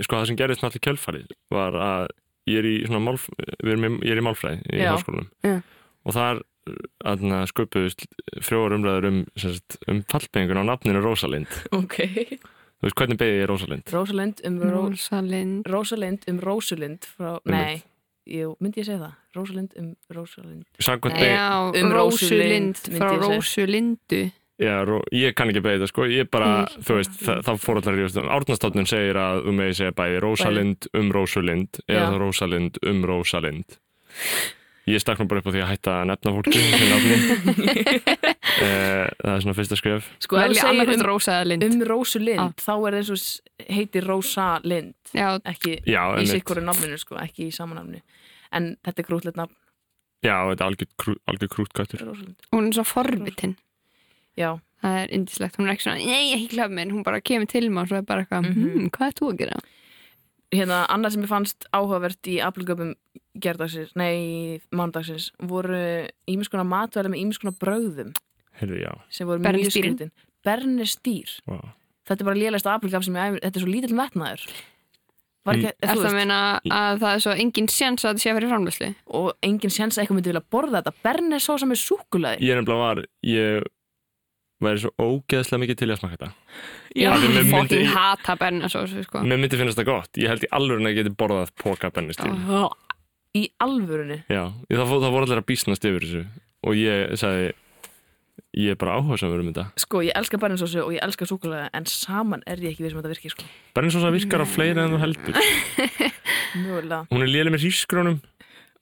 sko 0.05 0.19
það 0.21 0.27
sem 0.31 0.39
gerist 0.41 0.63
náttúrulega 0.65 0.87
kjölfarið 0.89 1.33
var 1.55 1.79
að 1.87 2.07
ég 2.51 2.61
er 2.63 2.69
í 2.71 2.75
svona 2.87 3.03
málf, 3.03 3.25
við 3.63 3.73
erum 3.75 3.87
í, 3.89 3.91
ég 4.07 4.15
er 4.15 4.21
í 4.23 4.27
málfræði 4.27 4.61
í 4.77 4.83
Já. 4.83 4.93
háskólanum. 4.95 5.31
Já. 5.47 5.57
og 6.07 6.15
þar 6.15 6.43
aðna, 7.07 7.41
sköpuðust 7.51 8.07
frjóar 8.43 8.75
umræður 8.75 9.09
um, 9.11 9.19
um 9.91 10.01
fallbengun 10.11 10.63
á 10.63 10.65
nafninu 10.67 11.03
Rósalind. 11.05 11.51
Ok. 11.75 12.01
Þú 12.77 12.85
veist 12.89 12.97
hvernig 12.99 13.19
beðið 13.21 13.39
ég 13.41 13.47
Rósalind? 13.51 13.93
Rósalind 13.95 14.41
um, 14.47 14.57
Ró, 14.63 14.81
Rósalind. 14.91 15.69
Rósalind 15.73 16.27
um 16.31 16.41
Rósulind 16.45 17.07
frá, 17.09 17.37
Nei, 17.49 17.79
jú, 18.29 18.51
myndi 18.61 18.83
ég 18.83 18.89
segja 18.91 18.99
það. 19.05 19.15
Rósalind 19.39 19.77
um 19.81 19.93
Rósalind. 20.13 20.67
Samkvæmt 20.83 21.17
beðið, 21.17 21.33
já, 21.33 21.85
Um 21.85 21.95
Rósulind 21.97 22.83
frá. 22.99 23.09
Rósulindu 23.23 24.21
já, 24.59 24.75
ég 25.13 25.35
kann 25.37 25.51
ekki 25.53 25.63
beðið 25.65 25.83
það 25.85 25.91
sko, 25.93 26.07
ég 26.11 26.31
bara, 26.33 26.51
Mm. 26.67 26.83
þú 26.87 26.95
veist 26.99 27.17
það, 27.23 27.41
það 27.45 27.63
fór 27.65 27.81
allar 27.83 27.97
ríðast, 27.99 28.21
Árnastóttnin 28.37 28.87
segir 28.89 29.17
að 29.21 29.43
þú 29.47 29.53
megi 29.59 29.75
segja 29.81 29.93
bæði 29.93 30.21
Rósalind 30.25 30.87
um 30.95 31.11
Rósulind 31.13 31.81
eða 31.89 32.13
Já. 32.13 32.19
Rósalind 32.23 32.79
um 32.87 33.03
Rósalind. 33.05 33.79
Ég 34.87 35.01
stakk 35.03 35.19
nú 35.19 35.27
bara 35.27 35.41
upp 35.43 35.49
á 35.51 35.53
því 35.53 35.63
að 35.65 35.71
hætta 35.73 35.93
að 35.99 36.07
nefna 36.13 36.33
fólki 36.37 36.53
til 36.55 36.89
nafni. 36.93 37.17
Eh, 38.57 39.05
það 39.21 39.33
er 39.35 39.41
svona 39.43 39.55
fyrsta 39.59 39.77
skref. 39.77 40.07
Sko, 40.23 40.39
ef 40.41 40.53
þú 40.55 40.57
segir 40.63 40.93
um, 40.95 41.03
Rósa 41.05 41.33
eða 41.35 41.49
Lind 41.51 41.65
um 41.67 41.81
Rósulind 41.91 42.41
Ah. 42.41 42.53
þá 42.57 42.73
er 42.73 42.95
það 42.95 42.99
eins 43.01 43.11
og 43.13 43.67
heitir 43.77 44.07
Rósalind. 44.07 44.95
Já, 45.13 45.29
ekki 45.45 45.75
já, 45.85 46.03
í 46.17 46.25
sikkuru 46.31 46.63
nafninu 46.65 46.97
sko, 47.03 47.19
ekki 47.21 47.49
í 47.51 47.53
samanafnu 47.53 48.01
en 48.57 48.77
þetta 48.87 49.03
er 49.03 49.09
grútlegt 49.11 49.37
nafn. 49.37 49.53
Já, 50.25 50.39
þetta 50.49 50.65
er 50.65 50.71
algjör, 50.71 51.19
algjör. 51.29 52.07
Rósalind 52.07 52.49
hún 52.55 52.71
er 52.71 52.73
svo 52.79 52.85
forvitin 52.89 53.57
Já, 54.37 54.51
það 54.83 54.99
er 55.03 55.13
indislegt, 55.17 55.57
hún 55.57 55.67
er 55.69 55.75
ekki 55.75 55.87
svona 55.87 56.05
nei, 56.05 56.35
ekki 56.37 56.51
glöf 56.57 56.71
minn, 56.71 56.91
hún 56.93 57.03
bara 57.07 57.21
kemur 57.21 57.49
til 57.49 57.69
maður 57.71 57.83
og 57.83 57.89
svo 57.89 57.97
er 57.97 58.03
bara 58.03 58.25
eitthvað, 58.25 58.49
Mhm. 58.51 58.73
hm, 58.73 58.91
hvað 58.91 59.07
er 59.09 59.17
þú 59.21 59.31
að 59.33 59.39
gera? 59.39 59.61
hérna, 60.55 60.87
annað 60.89 61.13
sem 61.13 61.23
ég 61.23 61.29
fannst 61.29 61.67
áhugavert 61.75 62.23
í 62.31 62.37
Aprilgöpum 62.41 62.95
gerdagsins, 63.41 63.91
nei, 63.97 64.61
mándagsins 64.73 65.31
voru 65.43 66.07
ímiskona 66.31 66.65
matvæli 66.65 67.11
með 67.13 67.25
ímiskona 67.25 67.53
brögðum 67.59 68.13
Heyrðu, 68.61 68.79
já. 68.85 68.93
sem 69.11 69.27
voru 69.27 69.41
mjög 69.41 69.51
Bernistýrin. 69.51 69.97
skrítin 69.99 70.11
Bernistýr, 70.47 71.29
Wow. 71.47 71.73
þetta 72.07 72.21
er 72.21 72.25
bara 72.25 72.37
lélegast 72.37 72.67
Aprilgöp 72.71 73.05
sem 73.05 73.15
ég 73.15 73.27
æfir, 73.35 73.41
þetta 73.43 73.57
er 73.57 73.61
svo 73.65 73.73
lítill 73.73 73.95
metnaður 73.97 74.47
Var 75.47 75.55
ekki, 75.55 75.63
Mm. 75.63 75.79
mm. 75.79 75.91
Er 75.91 75.95
þú 75.95 76.01
það 76.03 76.11
að 76.11 76.15
meina 76.15 76.61
að 76.67 76.99
það 76.99 77.15
er 77.15 77.21
svo 77.23 77.33
engin 77.39 77.69
séns 77.71 78.03
að 78.05 78.15
það 78.15 78.19
sé 78.23 78.31
að 78.31 78.37
fyrir 78.37 78.51
framlöslu? 78.51 78.95
og 79.07 79.33
enginn 79.43 79.71
séns 79.71 79.95
að 79.99 80.03
eitthvað 80.03 80.17
myndi 80.17 80.33
vilja 80.33 80.51
borða 80.51 80.83
þetta 80.83 80.95
Bernisósa 81.05 81.67
með 81.71 81.79
súkulaði 81.87 82.41
Ég 82.41 82.51
er 82.51 82.63
nefnilega 82.63 82.83
var, 82.83 83.05
ég 83.23 83.63
væri 84.63 84.81
svo 84.83 84.91
ógeðslega 85.03 85.61
mikið 85.63 85.79
til 85.83 85.89
að 85.93 85.99
smaka 86.01 86.17
þetta. 86.17 86.31
Já, 86.97 87.11
myndi- 87.21 87.51
fokkin 87.51 87.91
hata 87.93 88.37
bernasósu, 88.41 89.05
sko. 89.05 89.21
Mér 89.27 89.41
myndi 89.43 89.59
finnast 89.61 89.79
það 89.79 89.89
gott. 89.91 90.11
Ég 90.17 90.33
held 90.33 90.47
í 90.47 90.51
alveg 90.57 90.81
að 90.81 90.91
ég 90.93 90.99
geti 91.03 91.15
borðað 91.21 91.53
póka 91.61 91.91
bennistýr. 91.93 92.33
í 93.37 93.43
alvörunni 93.61 94.23
Já, 94.33 94.49
ég, 94.71 94.79
það, 94.79 94.89
það 95.05 95.13
voru 95.13 95.27
allir 95.27 95.43
að 95.43 95.49
bísnast 95.51 95.85
yfir 95.85 96.05
þessu 96.07 96.23
og 96.67 96.79
ég 96.81 97.11
sagði, 97.21 97.51
ég 98.57 98.71
er 98.73 98.79
bara 98.81 98.95
áhugasamur 98.97 99.43
um 99.43 99.51
þetta. 99.53 99.67
Sko, 99.77 100.01
ég 100.07 100.17
elska 100.17 100.41
berninsósu 100.41 100.81
og 100.81 100.95
ég 100.97 101.03
elska 101.05 101.29
súkulaði 101.29 101.69
en 101.77 101.85
saman 101.85 102.43
er 102.47 102.57
ég 102.65 102.73
ekki 102.73 102.87
við 102.87 102.95
sem 102.95 103.03
þetta 103.03 103.13
virkir 103.13 103.35
sko. 103.37 103.45
Bernissósa 103.77 104.13
virkar 104.15 104.41
á 104.41 104.47
fleiri 104.49 104.81
en 104.81 104.97
þú 104.97 105.03
heldur. 105.05 105.37
Mjögulega 106.57 107.03
Hún 107.13 107.25
er 107.27 107.29
léleg 107.29 107.53
með 107.53 107.67
hrísgrónum 107.67 108.19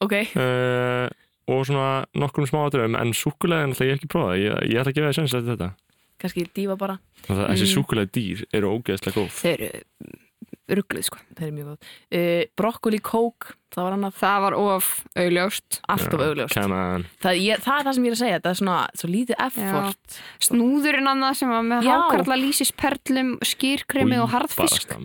Ok, 0.04 0.14
uh, 0.38 1.08
og 1.48 1.64
svona 1.68 2.04
nokkrum 2.16 2.46
smá 2.48 2.61
aðröðum 2.66 2.98
en 3.00 3.12
súkulega 3.16 3.64
en 3.68 3.72
það 3.76 3.88
ég 3.90 3.98
ekki 3.98 4.11
prófað. 4.14 4.37
Ég, 4.40 4.61
ég 4.72 4.80
ætla 4.80 4.92
að 4.92 4.98
gefa 4.98 5.09
það 5.11 5.16
sens 5.20 5.35
eftir 5.35 5.57
þetta. 5.57 5.70
kannski 6.24 6.44
dífa 6.57 6.76
bara 6.78 6.98
Það, 7.26 7.40
þessi 7.50 7.66
Mm. 7.66 7.74
súkulega 7.74 8.11
dýr 8.14 8.44
eru 8.54 8.70
ógeðslega 8.78 9.16
góð. 9.18 9.33
Þeir 9.42 9.61
eru 9.68 9.80
ruggluð, 10.78 11.04
sko. 11.04 11.18
Það 11.37 11.46
er 11.46 11.52
mjög 11.52 11.66
góð 11.68 11.88
uh, 12.16 12.44
Brokkoli 12.57 12.98
kók, 13.04 13.50
það 13.74 13.85
var 13.85 13.92
annað 13.98 14.14
Það 14.20 14.38
var 14.44 14.54
of 14.54 14.87
augljóst. 15.20 15.80
allt 15.92 16.14
of 16.14 16.20
augljóst 16.24 16.54
það, 16.57 17.37
ég, 17.42 17.61
það 17.64 17.78
er 17.80 17.85
það 17.85 17.94
sem 17.98 18.04
ég 18.04 18.09
er 18.09 18.16
að 18.16 18.22
segja, 18.22 18.38
það 18.40 18.50
er 18.54 18.59
svona 18.62 18.78
svo 18.94 19.11
lítið 19.12 19.42
effort 19.44 20.18
Snúðurinn 20.48 21.11
annað 21.12 21.37
sem 21.42 21.52
var 21.52 21.62
með 21.68 21.85
Já. 21.85 21.92
hákarla 21.98 22.38
lýsisperlum, 22.40 23.35
skýrkremi 23.44 24.18
og 24.22 24.30
harðfisk. 24.33 24.96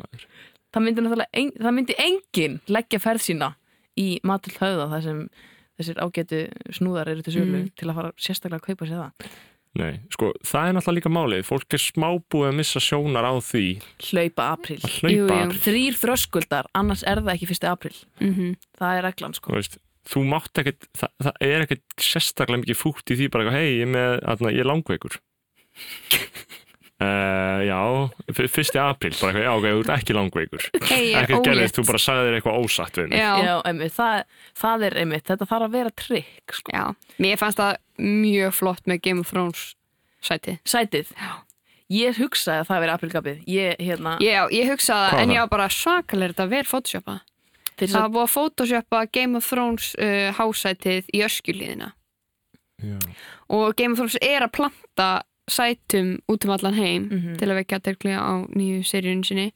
Það 0.69 0.83
myndi, 0.85 1.01
náttúrulega 1.01 1.33
en, 1.41 1.51
það 1.59 1.75
myndi 1.79 1.95
enginn 2.05 2.59
leggja 2.69 2.99
ferð 3.01 3.23
sína 3.25 3.53
í 3.99 4.19
matul 4.23 4.53
höfða 4.59 4.85
þar 4.93 5.01
sem 5.07 5.23
þessir 5.79 6.01
ágætu 6.03 6.41
snúðar 6.75 7.07
eru 7.13 7.23
til 7.25 7.33
sölu 7.37 7.61
Mm. 7.63 7.71
til 7.79 7.87
að 7.89 7.95
fara 7.99 8.11
sérstaklega 8.19 8.59
að 8.59 8.67
kaupa 8.69 8.85
sér 8.89 8.99
það 9.03 9.31
Nei, 9.79 9.99
sko, 10.09 10.31
það 10.43 10.65
er 10.67 10.73
náttúrulega 10.73 10.97
líka 10.97 11.09
málið. 11.13 11.43
Fólk 11.45 11.73
er 11.77 11.81
smábúið 11.83 12.47
að 12.49 12.55
missa 12.57 12.79
sjónar 12.81 13.21
á 13.29 13.33
því 13.37 13.65
hlaupa 14.09 14.47
april 14.55 14.79
að 14.81 14.95
hlaupa 14.97 15.11
Jú, 15.13 15.27
jú. 15.27 15.35
apríl. 15.35 15.59
þrýr 15.61 15.99
þröskuldar, 16.01 16.65
annars 16.73 17.03
er 17.05 17.21
það 17.21 17.33
ekki 17.35 17.49
fyrsti 17.51 17.69
april 17.69 17.93
Mm 18.19 18.55
það 18.81 18.97
er 18.97 19.03
reglan 19.05 19.35
sko 19.37 19.51
Þú 19.53 19.55
veist, 19.59 19.77
þú 20.09 20.23
mátt 20.25 20.57
ekkert, 20.63 20.87
það, 20.97 21.09
það 21.21 21.33
er 21.51 21.65
ekkert 21.67 21.85
sérstaklega 22.01 22.63
mikið 22.65 22.79
fútt 22.81 23.13
í 23.13 23.19
því 23.19 23.29
bara, 23.29 23.51
hei, 23.53 23.67
ég 23.77 23.85
er 23.85 23.93
með, 23.93 24.19
atna, 24.33 24.49
ég 24.57 24.65
er 24.65 24.71
langveikur. 24.73 25.19
Uh, 26.99 27.61
já, 27.63 27.77
fyrsti 28.35 28.79
apríl, 28.83 29.13
bara 29.21 29.31
eitthvað, 29.31 29.45
já, 29.45 29.51
ok, 29.55 29.67
þú 29.69 29.83
ert 29.85 29.91
ekki 29.95 30.15
langveikur. 30.17 30.65
Hey, 30.89 31.05
er 31.13 31.21
Ekkert 31.23 31.45
gerðist, 31.47 31.77
þú 31.77 31.85
bara 31.87 32.01
sagði 32.03 32.25
þér 32.25 32.35
eitthvað 32.39 32.57
ósatt 32.59 32.97
við 32.99 33.05
mig. 33.07 33.21
Já, 33.21 33.29
Já, 33.45 33.53
einmitt, 33.69 33.93
það, 33.95 34.17
það 34.59 34.83
er 34.89 34.97
einmitt, 35.03 35.25
þetta 35.29 35.47
þarf 35.47 35.67
að 35.69 35.77
vera 35.77 35.93
trikk 36.03 36.55
sko. 36.57 36.73
já. 36.75 36.83
Mér 37.23 37.39
fannst 37.39 37.61
það 37.61 37.77
mjög 38.03 38.57
flott 38.57 38.83
með 38.91 38.99
Game 39.07 39.23
of 39.23 39.31
Thrones 39.31 39.63
sæti. 40.19 40.57
sætið 40.67 41.13
ég 41.89 42.19
hugsaði 42.19 42.61
að 42.61 42.67
það 42.69 42.83
veri 42.83 42.93
aprilgapið 42.93 43.39
ég, 43.49 43.79
hérna, 43.81 44.17
Já, 44.21 44.43
ég 44.53 44.69
hugsaði 44.69 45.13
Hvað 45.13 45.23
en 45.23 45.33
ég 45.33 45.41
var 45.45 45.51
bara 45.55 45.69
svakalega 45.73 46.35
þetta 46.35 46.67
photoshopa. 46.69 47.15
Þeir 47.79 47.93
það 47.93 48.03
var 48.03 48.11
búið 48.13 48.25
að 48.25 48.33
photoshoppa 48.35 49.01
Game 49.15 49.39
of 49.39 49.47
Thrones 49.47 49.87
uh, 49.95 50.29
hásætið 50.35 51.09
í 51.15 51.23
öskjulíðina 51.23 51.93
Já. 52.83 52.99
og 53.55 53.75
Game 53.79 53.95
of 53.95 54.01
Thrones 54.03 54.19
er 54.21 54.43
að 54.45 54.53
planta 54.59 55.09
sætum 55.49 56.17
út 56.29 56.45
um 56.45 56.51
allan 56.51 56.73
heim 56.73 57.09
Mhm. 57.09 57.37
til 57.37 57.47
að 57.49 57.59
vekja 57.63 57.79
aðtekli 57.79 58.11
á 58.15 58.47
nýju 58.55 58.83
seríun 58.85 59.23
sinni. 59.25 59.51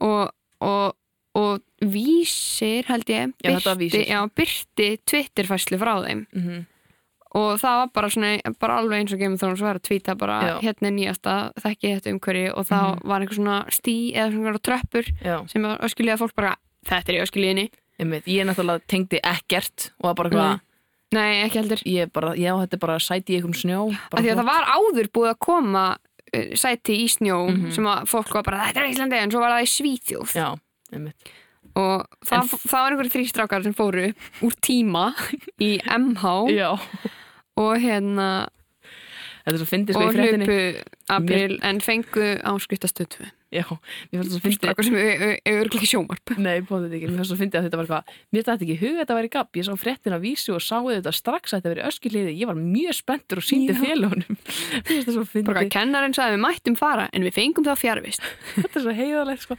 Og, 0.00 0.30
og, 0.60 0.94
og 1.34 1.60
vísir 1.82 2.84
held 2.86 3.04
ég 3.06 3.32
Já, 3.44 3.52
var 3.64 3.76
Vísir. 3.76 4.06
já, 4.08 4.20
byrti 4.34 4.98
Twitter-fæslu 5.06 5.78
frá 5.78 5.94
þeim. 6.04 6.26
Mhm, 6.34 6.66
og 7.34 7.58
það 7.60 7.76
var 7.80 7.88
bara 7.94 8.08
svona 8.10 8.40
bara 8.60 8.78
alveg 8.80 9.00
eins 9.00 9.12
og 9.12 9.18
Game 9.18 9.34
of 9.34 9.40
Thrones 9.40 9.60
var 9.60 9.76
að 9.78 9.82
tvíta 9.88 10.16
bara 10.18 10.40
Já. 10.42 10.60
hérna 10.60 10.86
er 10.88 10.92
nýjasta, 10.98 11.52
þekki 11.60 11.94
þetta 12.00 12.12
umhverju 12.12 12.52
og 12.56 12.66
þá 12.66 12.80
Mhm. 12.96 13.06
var 13.08 13.20
einhver 13.20 13.34
svona 13.38 13.66
stí 13.70 14.14
eða 14.14 14.32
svona 14.32 14.58
tröppur 14.58 15.04
já, 15.24 15.48
sem 15.50 15.62
öskilíða 15.62 16.18
fólk 16.18 16.34
bara 16.36 16.56
þetta 16.86 17.08
er 17.08 17.14
í 17.14 17.22
öskilíðinni 17.26 17.70
einmitt. 18.00 18.24
Ég 18.26 18.44
náttúrulega 18.44 18.80
tengdi 18.88 19.20
ekkert 19.22 19.90
og 20.00 20.04
var 20.04 20.14
bara 20.14 20.28
eitthvað 20.30 20.60
nei, 21.12 21.42
ekki 21.46 21.60
heldur. 21.60 21.82
Ég 21.88 22.10
bara, 22.12 22.32
já, 22.38 22.52
þetta 22.62 22.78
er 22.78 22.82
bara 22.86 22.96
sæti 23.02 23.34
í 23.34 23.36
einhverjum 23.38 23.58
snjó 23.60 23.82
bara 24.12 24.22
því 24.24 24.32
að 24.32 24.40
það 24.42 24.48
var 24.50 24.70
áður 24.76 25.10
búið 25.18 25.30
að 25.34 25.38
koma 25.48 25.84
uh, 25.98 26.48
sæti 26.56 26.96
í 27.04 27.06
snjó 27.12 27.38
Mhm. 27.52 27.70
sem 27.76 27.84
að 27.92 28.06
fólk 28.08 28.32
var 28.38 28.42
bara 28.48 28.66
þetta 28.70 28.82
er 28.84 28.90
Íslandi 28.94 29.20
en 29.20 29.30
svo 29.34 29.40
var 29.44 29.54
það 29.56 29.66
í 29.66 29.70
Svíþjóð. 29.76 30.34
Já, 30.38 30.48
einmitt. 30.92 31.32
Og 31.72 32.04
það, 32.28 32.50
það 32.68 32.80
var 32.82 32.92
einhverjum 32.92 33.14
þrýstrákar 33.16 33.62
sem 33.64 33.74
fóru 33.76 34.08
úr 34.44 34.56
tíma 34.60 35.04
í 35.60 35.70
MH 35.88 36.24
já, 36.52 36.70
og 37.56 37.72
hérna 37.80 38.26
þetta 39.42 39.54
er 39.54 39.60
svo 39.62 39.68
fyndið 39.70 39.96
sko 39.96 40.02
og 40.04 40.12
í 40.12 40.18
fréttinni. 40.18 40.46
hlupu 40.46 41.14
april 41.16 41.56
en 41.62 41.80
fengu 41.80 42.26
áskriftastötu 42.52 43.24
já, 43.52 43.64
mér 44.12 44.22
fannst 44.22 44.32
það 44.32 44.32
svo 44.32 44.40
fyndið. 44.42 44.56
Strákar 44.58 44.86
sem 44.86 44.96
eru 44.98 45.68
ekki 45.68 45.88
sjómarp 45.90 46.32
Nei, 46.42 46.58
bóðið 46.68 46.96
ekki, 46.98 47.10
mér 47.10 47.20
fannst 47.20 47.32
svo 47.32 47.38
fyndið 47.40 47.58
að 47.60 47.66
þetta 47.66 47.80
var 47.80 47.88
eitthvað 47.88 48.16
Mér 48.32 48.46
dætti 48.48 48.66
ekki 48.66 48.74
í 48.74 48.80
hug 48.82 48.92
að 48.92 49.00
þetta 49.02 49.16
væri 49.18 49.30
gabb 49.36 49.60
Ég 49.60 49.66
sá 49.68 49.72
fréttin 49.82 50.16
að 50.16 50.24
vísu 50.26 50.54
og 50.56 50.64
sáu 50.64 50.88
þetta 50.90 51.14
strax 51.16 51.52
að 51.52 51.60
þetta 51.60 51.72
veri 51.74 51.84
öskilíði 51.90 52.34
Ég 52.40 52.50
var 52.52 52.60
mjög 52.60 52.98
spenntur 52.98 53.42
og 53.42 53.46
síndi 53.46 53.76
félagunum 53.78 54.32
Mér 54.38 54.88
finnst 54.88 55.10
það 55.10 55.18
svo 55.18 55.24
bara 55.24 55.34
fyndið 55.36 55.72
kennarinn 55.76 56.16
sagði 56.16 56.36
við 56.38 56.44
mættum 56.46 56.78
fara 56.80 57.08
en 57.12 57.26
við 57.26 57.36
fengum 57.36 57.66
það 57.66 57.80
fjarvist. 57.82 58.26
Þetta 58.62 58.78
er 58.78 58.86
svo 58.86 58.96
heiðalegt 58.96 59.46
sko. 59.46 59.58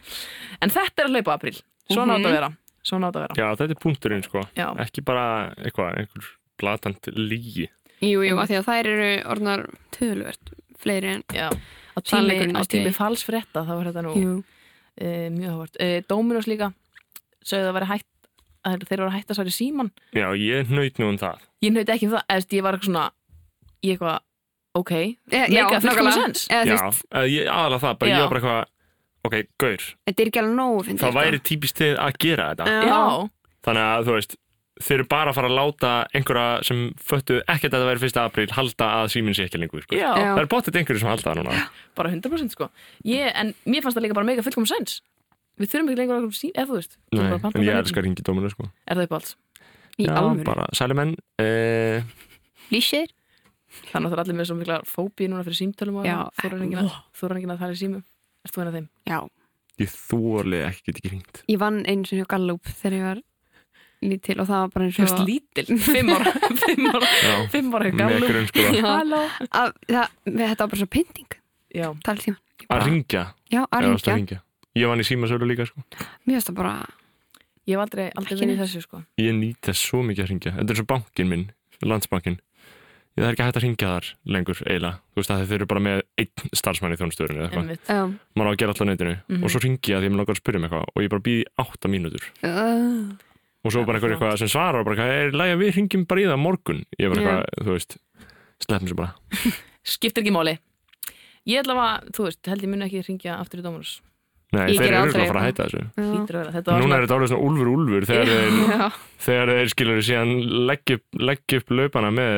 En 0.64 0.74
þetta 0.74 1.04
er 1.04 1.10
að 1.10 1.18
hlaupa 1.18 1.38
april 1.38 1.56
Svona 1.92 2.18
átt 2.18 2.28
að 2.30 2.38
vera. 2.38 2.50
Svona 2.84 3.10
átt 3.10 3.18
að 3.20 3.26
vera. 3.28 3.36
Já, 3.38 3.48
þetta 3.60 3.76
er 3.76 3.80
punkturinn 3.84 4.24
sko. 4.24 4.44
Ekki 4.84 5.04
bara 5.06 5.26
eitthvað, 5.60 5.98
einhver 6.00 6.30
blatant 6.64 7.10
lígi 7.18 7.68
jú, 8.04 8.24
jú, 8.26 8.36
af 8.40 8.50
því 8.50 8.60
að 8.60 8.68
þær 8.68 8.90
eru 8.94 9.10
orðnar 9.34 9.64
töðluvert 9.96 10.54
fleiri 10.84 11.14
en 11.18 11.24
Á 11.94 12.00
tími, 12.02 12.38
tími 12.68 12.90
því. 12.90 12.96
falsfrétta 12.98 13.64
þá 13.68 13.74
var 13.74 13.90
þetta 13.92 14.04
nú 14.06 14.14
e, 14.98 15.30
mjög 15.34 15.52
hávart 15.54 15.80
e, 15.80 15.90
Dóminos 16.10 16.48
líka 16.50 16.72
sögðu 17.46 17.70
að 17.72 17.78
vera 17.80 17.90
hætt 17.94 18.10
að 18.64 18.86
þeir 18.88 19.02
voru 19.04 19.10
að 19.12 19.18
hætta 19.18 19.38
svar 19.38 19.50
í 19.50 19.54
síman 19.54 19.92
Já, 20.16 20.28
ég 20.40 20.70
hnaut 20.72 21.02
nú 21.02 21.10
um 21.12 21.18
það 21.22 21.42
Ég 21.64 21.74
nöyti 21.76 21.96
ekki 21.96 22.08
um 22.10 22.16
það, 22.16 22.26
eða 22.36 22.58
ég 22.58 22.64
var 22.66 22.78
eitthvað 22.78 22.90
svona 22.90 23.06
ég 23.84 23.96
eitthvað, 23.98 24.20
ok 24.80 24.94
e, 24.96 25.08
Make 25.34 25.64
a 25.64 25.82
fullkomið 25.84 26.20
sens. 26.20 26.46
Já, 26.50 26.78
eh, 27.20 27.44
aðalega 27.48 27.84
það, 27.84 27.98
bara 28.00 28.12
Já. 28.12 28.16
ég 28.16 28.24
var 28.24 28.32
bara 28.34 28.42
eitthvað 28.44 28.72
ok, 29.24 29.36
gaur, 29.64 29.84
þetta 30.08 30.24
er 30.24 30.32
ekki 30.32 30.42
alveg 30.44 30.56
nógu 30.60 30.86
fyndið, 30.88 31.04
það 31.04 31.14
sko. 31.14 31.20
væri 31.20 31.42
típist 31.50 31.78
til 31.80 31.92
að 31.96 32.18
gera 32.24 32.48
þetta 32.54 32.66
Já. 32.72 32.88
Já, 32.90 33.02
þannig 33.68 33.86
að 33.92 34.08
þú 34.10 34.18
veist, 34.18 34.38
þeir 34.82 34.96
eru 35.00 35.06
bara 35.12 35.30
að 35.32 35.38
fara 35.38 35.50
að 35.52 35.58
láta 35.60 35.92
einhverja 36.18 36.64
sem 36.66 36.80
föttu 36.98 37.40
ekkert 37.46 37.74
að 37.76 37.84
það 37.84 37.90
væri 37.92 38.02
fyrsta 38.04 38.24
apríl 38.26 38.48
halda 38.56 38.88
að 39.04 39.12
síminn 39.14 39.36
sé 39.38 39.46
ekki 39.48 39.62
lengur 39.62 39.84
sko. 39.86 39.96
já, 39.96 40.10
Já. 40.18 40.32
það 40.34 40.42
er 40.44 40.50
bóttið 40.54 40.80
einhverju 40.82 41.04
sem 41.04 41.12
halda 41.12 41.28
það 41.30 41.42
núna 41.42 41.66
bara 42.00 42.14
100% 42.14 42.56
sko 42.58 42.70
ég, 43.06 43.30
En 43.36 43.54
mér 43.70 43.86
fannst 43.86 43.98
það 44.00 44.08
líka 44.08 44.18
bara 44.18 44.30
mega 44.32 44.46
fullkomum 44.46 44.70
sens 44.70 45.02
Við 45.62 45.70
þurfum 45.70 45.90
ekki 45.92 46.00
lengur 46.02 46.18
okkur 46.18 46.38
síma, 46.40 46.56
eða 46.58 46.70
þú 46.72 46.78
veist 46.80 46.96
Nei, 47.14 47.26
en 47.30 47.66
ég 47.68 47.74
það 47.76 47.82
elskar 47.84 48.04
ringi 48.08 48.24
dóminu 48.26 48.50
sko. 48.50 48.66
Er 48.90 48.98
það 48.98 49.06
upp 49.06 49.18
alls? 49.20 49.36
í 50.02 50.08
Já, 50.08 50.16
alvöru, 50.18 50.46
bara 50.48 50.66
sælumenn 50.74 51.14
eh, 51.44 52.02
lýsir 52.74 53.12
Það 53.92 54.08
er 54.10 54.22
allir 54.24 54.38
með 54.38 54.50
svo 54.50 54.58
mikla 54.58 54.80
fóbi 54.90 55.28
núna 55.30 55.46
fyrir 55.46 55.60
símtölum 55.60 56.02
og 56.02 56.08
Já. 56.08 56.18
þú 56.40 56.50
er 56.50 56.58
enginn 56.66 56.82
að, 56.82 56.98
þú 57.18 57.28
er 57.30 57.36
enginn 57.38 57.54
að 57.54 57.62
tala 57.62 57.78
í 57.78 57.80
símu 57.84 58.02
Ert 58.44 58.54
þú 58.56 58.62
einn 58.64 58.70
af 58.72 58.76
þeim? 58.78 58.88
já, 59.08 59.20
ég 59.82 59.94
þúarlega 59.94 60.72
ekki 60.72 60.84
get 60.90 61.00
ekki 61.00 61.12
ringt 61.14 61.44
ég 61.54 61.62
vann 61.62 61.80
einu 61.86 62.06
sinni 62.10 62.26
á 62.26 62.30
Gallup 62.34 62.66
þegar 62.82 62.98
ég 62.98 63.06
var 63.08 63.22
lítil 64.12 64.38
og 64.44 64.50
það 64.50 64.64
var 64.64 64.74
bara 64.76 64.90
eins 64.90 65.14
og 65.14 65.24
lítil, 65.28 65.68
fimm 65.94 66.12
ára 66.16 66.34
Fimm 66.64 66.90
ára, 66.92 67.12
fimm 67.54 67.76
ára 67.78 67.92
með 67.94 68.28
grunnskóla. 68.28 69.22
Það, 69.48 69.76
þetta 70.28 70.60
var 70.64 70.72
bara 70.74 70.82
svo 70.82 70.90
pynting. 70.94 71.40
Já, 71.74 71.88
taltíma 72.06 72.38
að 72.72 72.86
ringja, 72.88 73.24
já, 73.52 73.64
að 73.66 73.88
ringja, 73.88 74.12
að 74.12 74.18
ringja 74.20 74.40
ég 74.78 74.90
vann 74.90 75.02
í 75.02 75.06
símasölu 75.08 75.48
líka 75.50 75.66
sko. 75.70 75.84
mér 76.26 76.38
finnst 76.38 76.50
það 76.50 76.58
bara 76.60 76.74
ég 77.68 77.76
hef 77.76 77.84
aldrei, 77.84 78.08
aldrei 78.20 78.48
neitt. 78.48 78.62
þessu 78.62 78.82
sko. 78.86 79.04
Ég 79.22 79.36
nýt 79.38 79.60
þess 79.68 79.90
svo 79.90 80.02
mikið 80.06 80.24
að 80.26 80.32
ringja 80.32 80.56
þetta 80.58 80.74
er 80.74 80.80
svo 80.80 80.88
bankin 80.90 81.30
minn, 81.30 81.46
landsbankin 81.84 82.40
ég 83.14 83.22
það 83.22 83.28
er 83.28 83.36
ekki 83.36 83.46
hægt 83.48 83.60
að 83.60 83.66
ringja 83.68 83.92
þar 83.94 84.10
lengur 84.36 84.62
eiginlega, 84.64 85.02
þú 85.14 85.22
veist 85.22 85.34
að 85.34 85.44
þeir 85.50 85.60
eru 85.60 85.70
bara 85.74 85.84
með 85.86 86.00
einn 86.24 86.56
starfsmann 86.62 86.96
í 86.96 86.98
þjónustöðurinn 87.02 87.44
eða 87.44 87.50
eitthvað, 87.52 88.16
maður 88.34 88.50
á 88.50 88.54
að 88.54 88.60
gera 88.64 88.74
alltaf 88.74 88.90
netinu. 88.90 89.14
Mhm. 89.28 89.44
og 89.44 89.54
svo 89.54 89.62
ringi 89.62 89.94
ég 89.94 89.98
að 90.00 90.08
að 90.08 90.10
mér 90.10 90.22
langar 90.24 90.34
að 90.34 90.42
spyrja 90.42 90.62
um 90.62 90.66
eitthvað 90.70 90.90
og 90.90 91.04
ég 91.06 91.14
bara 91.14 91.26
býði 91.28 91.44
átta 91.62 91.92
mínútur. 91.94 92.26
Uh, 92.42 93.33
og 93.64 93.74
svo 93.74 93.86
bara 93.88 94.00
einhver 94.00 94.16
eitthvað 94.16 94.38
sem 94.42 94.52
svarar 94.52 94.82
og 94.82 94.88
bara 94.88 94.98
eitthvað, 94.98 95.18
er 95.24 95.38
læg 95.40 95.54
að 95.56 95.62
við 95.64 95.76
ringjum 95.80 96.08
bara 96.10 96.24
í 96.24 96.30
það 96.30 96.42
morgun. 96.44 96.82
Ég 97.00 97.08
Já. 97.08 97.14
eitthvað, 97.16 97.44
þú 97.64 97.76
veist 97.78 97.98
sleppum 98.64 98.90
sér 98.92 99.00
bara. 99.00 99.52
Skiptir 99.94 100.24
ekki 100.24 100.36
máli. 100.36 100.58
Ég 101.50 101.60
ætla 101.64 101.76
að, 101.76 102.10
þú 102.16 102.28
veist, 102.30 102.42
held 102.48 102.64
ég 102.64 102.72
muni 102.72 102.86
ekki 102.88 103.04
ringja 103.08 103.38
aftur 103.40 103.60
í 103.60 103.66
Dómarus 103.66 103.98
Nei, 104.54 104.68
Ég 104.70 104.78
þeir 104.78 104.92
eru 104.92 104.98
aldrei 105.00 105.24
örugglega 105.24 105.24
að 105.24 105.32
fara 105.32 105.42
að 105.42 105.48
hætta 105.48 105.66
þessu. 105.66 105.80
Að 106.54 106.68
var 106.68 106.84
Núna 106.84 106.98
er 106.98 107.04
þetta 107.06 107.16
alveg 107.18 107.30
svona 107.32 107.46
úlfur 107.48 107.70
úlfur 107.72 108.06
þegar 108.06 108.30
þeir, 108.30 108.58
já, 108.70 108.88
þegar 109.26 109.52
þeir 109.58 109.72
skilur 109.74 110.02
síðan 110.06 110.34
leggja 110.70 110.98
upp, 111.00 111.06
leggja 111.32 111.62
upp 111.62 111.74
laupana 111.74 112.12
með 112.14 112.36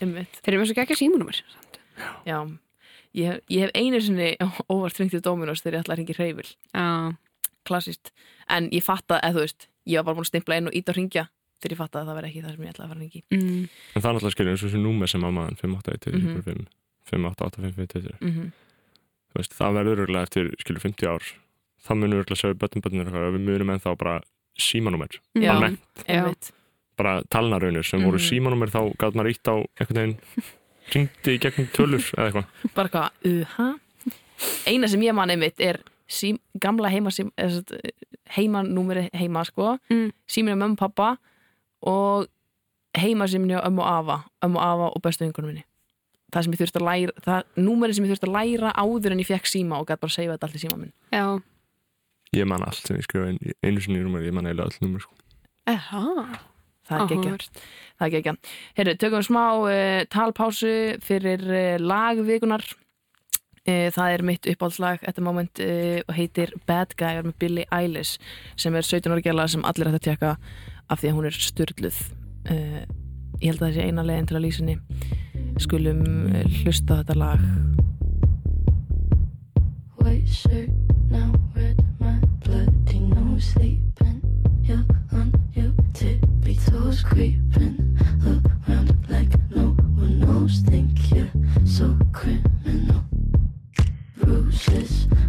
Einmitt. 0.00 0.38
þeir 0.40 0.54
eru 0.54 0.62
með 0.62 0.70
svo 0.70 0.84
ekki 0.86 0.96
símunumir 0.96 1.40
Já, 2.24 2.38
ég 3.20 3.28
hef, 3.28 3.42
ég 3.52 3.66
hef 3.66 3.74
einu 3.76 4.00
sinni 4.06 4.30
óvart 4.72 5.02
ringt 5.02 5.18
í 5.18 5.22
Dóminus 5.26 5.60
þegar 5.60 5.76
ég 5.76 5.84
ætla 5.84 5.96
að 5.98 6.00
ringi 6.00 6.16
hreyfil. 6.16 6.48
Já, 6.72 6.86
klassist, 7.68 8.14
en 8.48 8.70
ég 8.72 8.86
fatta 8.86 9.20
eða 9.20 9.36
þú 9.36 9.44
veist, 9.44 9.68
ég 9.86 9.96
var 9.96 10.04
bara 10.04 10.14
búin 10.18 10.26
að 10.26 10.32
stimpla 10.32 10.56
inn 10.60 10.66
og 10.68 10.74
ít 10.74 10.88
að 10.88 10.96
ringja 10.96 11.28
þegar 11.60 11.72
ég 11.74 11.78
fatta 11.80 12.00
að 12.00 12.06
það 12.10 12.16
verði 12.18 12.28
ekki 12.30 12.42
það 12.44 12.54
sem 12.56 12.64
ég 12.64 12.70
ætla 12.74 12.84
að 12.84 12.88
fara 12.88 12.98
að 12.98 13.04
ringi 13.04 13.22
mm, 13.30 13.68
en 13.94 14.02
það 14.02 14.10
er 14.10 14.14
alltaf 14.14 14.32
skilur 14.34 14.50
eins 14.52 14.62
og 14.64 14.68
þessu 14.70 14.82
númer 14.84 15.06
sem 15.08 15.20
mammaðan 15.20 15.56
581 15.60 16.14
Mhm. 16.20 16.66
588 17.10 17.58
mm 18.20 18.30
-hmm. 18.30 18.50
það 19.58 19.74
verður 19.76 20.00
örgulega 20.04 20.22
eftir 20.22 20.50
skilur 20.60 20.80
50 20.80 21.06
ár 21.08 21.22
það 21.86 21.96
munur 21.98 22.20
örgulega 22.22 22.40
segja 22.40 22.54
bötnum 22.54 22.82
eitthvað 22.84 23.34
við 23.34 23.44
munum 23.48 23.70
ennþá 23.74 23.96
bara 23.98 24.20
símanúmer 24.58 25.08
Já. 25.34 25.50
almennt, 25.54 26.04
Einmitt. 26.06 26.52
bara 26.96 27.22
talnarunir 27.30 27.82
sem 27.84 28.00
voru 28.02 28.18
Mhm. 28.18 28.28
símanúmer 28.28 28.68
þá 28.70 28.96
gátt 28.98 29.14
maður 29.14 29.30
ítt 29.30 29.48
á 29.48 29.54
einhvern 29.80 29.96
veginn 29.96 30.18
ringdi 30.94 31.30
í 31.36 31.38
gegnum 31.38 31.68
tölur 31.72 32.04
eða 32.16 32.26
eitthvað 32.32 32.44
bara 32.74 32.88
hvað, 32.88 33.10
uh, 33.24 33.78
eina 34.66 34.88
sem 34.88 35.00
ég 35.00 35.14
man 35.14 35.30
einmitt 35.30 35.60
er 35.60 35.80
sím, 36.08 36.38
gamla 36.58 36.88
heima 36.90 37.10
sím, 37.10 37.30
heimanúmeri 38.36 39.08
heima 39.14 39.44
sko 39.44 39.78
Mm. 39.90 40.10
síminu 40.28 40.56
mömmu 40.56 40.72
og 40.72 40.78
pappa 40.78 41.16
og 41.82 42.26
heimasíminu 42.98 43.58
á 43.58 43.66
ömmu 43.68 43.80
og 43.82 43.90
afa 43.98 44.16
ömmu 44.44 44.56
og 44.58 44.64
afa 44.64 44.86
og 44.96 45.02
bestu 45.02 45.24
vingunum 45.24 45.48
minni 45.52 45.64
það 46.32 46.42
sem 46.44 46.52
ég 46.52 46.60
þurfti 46.60 46.80
að 46.80 46.88
læra 46.90 47.12
það, 47.26 47.42
númeri 47.58 47.94
sem 47.94 48.04
ég 48.04 48.10
þurfti 48.12 48.28
að 48.28 48.36
læra 48.38 48.72
áður 48.78 49.12
en 49.12 49.18
ég 49.22 49.26
fekk 49.30 49.46
síma 49.50 49.78
og 49.80 49.86
gæti 49.88 50.00
bara 50.00 50.10
að 50.10 50.16
segja 50.16 50.32
þetta 50.36 50.46
allt 50.46 50.58
í 50.58 50.62
síma 50.64 50.78
minn 50.78 50.92
já, 51.12 51.42
ég 52.38 52.46
man 52.46 52.62
allt 52.62 52.86
sem 52.86 52.96
ég 52.96 53.02
skrifa 53.08 53.32
í- 53.34 53.54
einu 53.66 53.80
sinni 53.80 53.98
í 53.98 54.04
númer 54.06 54.22
ég 54.26 54.32
man 54.32 54.46
eiginlega 54.46 54.70
öll 54.70 54.86
númer 54.86 55.00
sko. 55.02 55.14
það 56.88 57.00
er 57.00 57.08
gekkja 57.10 57.36
Það 58.00 58.06
er 58.14 58.16
ekki. 58.20 58.32
Herru, 58.78 58.92
tökum 58.96 59.22
smá 59.26 59.42
uh, 59.60 60.04
talpásu 60.08 60.70
fyrir 61.04 61.42
uh, 61.44 61.76
lagvikunar. 61.84 62.62
Uh, 63.68 63.90
það 63.92 64.14
er 64.14 64.22
mitt 64.24 64.46
uppáhaldslag 64.48 65.02
þetta 65.04 65.22
moment 65.24 65.60
uh, 65.60 65.98
og 66.08 66.14
heitir 66.16 66.54
Bad 66.64 66.94
Guy 66.96 67.18
með 67.26 67.34
Billie 67.42 67.66
Eilish 67.68 68.16
sem 68.56 68.72
er 68.72 68.86
17 68.86 69.12
ára 69.12 69.20
gæla 69.20 69.44
sem 69.52 69.66
allir 69.68 69.90
ætti 69.90 69.98
að 69.98 70.06
tjekka 70.06 70.30
af 70.88 71.02
því 71.02 71.10
að 71.10 71.18
hún 71.18 71.28
er 71.28 71.36
styrluð. 71.36 71.98
Uh, 72.48 72.80
ég 73.42 73.50
held 73.50 73.60
að 73.60 73.66
það 73.66 73.74
sé 73.76 73.84
eina 73.84 74.06
leiðin 74.08 74.30
til 74.30 74.38
að 74.38 74.44
lýsa 74.46 74.62
henni. 74.64 74.78
Skulum 75.60 76.00
hlusta 76.62 77.02
þetta 77.02 77.18
lag. 77.20 77.44
White 80.00 80.32
shirt, 80.32 80.72
now 81.12 81.28
red, 81.52 81.84
my 82.00 82.16
bloody 82.40 83.00
nose 83.12 83.52
sleeping. 83.52 84.24
You're 84.64 84.86
on 85.12 85.36
your 85.52 85.74
tippy 85.92 86.56
toes, 86.64 87.04
creeping 87.04 87.76
around 88.24 88.96
like 89.12 89.36
no 89.52 89.76
one 90.00 90.18
knows. 90.20 90.62
Think 90.64 90.96
you're 91.12 91.28
so 91.66 91.92
criminal. 92.14 92.99
speechless 94.60 95.19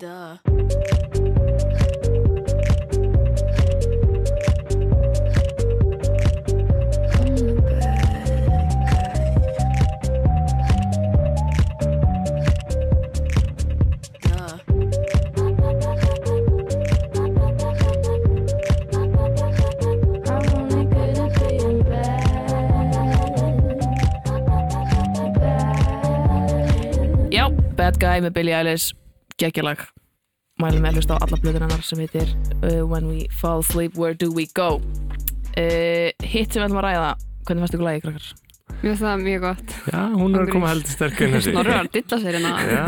Já, 0.00 0.32
Bad 27.76 28.00
Guy 28.00 28.24
með 28.24 28.32
Billie 28.32 28.56
Eilish 28.56 28.99
geggjalag. 29.40 29.82
Mælum 30.60 30.82
með 30.84 30.90
að 30.92 30.98
hlusta 31.00 31.16
á 31.16 31.22
alla 31.24 31.38
blöður 31.40 31.64
hennar 31.64 31.82
sem 31.86 32.00
heitir 32.02 32.30
uh, 32.60 32.82
When 32.84 33.08
We 33.08 33.24
Fall 33.32 33.64
Asleep, 33.64 33.96
Where 33.96 34.14
Do 34.18 34.28
We 34.36 34.44
Go? 34.56 34.76
Uh, 35.56 36.10
Hitt 36.20 36.52
sem 36.52 36.60
við 36.60 36.66
ætlum 36.68 36.80
að 36.82 36.86
ræða 36.90 37.10
hvernig 37.48 37.64
fannst 37.64 37.76
ykkur 37.76 37.86
lagi, 37.88 38.02
krakkar? 38.04 38.30
Mér 38.70 38.84
finnst 38.92 39.02
það 39.04 39.22
mjög 39.24 39.42
gott. 39.44 39.72
Já, 39.90 40.00
hún 40.14 40.36
er 40.36 40.44
að 40.44 40.52
koma 40.54 40.70
heldur 40.70 40.94
sterk 40.94 41.18
Snorri 41.18 41.72
var 41.74 41.82
að 41.82 41.92
dilla 41.96 42.18
sér 42.22 42.36
hérna. 42.38 42.52
Já, 42.70 42.84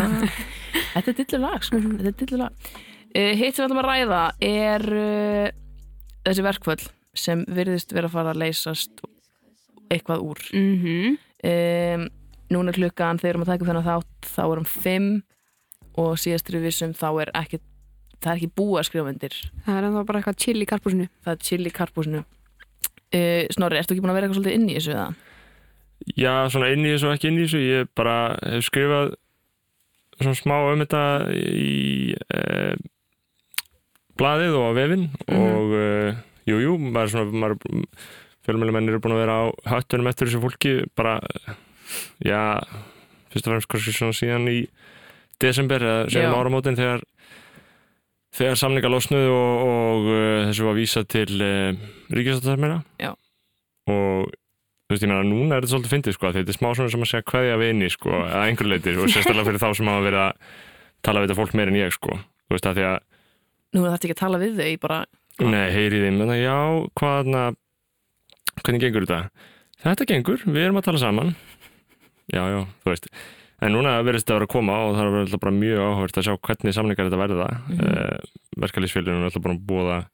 Þetta 0.93 1.13
er 1.13 1.17
dillu 1.19 1.41
lag, 1.43 1.65
sko. 1.67 1.81
Þetta 1.83 2.13
er 2.13 2.19
dillu 2.23 2.41
lag 2.45 2.71
uh, 3.17 3.33
Hitt 3.41 3.57
sem 3.57 3.63
við 3.63 3.67
ætlum 3.67 3.83
að 3.83 3.89
ræða 3.91 4.21
er 4.49 4.87
uh, 5.01 5.49
þessi 6.29 6.47
verkföll 6.47 6.81
sem 7.19 7.43
virðist 7.53 7.93
vera 7.93 8.09
að 8.09 8.15
fara 8.17 8.33
að 8.33 8.41
leysast 8.45 9.03
eitthvað 9.93 10.25
úr. 10.25 10.43
Mhm. 10.57 11.19
um, 11.49 12.11
Núna 12.53 12.69
er 12.69 12.77
klukkan 12.77 13.17
þegar 13.17 13.25
við 13.25 13.31
erum 13.33 13.43
að 13.47 13.49
taka 13.49 13.65
upp 13.65 13.69
þennan 13.71 13.87
þátt 13.87 14.27
þá 14.29 14.43
erum 14.45 14.67
fimm 14.69 15.11
og 16.01 16.15
síðastur 16.21 16.59
við 16.59 16.69
vissum 16.71 16.95
þá 16.97 17.09
er 17.25 17.33
ekki 17.43 17.61
það 18.23 18.31
er 18.33 18.39
ekki 18.39 18.53
búið 18.61 18.79
að 18.81 18.89
skrifa 18.89 19.11
undir. 19.11 19.35
Það 19.67 19.77
er 19.79 19.89
ennþá 19.89 20.07
bara 20.07 20.21
eitthvað 20.21 20.41
chill 20.45 20.63
í 20.63 20.69
karpúsinu. 20.71 21.09
Það 21.25 21.35
er 21.35 21.45
chill 21.49 21.67
í 21.67 21.75
karpúsinu. 21.75 22.23
Uh, 23.13 23.43
Snorri, 23.53 23.81
ertu 23.81 23.93
ekki 23.93 24.05
búin 24.05 24.13
að 24.13 24.19
vera 24.21 24.29
eitthvað 24.29 24.39
svolítið 24.41 24.59
inn 24.61 24.71
í 24.71 24.77
þessu 24.79 24.95
eða? 24.95 25.11
já, 26.19 26.33
svona 26.51 26.71
inn 26.73 26.87
í 26.87 26.93
þessu 26.95 27.09
og 27.09 27.17
ekki 27.17 27.31
inn 27.31 27.39
í 27.39 27.45
þessu. 27.45 27.63
Ég 27.63 27.91
bara 27.99 28.17
hef 28.41 28.67
skrifað 28.67 29.15
svona 30.19 30.39
smá 30.39 30.57
um 30.71 30.83
þetta 30.85 31.05
í 31.35 32.15
eh, 32.37 32.75
blaðið 34.21 34.59
og 34.59 34.69
á 34.71 34.73
vefinn 34.77 35.09
og 35.27 35.75
eh, 35.79 36.21
jú, 36.49 36.61
jú, 36.63 36.77
maður 36.85 37.15
svona 37.15 37.43
maður, 37.45 37.83
fjölmjölumenn 38.47 38.93
eru 38.93 39.03
búin 39.03 39.17
að 39.17 39.23
vera 39.25 39.39
á 39.39 39.45
höttunum 39.75 40.11
eftir 40.11 40.31
þessu 40.31 40.43
fólki 40.45 40.75
bara, 40.99 41.19
já 42.23 42.61
fyrst 43.33 43.47
og 43.47 43.55
fremst 43.55 43.71
kannski 43.73 43.97
svona 43.97 44.17
síðan 44.17 44.51
í 44.53 44.61
desember 45.41 45.85
um 46.05 46.37
áramótin 46.37 46.79
þegar 46.79 47.03
þegar 48.37 48.61
samninga 48.61 48.91
losnuðu 48.93 49.33
og, 49.33 49.65
og 49.69 50.11
uh, 50.13 50.45
þessu 50.49 50.69
var 50.69 50.79
vísað 50.79 51.09
til 51.13 51.29
uh, 51.39 51.89
ríkistáttaðarmeira 52.13 52.79
Já. 53.03 53.13
og 53.93 54.33
þú 54.33 54.95
veist 54.95 55.07
ég 55.07 55.13
meina 55.13 55.25
núna 55.29 55.57
er 55.57 55.65
þetta 55.65 55.73
svolítið 55.75 55.95
fyndið 55.97 56.17
sko 56.19 56.33
þetta 56.37 56.53
er 56.53 56.59
smá 56.59 56.69
svona 56.73 56.93
sem 56.93 57.05
að 57.05 57.11
segja 57.13 57.29
kveðja 57.29 57.59
vini 57.61 57.91
sko 57.93 58.13
að 58.23 58.45
einhver 58.47 58.71
leiti 58.73 58.95
og 58.97 59.09
sérstaklega 59.13 59.49
fyrir 59.49 59.65
þá 59.65 59.69
sem 59.79 59.91
hafa 59.93 60.07
verið 60.09 60.25
að 60.27 60.53
tala 61.03 61.23
við 61.23 61.29
þetta 61.29 61.41
fólk 61.41 61.57
meir 61.59 61.73
en 61.73 61.81
ég 61.81 61.97
sko. 61.97 62.19
Þú 62.47 62.57
veist 62.57 62.69
að 62.69 62.79
því 62.79 62.87
að 62.91 63.01
Nú 63.73 63.83
er 63.87 63.95
þetta 63.95 64.07
ekki 64.07 64.15
að 64.15 64.21
tala 64.21 64.39
við 64.43 64.59
þau 64.61 64.73
bara, 64.83 64.97
Nei, 65.41 65.69
heyri 65.73 66.01
þeim, 66.03 66.19
þannig 66.21 66.35
að 66.35 66.43
já, 66.43 66.57
hvað 67.01 67.29
na, 67.33 67.45
hvernig 68.61 68.83
gengur 68.83 69.07
þetta? 69.09 69.47
Þetta 69.83 70.07
gengur, 70.11 70.43
við 70.45 70.67
erum 70.67 70.81
að 70.83 70.85
tala 70.91 71.01
saman. 71.01 71.31
Já, 72.29 72.43
já, 72.53 72.59
þú 72.85 72.93
veist 72.93 73.09
En 73.63 73.71
núna 73.77 73.93
verðist 74.03 74.27
þetta 74.27 74.35
að 74.35 74.41
vera 74.41 74.49
að 74.49 74.55
koma 74.57 74.79
og 74.83 74.97
það 74.97 75.05
er 75.13 75.21
alltaf 75.23 75.41
bara 75.45 75.55
mjög 75.55 75.83
áhugavert 75.87 76.17
að 76.19 76.27
sjá 76.27 76.35
hvernig 76.49 76.75
samningar 76.75 77.07
þetta 77.09 77.21
verða 77.23 77.49
mm 77.53 77.77
Mhm. 77.77 77.85
-hmm. 77.87 78.31
Verkalýsfélaginu 78.63 79.21
er 79.21 79.29
alltaf 79.29 79.43
bara 79.43 79.55
búið 79.71 79.91
að 79.97 80.05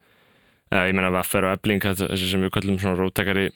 eða, 0.73 0.87
ég 0.89 0.95
meina 0.95 1.09
að 1.11 1.25
FR 1.25 1.45
og 1.49 1.53
Ebling 1.57 1.81
þessi 1.83 2.31
sem 2.31 2.43
við 2.45 2.51
kallum 2.53 2.79
svona 2.79 2.99
róttekari 3.01 3.51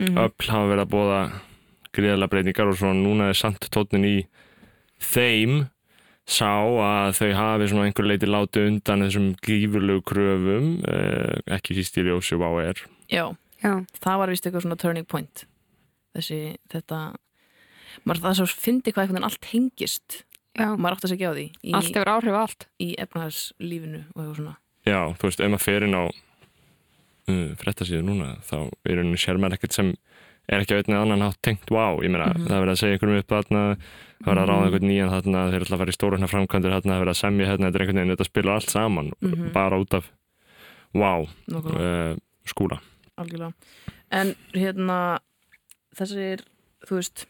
mm 0.00 0.16
öll 0.18 0.48
hafa 0.48 0.66
verið 0.70 0.84
að 0.86 0.92
búða 0.94 1.20
gríðarlega 1.92 2.30
breytingar 2.30 2.68
og 2.68 2.76
svona 2.76 3.02
núna 3.02 3.28
er 3.28 3.34
samt 3.38 3.68
tótnin 3.70 4.04
í 4.04 4.26
þeim 5.00 5.68
sá 6.28 6.50
að 6.60 7.14
þau 7.16 7.32
hafi 7.34 7.68
svona 7.70 7.86
einhver 7.88 8.04
leiti 8.06 8.26
láti 8.28 8.66
undan 8.66 9.00
þessum 9.06 9.34
gífurlegu 9.42 10.02
kröfum 10.02 10.82
eh, 10.86 11.38
ekki 11.56 11.74
síst 11.78 11.96
í 11.96 12.02
ljósi 12.04 12.36
hvað 12.36 12.68
er 12.68 12.82
já, 13.08 13.34
Já, 13.62 13.72
það 14.04 14.18
var 14.18 14.28
vist 14.28 14.44
eitthvað 14.46 14.62
svona 14.66 14.76
turning 14.76 15.06
point 15.08 15.46
þessi, 16.14 16.56
þetta 16.70 17.14
maður 18.04 18.20
það 18.24 18.30
er 18.30 18.38
svo 18.40 18.46
fyndi 18.66 18.92
hvað 18.92 19.02
einhvern 19.04 19.18
veginn 19.18 19.28
allt 19.30 19.48
hengist 19.52 20.24
já. 20.58 20.68
Maður 20.76 20.96
átt 20.98 21.04
að 21.08 21.12
segja 21.14 21.30
á 21.30 21.34
því 21.38 21.46
í, 21.62 21.72
Allt 21.78 21.94
hefur 21.94 22.10
áhrif 22.14 22.34
á 22.34 22.40
allt. 22.44 22.66
í 22.82 22.88
efnahagslífinu 22.98 24.00
og 24.14 24.18
eitthvað 24.22 24.36
svona. 24.40 24.56
Já, 24.88 25.00
þú 25.18 25.28
veist, 25.28 25.40
ef 25.44 25.50
maður 25.52 25.64
fer 25.66 25.86
inn 25.88 25.94
á 25.98 26.04
uh, 27.28 27.48
frettasíðu 27.60 28.02
núna 28.06 28.28
þá 28.48 28.56
er 28.88 29.02
henni 29.02 29.18
sér 29.20 29.38
maður 29.40 29.58
ekkert 29.58 29.76
sem 29.76 29.92
er 30.48 30.62
ekki 30.64 30.72
að 30.74 30.78
veitna 30.80 31.02
annan 31.04 31.20
hátt 31.26 31.40
tengt. 31.44 31.68
Wow, 31.70 31.98
ég 32.00 32.08
meina, 32.14 32.30
það 32.32 32.54
er 32.56 32.62
verið 32.64 32.72
að 32.72 32.80
segja 32.80 32.96
einhverjum 32.96 33.18
upp 33.20 33.32
þarna, 33.34 33.62
það 33.76 34.22
er 34.22 34.28
verið 34.30 34.42
að 34.42 34.48
ráða 34.48 34.68
einhvern 34.68 34.86
nýjan 34.88 35.10
þarna, 35.12 35.42
þeir 35.52 35.64
ætla 35.66 35.76
að 35.76 35.82
fara 35.82 35.92
í 35.92 35.96
stórhæna 35.98 36.30
framkvæmdur 36.32 36.72
þarna, 36.72 36.88
það 36.88 36.96
er 36.96 37.02
verið 37.04 37.12
að 37.12 37.18
semja 37.20 37.48
hérna, 37.50 37.66
þetta 37.68 37.76
er 37.78 37.84
einhvern 37.84 38.00
veginn, 38.00 38.12
þetta 38.14 38.28
spilar 38.30 38.54
allt 38.54 38.72
saman, 38.72 39.10
Mhm. 39.20 39.50
bara 39.52 39.78
út 39.82 39.94
af 39.98 40.08
wow, 40.94 41.28
uh, 41.52 42.16
skúla. 42.48 42.80
Algjörlega. 43.20 43.52
En 44.10 44.34
hérna 44.56 44.98
þessir, 46.00 46.40
þú 46.88 46.96
veist 46.96 47.26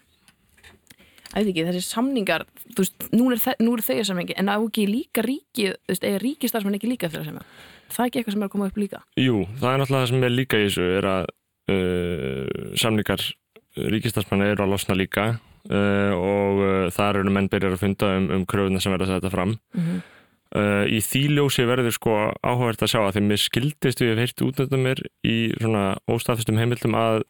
veit 1.35 1.51
ekki, 1.53 1.67
þessir 1.69 1.87
samningar 1.87 2.45
þú 2.75 2.85
veist, 2.85 3.09
nú 3.13 3.31
er, 3.33 3.43
nú 3.65 3.75
er 3.77 3.85
þau 3.85 3.97
að 3.97 4.07
samningi 4.11 4.37
en 4.41 4.53
á 4.53 4.57
ekki 4.57 4.87
líka 4.89 5.25
ríki, 5.25 5.73
þú 5.75 5.93
veist, 5.93 6.07
eða 6.09 6.23
ríkistarfsmenn 6.25 6.79
ekki 6.79 6.93
líka 6.93 7.11
fyrir 7.13 7.25
að 7.25 7.29
semja, 7.33 7.45
það 7.89 8.05
er 8.05 8.11
ekki 8.11 8.21
eitthvað 8.21 8.37
sem 8.37 8.45
er 8.45 8.49
að 8.49 8.55
koma 8.55 8.71
upp 8.71 8.81
líka? 8.81 9.03
Jú, 9.21 9.43
það 9.61 9.73
er 9.73 9.83
náttúrulega 9.83 10.05
það 10.05 10.13
sem 10.13 10.29
er 10.29 10.35
líka 10.35 10.61
í 10.61 10.69
þessu 10.69 10.89
er 10.99 11.11
að 11.13 11.29
uh, 11.75 12.73
samlingar 12.81 13.27
ríkistarsmanna 13.79 14.53
eru 14.53 14.65
að 14.65 14.73
losna 14.75 14.97
líka 14.99 15.27
uh, 15.35 16.13
og 16.17 16.63
uh, 16.63 16.85
þar 16.95 17.23
eru 17.23 17.35
menn 17.35 17.51
byrjar 17.53 17.77
að 17.77 17.83
funda 17.85 18.15
um, 18.19 18.31
um 18.39 18.47
kröfuna 18.49 18.83
sem 18.83 18.95
verða 18.95 19.11
að 19.11 19.19
setja 19.19 19.35
fram. 19.35 19.59
Mm 19.77 19.85
-hmm. 19.89 20.07
í 20.89 20.99
því 21.05 21.23
ljósi 21.37 21.65
verður 21.69 21.93
sko 21.93 22.13
áhugavert 22.41 22.83
að 22.83 22.89
sjá 22.89 23.01
að 23.03 23.15
þeim 23.19 23.27
mér 23.29 23.41
skildist 23.43 24.01
við 24.01 24.09
hef 24.15 24.19
heyrt 24.23 24.43
út 24.47 24.61
þetta 24.63 24.79
mér 24.81 25.03
í 25.21 25.53
svona 25.61 25.83
óstaðfistum 26.09 26.57
heimildum 26.57 26.95
að 26.97 27.25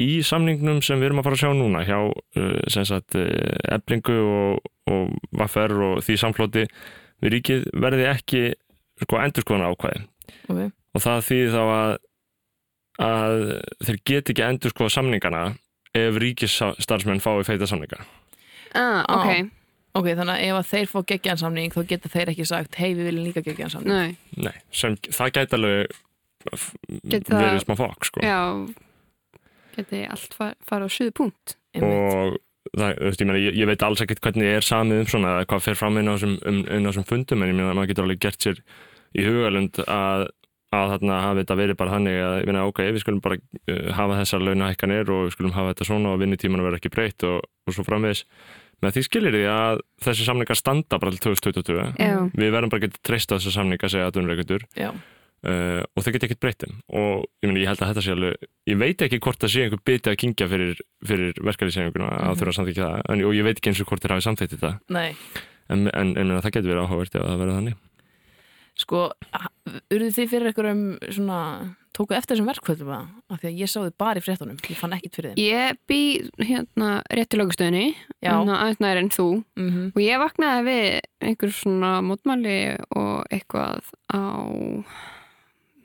í 0.00 0.20
samningnum 0.26 0.80
sem 0.84 1.00
við 1.00 1.10
erum 1.10 1.22
að 1.22 1.28
fara 1.28 1.38
að 1.38 1.42
sjá 1.44 1.52
núna 1.56 1.84
hjá 1.86 1.98
uh, 2.00 2.60
sem 2.72 2.86
sagt 2.88 3.16
uh, 3.18 3.28
eblingu 3.76 4.18
og, 4.20 4.70
og 4.90 5.14
vaffer 5.36 5.74
og 5.86 6.04
því 6.06 6.18
samflóti 6.20 6.66
við 7.20 7.36
ríkið 7.36 7.66
verði 7.84 8.06
ekki 8.10 8.44
sko 9.00 9.20
endurskoðan 9.20 9.68
ákvæði 9.70 10.04
okay. 10.52 10.70
og 10.94 11.04
það 11.04 11.26
þýðir 11.28 11.56
þá 11.56 11.62
að 11.64 11.98
að 13.00 13.46
þeir 13.86 14.00
get 14.04 14.32
ekki 14.32 14.44
endur 14.44 14.74
sko 14.74 14.88
samningana 14.92 15.54
ef 15.96 16.18
ríkisstarfsmenn 16.20 17.22
fái 17.22 17.40
feita 17.48 17.68
samninga. 17.68 18.04
Ah, 18.76 19.02
Ok, 19.08 19.48
ok, 19.98 20.10
þannig 20.12 20.34
að 20.34 20.44
ef 20.44 20.58
að 20.58 20.68
þeir 20.70 20.90
fá 20.92 21.00
geggjan 21.12 21.40
samning 21.40 21.72
þá 21.74 21.80
geta 21.90 22.12
þeir 22.12 22.32
ekki 22.34 22.46
sagt, 22.46 22.76
hei 22.78 22.92
við 22.92 23.08
viljum 23.08 23.26
líka 23.26 23.42
geggjan 23.46 23.72
samning. 23.72 23.96
Nei. 23.96 24.44
Nei, 24.46 24.60
sem, 24.70 24.94
það 25.08 25.32
gæti 25.38 25.58
alveg 25.58 25.98
verið 27.32 27.64
smá 27.64 27.74
fokk 27.80 28.06
sko. 28.10 28.22
Já 28.22 28.38
Geti 29.80 30.04
allt 30.10 30.36
far, 30.36 30.54
farið 30.66 30.92
á 30.92 30.96
suðu 30.96 31.16
punkt 31.16 31.56
og 31.80 32.38
það, 32.76 32.98
veist, 33.06 33.22
ég, 33.22 33.28
meina, 33.28 33.40
ég, 33.40 33.56
ég 33.60 33.70
veit 33.70 33.84
alls 33.86 34.02
ekkert 34.04 34.22
hvernig 34.24 34.58
er 34.58 34.66
samið 34.66 35.04
um 35.04 35.10
svona 35.10 35.36
eða 35.36 35.48
hvað 35.50 35.64
fer 35.66 35.78
fram 35.78 35.98
inn 36.00 36.10
á 36.10 36.14
þessum, 36.14 36.36
um, 36.50 36.60
þessum 36.88 37.08
fundum 37.08 37.44
en 37.44 37.52
ég 37.52 37.58
meina 37.58 37.74
maður 37.76 37.92
getur 37.92 38.06
alveg 38.06 38.22
gert 38.22 38.46
sér 38.46 38.62
í 39.16 39.26
hugalund 39.26 39.80
að, 39.86 40.26
að 40.76 40.94
þarna 40.94 41.20
hafi 41.24 41.44
þetta 41.44 41.58
verið 41.60 41.78
bara 41.80 41.94
þannig 41.96 42.18
að 42.24 42.38
ég 42.38 42.50
meina 42.50 42.64
ok, 42.70 42.82
við 42.90 43.04
skulum 43.04 43.22
bara 43.24 43.38
uh, 43.40 43.84
hafa 43.98 44.18
þessar 44.22 44.44
launahækkanir 44.46 45.14
og 45.14 45.22
við 45.28 45.36
skulum 45.36 45.54
hafa 45.56 45.74
þetta 45.74 45.88
svona 45.90 46.14
og 46.14 46.20
vinnutíman 46.24 46.66
verður 46.66 46.82
ekki 46.82 46.92
breytt 46.94 47.26
og, 47.28 47.46
og 47.66 47.76
svo 47.76 47.86
framvegis. 47.86 48.26
Með 48.80 48.96
því 48.96 49.02
skilir 49.04 49.34
því 49.36 49.40
að 49.52 49.80
þessi 50.06 50.24
samningar 50.24 50.56
standa 50.56 50.98
bara 51.00 51.12
til 51.12 51.34
2022 51.34 51.80
Já. 52.00 52.14
við 52.32 52.54
verðum 52.54 52.70
bara 52.72 52.80
að 52.80 52.86
geta 52.86 53.02
treysta 53.04 53.36
þessar 53.36 53.56
samningar 53.58 53.92
segja 53.92 54.08
Já, 54.78 54.88
uh, 55.46 55.82
og 55.84 56.04
þau 56.04 56.12
geta 56.14 56.28
ekkert 56.28 56.42
breytt 56.44 56.64
þeim. 56.64 56.78
Og 56.92 57.12
ég, 57.42 57.48
meni, 57.48 57.62
ég 57.64 57.70
held 57.70 57.84
að 57.84 57.92
þetta 57.92 58.06
sé 58.06 58.16
alveg 58.16 58.48
ég 58.70 58.80
veit 58.80 59.04
ekki 59.06 59.20
hvort 59.24 59.42
það 59.42 59.54
sé 59.54 59.66
einhver 59.66 59.84
biti 59.90 60.12
að 60.12 60.18
kingja 60.22 60.48
fyrir, 60.50 60.82
fyrir 61.06 61.44
verkefliðsefinguna 61.50 62.10
að 62.30 62.40
þurfa 62.40 62.54
að 62.54 62.58
samþykja 62.60 62.88
það 62.88 63.14
en, 63.14 63.24
og 63.28 63.36
ég 63.38 63.46
veit 63.46 63.56
ekki 63.56 63.72
eins 63.72 63.84
og 63.84 63.90
hvort 63.90 64.04
þeir 64.04 64.16
hafi 64.16 64.26
samþykkt 64.28 64.56
þetta. 64.56 64.72
Nei. 64.96 65.08
En, 65.70 65.86
en, 65.94 66.16
en 66.18 66.34
það 66.40 66.52
getur 66.56 66.72
verið 66.72 66.84
áhugavert 66.84 67.16
ef 67.16 67.26
það 67.26 67.44
verður 67.44 67.58
þannig. 67.60 67.78
Sko, 68.80 69.10
urðu 69.92 70.08
þið 70.14 70.30
fyrir 70.30 70.48
einhverjum 70.50 70.82
svona, 71.12 71.40
tóku 71.96 72.14
eftir 72.16 72.36
þessum 72.36 72.48
verkvöldum 72.48 72.92
að, 72.94 73.08
af 73.28 73.42
því 73.42 73.48
að 73.50 73.60
ég 73.60 73.70
sá 73.70 73.76
þið 73.82 73.96
bara 74.00 74.20
í 74.20 74.24
fréttunum 74.24 74.60
ég 74.62 74.78
fann 74.78 74.94
ekkit 74.96 75.18
fyrir 75.18 75.34
þeim. 75.34 75.40
Ég 75.42 75.80
bý 75.90 76.00
hérna 76.38 76.90
rétt 77.10 77.36
í 77.36 77.40
lögustöðinni 77.40 77.84
hérna 78.24 78.60
aðeins 78.62 78.80
nær 78.80 79.00
en 79.02 79.12
þú. 79.12 79.28
Mm 79.58 79.70
-hmm. 79.70 79.92
og 79.92 80.00
ég 80.04 80.22
vaknaði 80.22 80.66
við 80.70 81.00
einhver 81.28 81.52
svona 81.58 81.92
mótmæli 82.06 82.58
og 82.96 83.26
eitthvað 83.28 83.90
á 84.08 84.22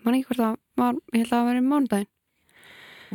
man 0.06 0.18
ekki 0.20 0.28
hvort 0.30 0.42
það 0.44 0.56
var 0.82 1.00
ég 1.14 1.22
held 1.24 1.32
að 1.32 1.36
það 1.36 1.48
var 1.50 1.60
í 1.60 1.66
mánudaginn. 1.72 2.12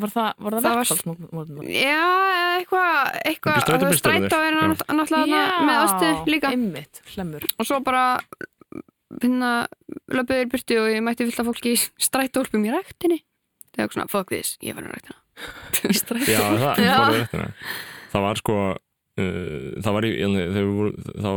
Var 0.00 0.10
það, 0.14 0.28
var 0.38 0.54
það, 0.54 0.62
Það 0.64 0.76
var- 0.76 0.80
verkvöldsmótum? 0.80 1.62
Já, 1.66 2.04
eða 2.40 2.52
eitthvað 2.60 3.08
eitthvað, 3.30 3.56
strætóbílstjórarnir? 3.64 4.28
strætó 4.30 4.38
er 4.46 4.54
Já. 4.54 4.60
nátt- 4.70 4.86
náttúrulega 5.00 5.40
þarna 5.50 5.66
með 5.66 5.80
ástu 5.84 6.10
líka. 6.30 6.52
Einmitt, 6.54 7.00
hlemmur. 7.14 7.42
Og 7.58 7.66
svo 7.66 7.80
bara 7.84 8.04
hérna 9.20 9.50
löpuður 10.14 10.50
byrtu 10.52 10.78
og 10.80 10.88
ég 10.94 11.02
mætti 11.04 11.26
fullt 11.26 11.40
af 11.42 11.48
fólki 11.50 11.72
í 11.74 11.80
strætólpum 12.00 12.64
í 12.64 12.70
ræktinni. 12.72 13.18
Það 13.74 13.82
var 13.86 13.94
svona, 13.96 14.08
fuck 14.10 14.30
this, 14.30 14.56
ég 14.62 14.74
var 14.78 14.86
í 14.86 14.92
ræktina. 14.94 15.18
Í 15.90 15.96
strætó 15.98 16.30
Já, 16.30 16.40
það, 16.62 17.26
það, 17.34 17.50
það 18.14 18.24
var 18.28 18.40
sko 18.40 18.56
uh, 18.70 19.66
það 19.82 19.92
var 19.98 20.06
í 20.06 20.12
þegar, 20.20 20.70
voru, 20.70 20.92
þá, 21.10 21.30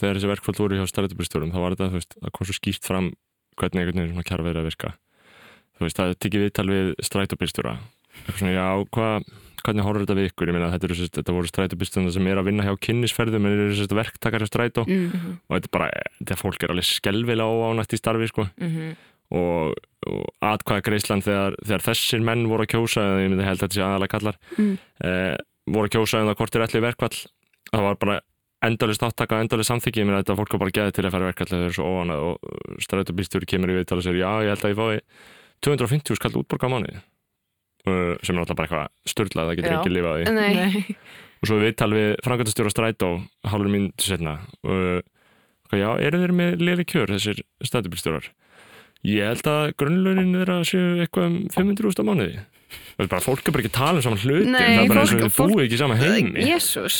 þegar 0.00 0.18
þessi 0.18 0.30
verkföld 0.32 0.60
voru 0.64 0.80
hjá 0.80 0.86
strætóbílstjórum 0.90 1.52
þá 1.54 1.60
var 1.62 1.76
þetta, 1.76 1.90
þú 1.92 2.00
veist, 2.00 2.16
það 2.24 2.34
kom 2.38 2.48
svo 2.48 2.56
skýrt 2.58 2.88
fram 2.88 3.12
hvernig 3.60 3.80
einhvern 3.84 4.00
veginn 4.02 4.14
svona 4.14 4.28
kjara 4.28 4.46
verið 4.48 4.62
að 4.64 4.68
virka 4.70 4.92
þú 5.74 5.86
veist, 5.86 5.96
það 5.98 6.12
er 6.12 6.20
tekið 6.24 6.44
viðtal 6.44 6.68
við 6.70 6.92
svona, 8.38 8.52
já, 8.54 8.66
hvað 8.94 9.32
hvernig 9.64 9.86
horfður 9.86 10.04
þetta 10.04 10.14
við 10.18 10.26
ykkur, 10.28 10.50
ég 10.50 10.54
meina 10.58 10.66
þetta, 10.74 10.86
eru, 10.90 11.06
þetta 11.16 11.34
voru 11.34 11.48
strætóbílstjóra 11.50 12.10
sem 12.12 12.26
er 12.28 12.36
að 12.40 12.48
vinna 12.50 12.66
hjá 12.66 12.74
kynnisferðum 12.84 13.46
en 13.48 13.54
eru 13.54 13.78
verktakar 13.96 14.44
hjá 14.44 14.50
strætó 14.50 14.84
mm. 14.84 15.32
og 15.48 15.56
þetta 15.56 15.70
er 15.70 15.74
bara, 15.78 15.88
þetta 16.20 16.36
fólk 16.36 16.62
er 16.66 16.74
alveg 16.74 16.88
skelvilega 16.90 17.48
óánætt 17.64 17.96
í 17.96 18.00
starfi, 18.00 18.28
sko 18.28 18.44
Mhm. 18.60 18.92
og, 19.34 19.72
og 20.06 20.26
atkvæða 20.44 20.84
greiðslan 20.84 21.24
þegar, 21.24 21.56
þegar 21.64 21.84
þessir 21.88 22.20
menn 22.28 22.44
voru 22.50 22.66
að 22.66 22.74
kjósa 22.74 23.06
ég 23.24 23.32
myndi 23.32 23.46
held 23.48 23.56
að 23.56 23.64
þetta 23.64 23.78
sé 23.78 23.82
aðalega 23.86 24.14
kallar 24.14 24.36
Mm. 24.58 24.74
eh, 25.00 25.36
voru 25.66 25.88
að 25.88 25.94
kjósa 25.96 26.20
um 26.20 26.28
það 26.28 26.36
hvort 26.42 26.54
er 26.60 26.66
allir 26.66 26.84
verkvall 26.84 27.16
það 27.72 27.86
var 27.88 27.96
bara 28.04 28.20
endalist 28.66 29.02
áttaka 29.06 29.38
endalist 29.44 29.70
samþykki, 29.70 30.02
ég 30.02 30.08
meina 30.08 30.20
þetta 30.22 30.36
fólk 30.40 30.54
var 30.56 30.62
bara 30.64 30.74
geðið 30.78 30.94
til 30.98 31.04
að 31.08 31.14
fara 31.14 31.28
verkvall 31.30 31.48
þegar 31.50 31.62
þau 31.62 31.68
eru 31.68 31.76
svo 31.78 31.88
óanað 31.94 32.22
og 32.28 32.84
strætóbílstjóri 32.86 33.48
kemur 33.50 33.72
í 33.72 33.78
viðtal 33.78 33.98
og 34.00 34.06
segir 34.06 34.20
já 34.22 34.30
ég 34.44 34.52
held 34.54 34.64
að 34.64 34.72
ég 34.74 34.78
fái 34.80 35.02
250 35.64 36.18
skall 36.20 36.38
útborga 36.40 36.68
á 36.68 36.72
mánuði. 36.74 37.02
Uh, 37.84 38.14
sem 38.24 38.32
er 38.32 38.40
alltaf 38.40 38.56
bara 38.56 38.68
eitthvað 38.68 39.10
störlað 39.12 39.50
það 39.50 39.56
getur 39.58 39.74
Já. 39.74 39.78
ekki 39.82 39.90
lifað 39.92 40.22
í 40.22 40.30
Nei, 40.32 40.94
og 41.44 41.48
svo 41.50 41.58
viðtal 41.60 41.90
við 41.92 42.06
frangatastjóra 42.24 42.70
strætó 42.72 43.10
hálfur 43.44 43.68
mín 43.68 43.90
til 44.00 44.06
setna 44.14 44.38
og 44.64 44.78
uh, 45.02 45.76
já, 45.76 45.90
eru 46.00 46.20
þeir 46.22 46.32
með 46.38 46.64
liðri 46.64 46.86
kjör 46.88 47.12
þessir 47.12 47.42
strætóbílstjórar? 47.60 48.30
Ég 49.04 49.28
held 49.28 49.50
að 49.52 49.74
grunnlaunin 49.82 50.32
þeirra 50.38 50.56
séu 50.64 50.94
eitthvað 51.04 51.28
um 51.28 51.36
500 51.52 52.00
á 52.00 52.04
mánuði. 52.08 52.38
Það 52.96 53.04
er 53.04 53.10
bara, 53.12 53.24
fólk 53.26 53.44
er 53.44 53.52
bara 53.52 53.64
ekki 53.66 53.72
að 53.74 53.76
tala 53.76 54.00
um 54.00 54.06
saman 54.06 54.22
hlutin 54.24 54.54
Nei, 54.54 54.62
það 54.64 54.80
er 54.80 54.88
bara 54.94 55.02
eins 55.04 55.12
og 55.12 55.20
fólk- 55.20 55.34
þau 55.36 55.52
búið 55.52 55.64
ekki 55.66 55.76
í 55.76 55.82
sama 55.82 55.98
heimi. 56.00 56.46
Jésús 56.48 56.96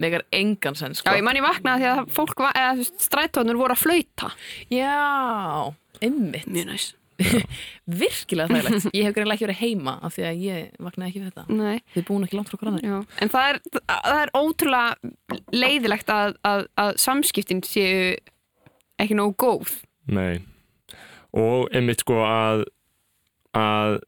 Megar 0.00 0.24
engan 0.34 0.74
sens 0.78 0.98
Já, 0.98 1.04
sko. 1.04 1.14
ég 1.18 1.24
man 1.26 1.38
ég 1.38 1.44
vaknaði 1.44 1.84
því 1.84 1.90
að 1.92 2.12
fólk 2.16 2.42
var, 2.42 2.56
eða 2.58 2.86
strætónur 3.04 3.58
voru 3.60 3.76
að 3.76 3.82
flauta. 3.84 4.30
Já, 4.72 5.72
einmitt. 6.02 6.48
Mjög 6.50 6.70
næs. 6.72 6.86
Virkilega 8.00 8.50
þægilegt. 8.50 8.88
Ég 8.90 9.06
hef 9.06 9.14
greinlega 9.14 9.36
ekki 9.38 9.46
verið 9.46 9.60
heima 9.60 9.94
af 10.02 10.16
því 10.16 10.24
að 10.26 10.40
ég 10.42 10.80
vaknaði 10.82 11.12
ekki 11.12 11.22
við 11.22 11.28
þetta. 11.30 11.44
Nei, 11.60 11.76
Þið 11.94 12.06
búin 12.08 12.26
ekki 12.26 12.38
langt 12.40 12.50
frá 12.50 12.72
já 12.82 12.96
En 13.22 13.30
það 13.30 13.50
er, 13.52 13.60
það 13.92 14.18
er 14.24 14.32
ótrúlega 14.34 15.38
leiðilegt 15.54 16.10
að, 16.10 16.34
að, 16.42 16.64
að 16.82 16.90
samskiptin 17.04 17.62
séu 17.66 18.16
ekki 18.98 19.18
nógu 19.18 19.36
góð. 19.38 19.76
Nei. 20.10 20.42
og 21.34 21.70
einmitt 21.74 22.02
sko 22.04 22.18
að 22.26 22.66
að 23.56 24.00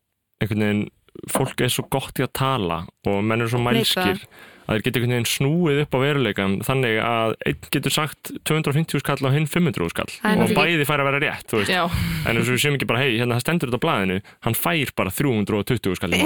einhvern 0.42 0.62
veginn 0.66 0.85
fólk 1.33 1.62
er 1.64 1.72
svo 1.72 1.87
gott 1.90 2.18
í 2.20 2.25
að 2.27 2.35
tala 2.37 2.83
og 3.09 3.22
menn 3.25 3.40
eru 3.40 3.55
svo 3.55 3.62
mælskir 3.62 4.20
að 4.66 4.76
þeir 4.76 4.85
geta 4.87 5.00
einhvern 5.00 5.14
veginn 5.14 5.29
snúið 5.31 5.81
upp 5.85 5.96
á 5.96 5.98
veruleikan 6.02 6.57
þannig 6.66 7.00
að 7.07 7.35
einn 7.46 7.68
getur 7.76 7.94
sagt 7.94 8.33
250 8.50 9.02
skall 9.02 9.18
og 9.22 9.35
hinn 9.37 9.48
500 9.50 9.92
skall. 9.94 10.14
Er 10.26 10.42
og 10.42 10.55
bæði 10.57 10.87
fær 10.88 11.02
að 11.02 11.11
vera 11.11 11.22
rétt 11.22 11.57
en 11.57 12.40
ef 12.40 12.50
við 12.50 12.62
séum 12.64 12.79
ekki 12.79 12.90
bara 12.90 13.05
hei, 13.05 13.12
hérna 13.20 13.38
það 13.38 13.44
stendur 13.46 13.70
þetta 13.70 13.83
á 13.83 13.85
blaðinu. 13.87 14.18
Hann 14.46 14.59
fær 14.59 14.94
bara 14.98 15.14
320 15.14 16.00
skall 16.00 16.16
í 16.16 16.22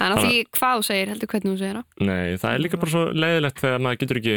Það 0.00 0.06
er 0.06 0.12
náttúrulega 0.14 0.40
ekki 0.40 0.56
hvað 0.56 0.78
þú 0.78 0.84
segir, 0.86 1.10
heldur 1.12 1.28
hvernig 1.28 1.50
þú 1.50 1.58
segir 1.60 1.76
það. 1.76 2.04
Nei, 2.08 2.36
það 2.40 2.54
er 2.54 2.62
líka 2.64 2.78
bara 2.80 2.92
svo 2.94 3.00
leiðilegt 3.12 3.58
þegar 3.60 3.82
maður 3.84 3.98
getur 4.00 4.20
ekki 4.20 4.36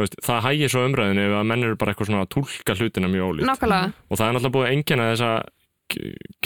veist, 0.00 0.14
það 0.24 0.38
hægir 0.46 0.72
svo 0.72 0.84
umræðinu 0.88 1.24
ef 1.26 1.34
að 1.36 1.48
menn 1.50 1.66
eru 1.66 1.78
bara 1.82 1.92
eitthvað 1.92 2.08
svona 2.08 2.22
að 2.24 2.30
túlka 2.32 2.76
hlutina 2.78 3.10
mjög 3.12 3.42
Nákvæmlega. 3.50 3.90
Og 4.08 4.16
það 4.16 4.24
er 4.24 4.36
náttúrulega 4.38 4.56
búið 4.56 4.68
að 4.70 4.76
engina 4.78 5.08
þessa 5.10 5.32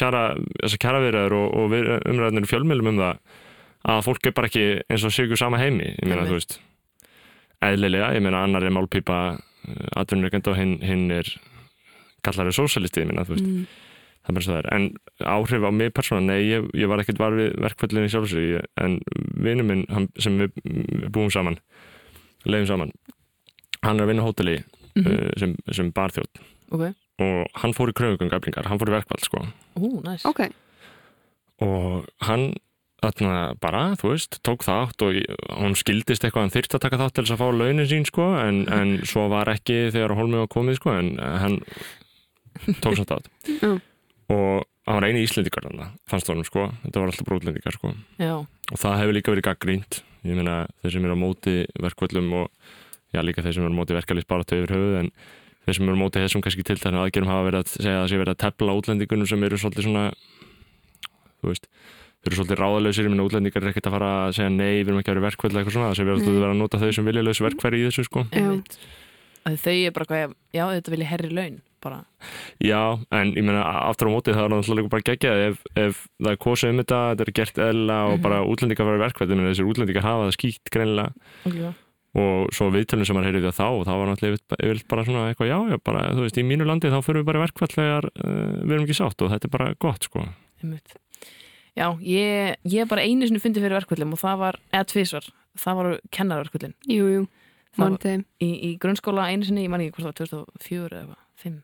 kjara, 0.01 0.23
þessa 0.65 0.81
kjaraverðar 0.83 1.37
og, 1.39 1.47
og 1.61 1.77
umræðinir 2.11 2.51
fjölmjölum 2.51 2.91
um 2.91 3.01
það 3.05 3.37
að 3.87 4.03
fólk 4.07 4.27
er 4.27 4.35
bara 4.37 4.49
ekki 4.51 4.65
eins 4.91 5.05
og 5.07 5.13
sigur 5.15 5.39
sama 5.39 5.59
heimi 5.63 5.93
ég 5.95 6.07
meina 6.09 6.27
þú 6.27 6.39
veist. 6.41 6.59
Eðlilega, 7.65 8.13
ég 8.17 8.23
meina 8.25 8.43
annar 8.45 8.65
er 8.67 8.75
málpípa 8.75 9.19
atvinnureikend 9.97 10.49
og 10.51 10.57
hinn, 10.59 10.77
hinn 10.85 11.11
er 11.15 11.29
kallari 12.27 12.53
sósalisti, 12.55 13.03
ég 13.05 13.09
meina 13.11 13.25
þú 13.27 13.37
veist. 13.37 13.47
Mm. 13.47 13.67
það 14.27 14.33
er 14.33 14.37
bara 14.37 14.45
svo 14.47 14.53
það 14.57 14.61
er, 14.61 14.69
en 14.75 14.87
áhrif 15.37 15.65
á 15.67 15.71
mig 15.71 15.93
persóna, 15.95 16.25
nei, 16.27 16.41
ég, 16.51 16.65
ég 16.75 16.89
var 16.91 16.99
ekkert 17.03 17.21
var 17.23 17.35
við 17.39 17.53
verkfællinni 17.63 18.11
sjálfsög, 18.11 18.65
en 18.83 18.97
vinnu 19.47 19.63
minn 19.69 19.85
hann, 19.95 20.09
sem 20.19 20.35
við, 20.43 20.51
við 20.67 21.09
búum 21.15 21.31
saman 21.31 21.59
leiðum 22.47 22.67
saman 22.73 22.93
hann 23.87 24.01
er 24.01 24.03
að 24.07 24.11
vinna 24.13 24.27
á 24.27 24.29
hóteli 24.29 24.57
Mhm. 24.97 25.07
uh, 25.13 25.31
sem, 25.37 25.51
sem 25.77 25.89
barþjótt 25.93 26.39
ok. 26.73 26.87
Og 27.21 27.47
hann 27.61 27.75
fór 27.77 27.91
í 27.93 27.95
kröfugöngu 27.97 28.33
eflingar, 28.33 28.65
hann 28.67 28.79
fór 28.81 28.89
í 28.89 28.95
verkvall 28.95 29.21
sko. 29.25 29.43
Ú, 29.77 29.91
næs 30.05 30.25
Ok, 30.25 30.41
og 31.61 32.07
hann 32.25 32.47
þarna 33.05 33.35
bara, 33.63 33.83
þú 34.01 34.13
veist, 34.15 34.39
tók 34.47 34.65
þátt 34.67 35.05
og 35.05 35.19
hún 35.59 35.77
skildist 35.79 36.25
eitthvað 36.25 36.47
hann 36.47 36.55
þyrfti 36.55 36.79
að 36.79 36.85
taka 36.87 37.01
þátt 37.03 37.17
til 37.19 37.27
þess 37.27 37.37
að 37.37 37.43
fá 37.43 37.49
launin 37.61 37.91
sín 37.91 38.09
sko, 38.09 38.31
en, 38.41 38.63
en 38.73 38.97
svo 39.07 39.27
var 39.33 39.53
ekki 39.53 39.77
þegar 39.95 40.17
Holmi 40.19 40.41
var 40.41 40.51
komið 40.53 40.81
sko, 40.81 40.97
en 40.97 41.13
hann 41.21 41.61
tók 42.81 42.97
samt 42.99 43.13
þátt. 43.13 43.31
Og 44.35 44.65
hann 44.89 44.97
var 44.99 45.07
eini 45.07 45.23
íslendingar 45.23 45.69
þarna, 45.69 45.93
fannst 46.11 46.33
honum 46.33 46.47
sko, 46.47 46.71
þetta 46.83 47.03
var 47.03 47.13
alltaf 47.13 47.29
bróðlendingar 47.29 47.77
sko. 47.77 47.93
Já, 48.19 48.35
og 48.43 48.81
það 48.81 49.01
hefur 49.03 49.19
líka 49.19 49.35
verið 49.35 49.47
gaggrínt 49.47 50.01
ég 50.27 50.39
meina 50.39 50.65
þeir 50.83 50.97
sem 50.97 51.07
eru 51.07 51.17
á 51.17 51.21
móti 51.21 51.57
verkvöllum 51.83 52.33
og 52.41 52.73
já 53.15 53.23
líka 53.23 53.45
þeir 53.45 53.57
sem 53.57 53.67
eru 53.67 53.75
á 53.75 53.79
móti 53.79 53.97
verkalýsbaratu 53.97 54.59
yfir 54.61 54.75
höfuð 54.75 54.97
en 55.03 55.11
þeir 55.67 55.79
sem 55.79 55.89
eru 55.89 55.99
á 55.99 56.03
móti 56.03 56.23
þessum 56.23 56.45
kannski 56.45 56.67
til 56.67 56.79
þessum 56.79 57.01
aðgerum 57.03 57.31
hafa 57.31 57.47
verið 57.49 57.63
að 57.63 57.73
segja 57.75 57.95
að 57.95 58.03
það 58.03 58.11
sé 58.13 58.21
verið 58.23 58.35
að 58.35 58.43
tepla 58.45 58.77
útlendingunum 58.81 59.31
sem 59.31 59.47
eru 59.47 59.61
svolítið 59.63 59.89
svona 59.89 60.05
þú 61.37 61.53
veist 61.53 61.71
eru 62.27 62.37
svolítið 62.41 62.61
ráðalausir, 62.61 63.05
ég 63.07 63.11
meina 63.13 63.25
útlendingar 63.27 63.63
er 63.63 63.71
ekkert 63.73 63.87
að 63.91 63.97
fara 63.97 64.11
að 64.27 64.35
segja 64.37 64.51
nei, 64.51 64.83
við 64.83 64.89
erum 64.91 64.99
ekki 65.03 65.11
að 65.11 65.15
vera 65.19 65.27
verkvöld 65.31 65.53
eitthvað 65.57 65.73
svona 65.77 65.91
það 65.91 65.97
sé 65.97 66.05
verið 66.07 66.21
að 66.21 66.27
Nei. 66.27 66.41
vera 66.41 66.53
að 66.53 66.61
nota 66.63 66.79
þau 66.83 66.93
sem 66.93 67.05
viljalös 67.11 67.41
verkfæri 67.47 67.81
í 67.81 67.87
þessu 67.89 68.05
sko. 68.09 68.27
Að 69.47 69.57
Þau 69.63 69.75
er 69.87 69.93
bara 69.95 70.05
hvað, 70.11 70.33
já, 70.53 70.65
þetta 70.75 70.91
vilja 70.91 71.07
herri 71.07 71.29
laun 71.31 71.61
bara, 71.87 72.05
já, 72.59 72.99
en 73.15 73.29
ég 73.37 73.45
meina 73.47 73.63
aftur 73.87 74.09
á 74.11 74.15
móti 74.17 74.33
það 74.35 74.43
er 74.43 74.51
náttúrulega 74.51 74.81
líka 74.81 74.91
bara 74.91 75.07
geggjað 75.07 75.43
ef, 75.47 75.61
ef 75.77 76.09
það 76.19 76.31
er 76.33 76.37
kosið 76.43 76.71
um 76.73 76.81
þetta, 76.83 77.01
þetta 77.15 77.23
er 77.23 77.33
gert 77.37 77.57
eðla 77.63 77.99
og 78.11 78.15
Mhm. 78.17 78.23
bara 78.23 78.41
útlendingar 78.43 78.87
vera 78.91 79.05
verkvæð, 79.07 79.31
ég 79.31 79.37
meina 79.37 79.51
þessir 79.55 79.71
útlendingar 79.71 80.03
hafa 80.03 80.27
það 80.27 80.37
skýtt 80.39 80.71
greinilega. 80.75 81.13
Okay. 81.47 81.75
og 82.17 82.49
svo 82.57 82.71
viðtölun 82.73 83.05
sem 83.05 83.13
maður 83.15 83.29
heyrði 83.29 83.53
þá 83.53 83.67
og 83.77 83.85
það 83.85 83.99
var 84.01 84.09
náttúrulega 84.09 85.05
svona 85.05 85.29
eitthvað 85.29 85.51
já, 91.77 91.87
og 91.93 92.01
ég, 92.03 92.57
ég 92.73 92.89
bara 92.91 93.05
einu 93.07 93.29
sinni 93.29 93.43
fyndi 93.43 93.61
fyrir 93.63 93.77
verkvöldum 93.79 94.15
og 94.17 94.21
það 94.23 94.41
var, 94.43 94.59
eða 94.73 94.89
tvisvar. 94.93 95.29
Það 95.57 95.79
var 95.81 95.87
kennarverkvöldin 96.13 96.75
jú, 96.91 97.07
jú 97.15 97.23
Það 97.77 97.83
Man 97.85 97.93
var- 97.93 98.03
þeim 98.07 98.23
í, 98.41 98.49
í 98.65 98.69
grunnskóla 98.81 99.29
einu 99.33 99.45
sinni, 99.45 99.65
ég 99.67 99.73
man 99.73 99.83
ekki 99.85 99.99
hvort 100.01 100.17
það 100.21 100.31
var 100.33 100.47
2004 100.57 100.87
eða 100.97 101.01
eitthvað, 101.03 101.23
5 101.45 101.57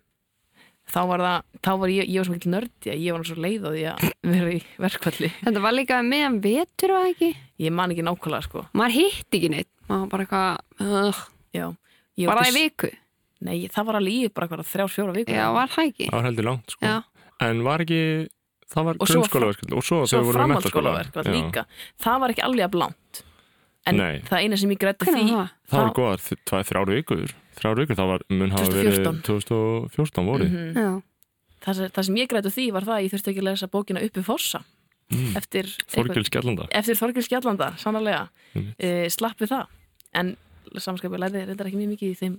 þá 0.92 0.98
var 1.08 1.22
það, 1.24 1.44
þá 1.64 1.70
var 1.80 1.92
ég, 1.94 2.08
ég 2.10 2.18
var 2.20 2.26
svo 2.28 2.34
mikil 2.36 2.52
nördi 2.52 2.90
að 2.92 3.00
ég 3.06 3.14
var 3.16 3.24
svo 3.28 3.36
leið 3.40 3.62
á 3.64 3.70
því 3.72 3.84
að 3.92 4.02
vera 4.32 4.50
í 4.52 4.58
verkvalli 4.82 5.30
Þetta 5.38 5.62
var 5.64 5.76
líka 5.76 6.00
meðan 6.04 6.40
vetur 6.44 6.92
það 6.96 7.08
ekki? 7.12 7.30
Ég 7.62 7.72
man 7.78 7.94
ekki 7.94 8.04
nákvæmlega 8.04 8.46
sko. 8.48 8.64
Maður 8.76 8.96
hitti 8.98 9.38
ekki 9.38 9.50
neitt. 9.54 9.70
Maður 9.88 10.10
bara 10.12 10.26
eitthvað 10.26 10.84
uh, 10.84 11.22
já, 11.56 11.64
ég 12.18 12.28
var 12.28 12.40
bara 12.42 12.50
í 12.50 12.56
viku? 12.58 12.90
Nei, 13.42 13.56
það 13.72 13.88
var 13.88 13.98
alveg 14.02 14.18
í 14.18 14.32
bara 14.36 14.66
þrjár, 14.66 14.92
fjóra 14.92 15.14
vikur. 15.16 15.34
Já, 15.38 15.46
var 15.56 15.72
það 15.72 15.88
ekki? 15.92 16.08
Það 16.10 16.18
var 16.18 16.28
heldur 16.28 16.48
langt 16.50 16.74
sko. 16.76 16.86
já, 16.92 16.96
en 17.48 17.62
var 17.66 17.82
ekki 17.86 18.02
það 18.72 18.84
var 18.88 18.96
Og 19.00 19.08
svo 19.10 19.20
grunnskólaverk 19.20 19.62
og 19.76 19.84
svo, 19.84 19.98
svo 20.06 20.18
þegar 20.18 20.24
voru 20.28 20.38
í 20.38 20.48
menntaskóla. 20.52 20.92
framhaldsskólaverk 20.92 21.14
var 21.14 21.24
Já. 21.28 21.32
líka 21.36 21.64
það 22.06 22.20
var 22.24 22.34
ekki 22.34 22.44
alveg 22.48 22.64
að 22.66 22.74
blánt 22.76 23.22
en 23.86 23.96
Nei. 23.98 24.20
það 24.28 24.42
eina 24.46 24.56
sem 24.62 24.70
ég 24.74 24.78
grætti 24.82 25.06
því 25.08 25.22
var 25.22 25.32
það? 25.32 25.48
það 25.72 25.80
var 25.82 25.94
góðar 25.98 26.20
tvær, 26.50 26.66
þrjár 26.70 26.92
vikur 26.96 27.24
þrjár 27.58 27.80
vikur, 27.82 27.96
það 27.98 28.10
var, 28.12 28.20
mun 28.30 28.50
hafa 28.54 28.68
2014. 28.70 29.02
verið 29.02 29.24
2014 29.26 30.28
vorið 30.30 30.52
Mhm. 30.52 30.76
já, 30.78 30.92
það, 31.66 31.82
það 31.96 32.06
sem 32.08 32.20
ég 32.22 32.28
grætti 32.30 32.52
því 32.56 32.66
var 32.72 32.82
það 32.88 32.96
að 32.98 33.02
ég 33.06 33.12
þurfti 33.16 33.30
ekki 33.32 33.42
að 33.42 33.48
lesa 33.50 33.66
bókina 33.74 34.04
uppi 34.06 34.22
fossa 34.26 34.62
mm. 35.12 35.36
eftir, 35.36 35.64
Þorgil 35.92 36.24
Skjallanda 36.30 36.68
eftir 36.70 36.94
Þorgil 37.00 37.26
Skjallanda, 37.26 37.68
sannlega 37.82 38.28
Einmitt. 38.54 38.78
uh, 38.78 39.08
slapp 39.12 39.38
við 39.42 39.52
það 39.52 39.66
en 40.22 40.36
samanskapið 40.78 41.20
lærði 41.26 41.44
reyndar 41.50 41.66
ekki 41.68 41.80
mjög 41.82 41.92
mikið 41.96 42.14
í 42.14 42.18
þeim 42.22 42.38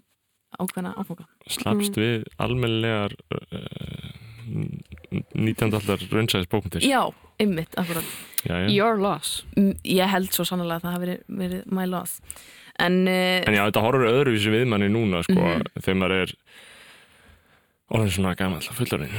ákveðna 0.63 0.93
áfanga 1.01 1.25
slapst 1.49 1.95
við 1.97 2.23
almennilegar 2.41 3.13
uh, 3.33 4.12
19. 4.43 5.73
aldar 5.79 6.03
raunsæðis 6.11 6.49
bókmyndir 6.51 6.85
já, 6.87 7.01
ymmit, 7.43 7.73
akkurat 7.77 8.03
já, 8.45 8.55
já. 8.65 8.67
your 8.73 8.97
loss 9.01 9.43
Mm, 9.57 9.75
ég 9.85 10.09
held 10.09 10.31
svo 10.33 10.45
sannlega 10.45 10.79
að 10.81 10.85
það 10.87 10.93
hafi 10.97 11.05
verið, 11.05 11.23
verið 11.43 11.65
my 11.71 11.85
loss 11.85 12.19
en, 12.79 13.01
uh, 13.07 13.41
En 13.47 13.53
já, 13.53 13.63
þetta 13.69 13.83
horfur 13.85 14.09
öðruvísi 14.09 14.49
við 14.53 14.67
manni 14.67 14.89
núna 14.89 15.23
sko, 15.23 15.39
Mhm. 15.39 15.67
þegar 15.79 15.99
maður 16.01 16.21
er 16.23 16.35
orðin 17.93 18.09
svona 18.15 18.31
gammal 18.35 18.61
fullorinn 18.73 19.11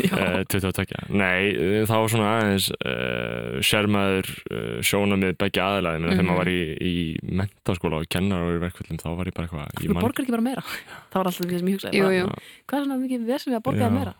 já, 0.00 0.12
uh, 0.16 0.44
22. 0.48 1.02
Nei, 1.12 1.50
eh, 1.52 1.82
þá 1.84 1.92
var 2.00 2.08
svona 2.08 2.30
aðeins 2.38 2.68
uh, 2.72 3.58
sérmaður 3.60 4.30
uh, 4.48 4.78
sjónamið 4.80 5.36
begge 5.42 5.60
aðlæði 5.60 5.98
mm 6.00 6.06
Mhm. 6.06 6.14
þegar 6.16 6.28
maður 6.30 6.40
var 6.40 6.50
í, 6.54 6.60
í 6.80 6.94
mentaskóla 7.28 8.00
og 8.00 8.08
kennar 8.08 8.40
og 8.46 8.54
í 8.56 8.62
verkvöldum 8.62 9.00
þá 9.02 9.08
var 9.18 9.26
ég 9.28 9.34
bara 9.36 9.48
eitthvað 9.48 9.76
þú 9.76 9.84
ég 9.84 9.92
man- 9.92 10.02
borgar 10.06 10.24
ekki 10.24 10.32
bara 10.38 10.46
meira 10.48 10.62
það 10.64 11.18
var 11.20 11.26
alltaf 11.26 11.50
sem 11.58 11.68
ég 11.68 11.76
hugsaði 11.76 12.00
hvað 12.00 12.78
er 12.80 12.84
svona 12.86 13.00
mikið 13.04 13.26
vesum 13.28 13.52
við 13.52 13.58
að 13.60 13.66
borga 13.68 13.82
Já. 13.82 13.88
það 13.90 13.98
meira 13.98 14.14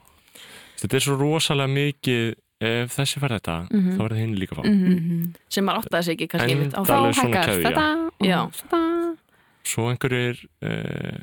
Þetta 0.82 0.98
er 0.98 1.04
svo 1.04 1.16
rosalega 1.20 1.70
mikið 1.70 2.34
ef 2.62 2.94
þessi 2.96 3.18
fær 3.22 3.32
þetta, 3.36 3.54
Mhm. 3.70 3.96
þá 3.96 4.00
verður 4.02 4.18
hinn 4.22 4.34
líka 4.38 4.54
fá 4.58 4.62
Mhm. 4.66 5.34
sem 5.48 5.64
maður 5.66 5.82
áttaði 5.82 6.04
sig 6.04 6.16
ekki 6.18 6.28
kannski 6.28 6.52
En 6.52 6.70
það- 6.70 6.86
það 6.86 6.96
alveg 6.98 7.14
svona 7.14 7.34
hækkar 7.34 7.48
keðja. 7.48 7.70
þetta 7.70 7.86
og 8.06 8.26
Já. 8.26 8.40
þetta 8.50 9.16
Svo 9.64 9.82
einhverjir 9.90 10.36
uh, 10.62 11.18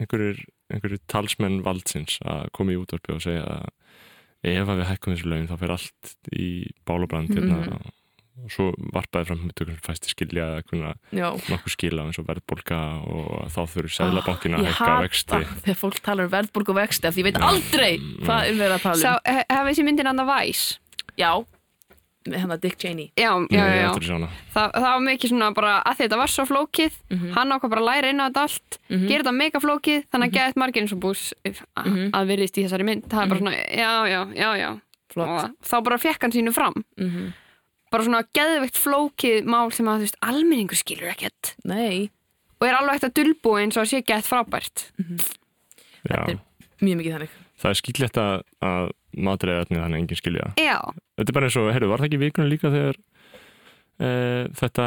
einhverjir, 0.00 0.44
einhverjir 0.72 0.98
talsmenn 1.08 1.62
valdsins 1.62 2.18
að 2.24 2.46
koma 2.52 2.72
í 2.72 2.76
útvarpi 2.80 3.14
og 3.14 3.20
segja 3.20 3.44
að 3.44 3.68
ef 4.44 4.68
að 4.68 4.78
við 4.80 4.86
hækkum 4.88 5.14
þessu 5.16 5.26
laun 5.28 5.48
þá 5.48 5.58
fer 5.58 5.70
allt 5.70 6.14
í 6.32 6.66
bálabrand 6.86 7.28
hérna 7.28 7.58
Mhm. 7.64 7.90
Og 8.44 8.50
svo 8.54 8.66
varpaði 8.94 9.26
fram 9.28 9.40
með 9.48 9.54
tökum 9.58 9.78
fæsti 9.82 10.12
skilja 10.12 10.46
nokkuð 11.12 11.72
skila 11.74 12.04
eins 12.06 12.18
og 12.20 12.26
verðbólka 12.28 12.78
og 13.08 13.50
þá 13.52 13.60
þurfi 13.74 13.94
sæðlabankin 13.98 14.54
að 14.54 14.58
Ah, 14.58 14.64
ég 14.64 14.72
hækka 14.72 14.88
hata 14.88 15.02
vexti 15.04 15.40
þegar 15.66 15.78
fólk 15.82 16.00
talar 16.06 16.24
um 16.28 16.32
verðbólg 16.32 16.68
og 16.72 16.76
vexti 16.78 17.08
af 17.08 17.14
því 17.14 17.22
ég 17.24 17.28
veit 17.28 17.38
Já. 17.40 17.46
aldrei 17.50 17.92
Mm. 17.98 18.16
hvað 18.24 18.40
er 18.48 18.54
verið 18.54 18.74
að 18.78 18.82
tala 18.82 18.94
um 18.94 19.00
Sá, 19.02 19.12
he- 19.24 19.46
hafið 19.50 19.70
þessi 19.74 19.84
myndin 19.88 20.06
anda 20.12 20.24
Vice 20.28 20.78
já, 21.18 21.32
með 22.28 22.38
hann 22.42 22.50
að 22.52 22.60
Dick 22.60 22.76
Cheney 22.78 23.10
já, 23.16 23.30
já, 23.50 23.58
já, 23.58 23.64
ég 23.64 24.02
já. 24.04 24.12
hana. 24.12 24.28
Það, 24.54 24.72
það 24.74 24.82
var 24.92 25.00
mikið 25.08 25.28
svona 25.32 25.54
bara 25.54 25.82
að 25.82 25.96
þetta 26.02 26.16
var 26.18 26.28
svo 26.28 26.44
flókið 26.46 26.92
Mhm. 27.10 27.32
hann 27.34 27.50
ákvað 27.52 27.70
bara 27.70 27.80
að 27.80 27.88
læra 27.90 28.10
inn 28.10 28.20
á 28.20 28.26
þetta 28.28 28.42
allt 28.42 28.78
Mhm. 28.90 29.06
gera 29.08 29.22
þetta 29.24 29.34
mega 29.34 29.58
flókið, 29.60 30.04
þannig 30.12 30.28
að 30.28 30.32
geta 30.32 30.60
margir 30.60 30.82
eins 30.82 30.92
og 30.92 31.00
bús 31.00 31.32
að 31.44 31.86
Mhm. 31.86 32.10
að 32.12 32.26
virðist 32.28 32.58
í 32.58 32.64
þessari 32.64 32.84
mynd 32.84 33.02
það 33.08 33.22
er 33.22 33.28
bara 33.28 33.40
svona, 33.40 33.56
já, 33.72 33.92
já, 34.06 34.20
já, 34.34 34.50
já 34.58 34.80
flott 35.08 35.28
og 35.44 35.50
þá 35.64 35.84
bara 35.84 35.96
fekk 35.98 36.20
hann 36.22 36.32
sínu 36.32 36.52
fram 36.52 36.74
mm 37.00 37.32
bara 37.92 38.04
svona 38.06 38.22
geðveikt 38.36 38.78
flókið 38.80 39.48
mál 39.48 39.68
sem 39.74 39.88
að 39.88 40.02
þú 40.02 40.06
veist, 40.08 40.18
almenningur 40.28 40.78
skilur 40.80 41.10
ekkert. 41.12 41.54
Nei, 41.68 42.08
og 42.58 42.66
er 42.68 42.78
alveg 42.78 42.98
ekkert 42.98 43.10
að 43.10 43.18
dulbú 43.22 43.56
eins 43.60 43.78
og 43.78 43.84
að 43.86 43.90
sé 43.92 44.02
gett 44.06 44.28
frábært. 44.28 44.86
Já, 44.98 46.18
Þetta 46.18 46.34
er- 46.34 46.42
mjög 46.84 47.00
mikið 47.02 47.16
þannig. 47.16 47.36
Það 47.58 47.70
er 47.72 47.78
skillett 47.80 48.18
að, 48.22 48.34
að 48.62 48.90
matreiða 49.18 49.64
þannig 49.66 49.82
að 49.82 49.96
enginn 49.98 50.20
skilja. 50.20 50.50
Já, 50.62 50.76
þetta 51.18 51.32
er 51.32 51.36
bara 51.38 51.48
eins 51.48 51.56
og, 51.58 51.72
heyrðu, 51.74 51.88
var 51.90 52.02
það 52.04 52.08
ekki 52.10 52.20
vikunum 52.22 52.52
líka 52.52 52.70
þegar 52.74 52.98
uh, 53.98 54.44
þetta 54.60 54.86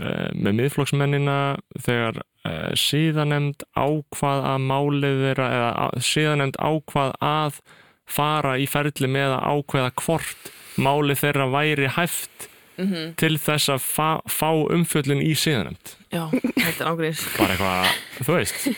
uh, 0.00 0.28
með 0.38 0.56
miðflokksmennina 0.62 1.36
þegar 1.84 2.22
uh, 2.22 2.70
síðanemnd 2.78 3.66
ákvað 3.76 4.46
að 4.54 4.64
málið 4.70 5.20
þeirra 5.26 5.50
eða 5.58 5.90
síðanemnd 6.08 6.56
ákvað 6.62 7.12
að 7.28 7.60
fara 8.08 8.54
í 8.56 8.64
ferli 8.70 9.10
með 9.12 9.34
að 9.36 9.58
ákveða 9.58 9.92
hvort 10.00 10.52
málið 10.78 11.20
þeirra 11.24 11.48
væri 11.52 11.90
hæft 11.98 12.48
mm 12.78 13.14
til 13.18 13.32
þess 13.42 13.72
að 13.74 13.80
fa 13.82 14.08
fá 14.30 14.50
umfjöllin 14.70 15.18
í 15.26 15.32
síðanemnd 15.34 15.94
já, 16.14 16.28
þetta 16.30 16.84
er 16.84 16.90
ángriðis 16.92 17.22
bara 17.34 17.54
eitthvað, 17.56 17.96
þú 18.22 18.36
veist 18.36 18.68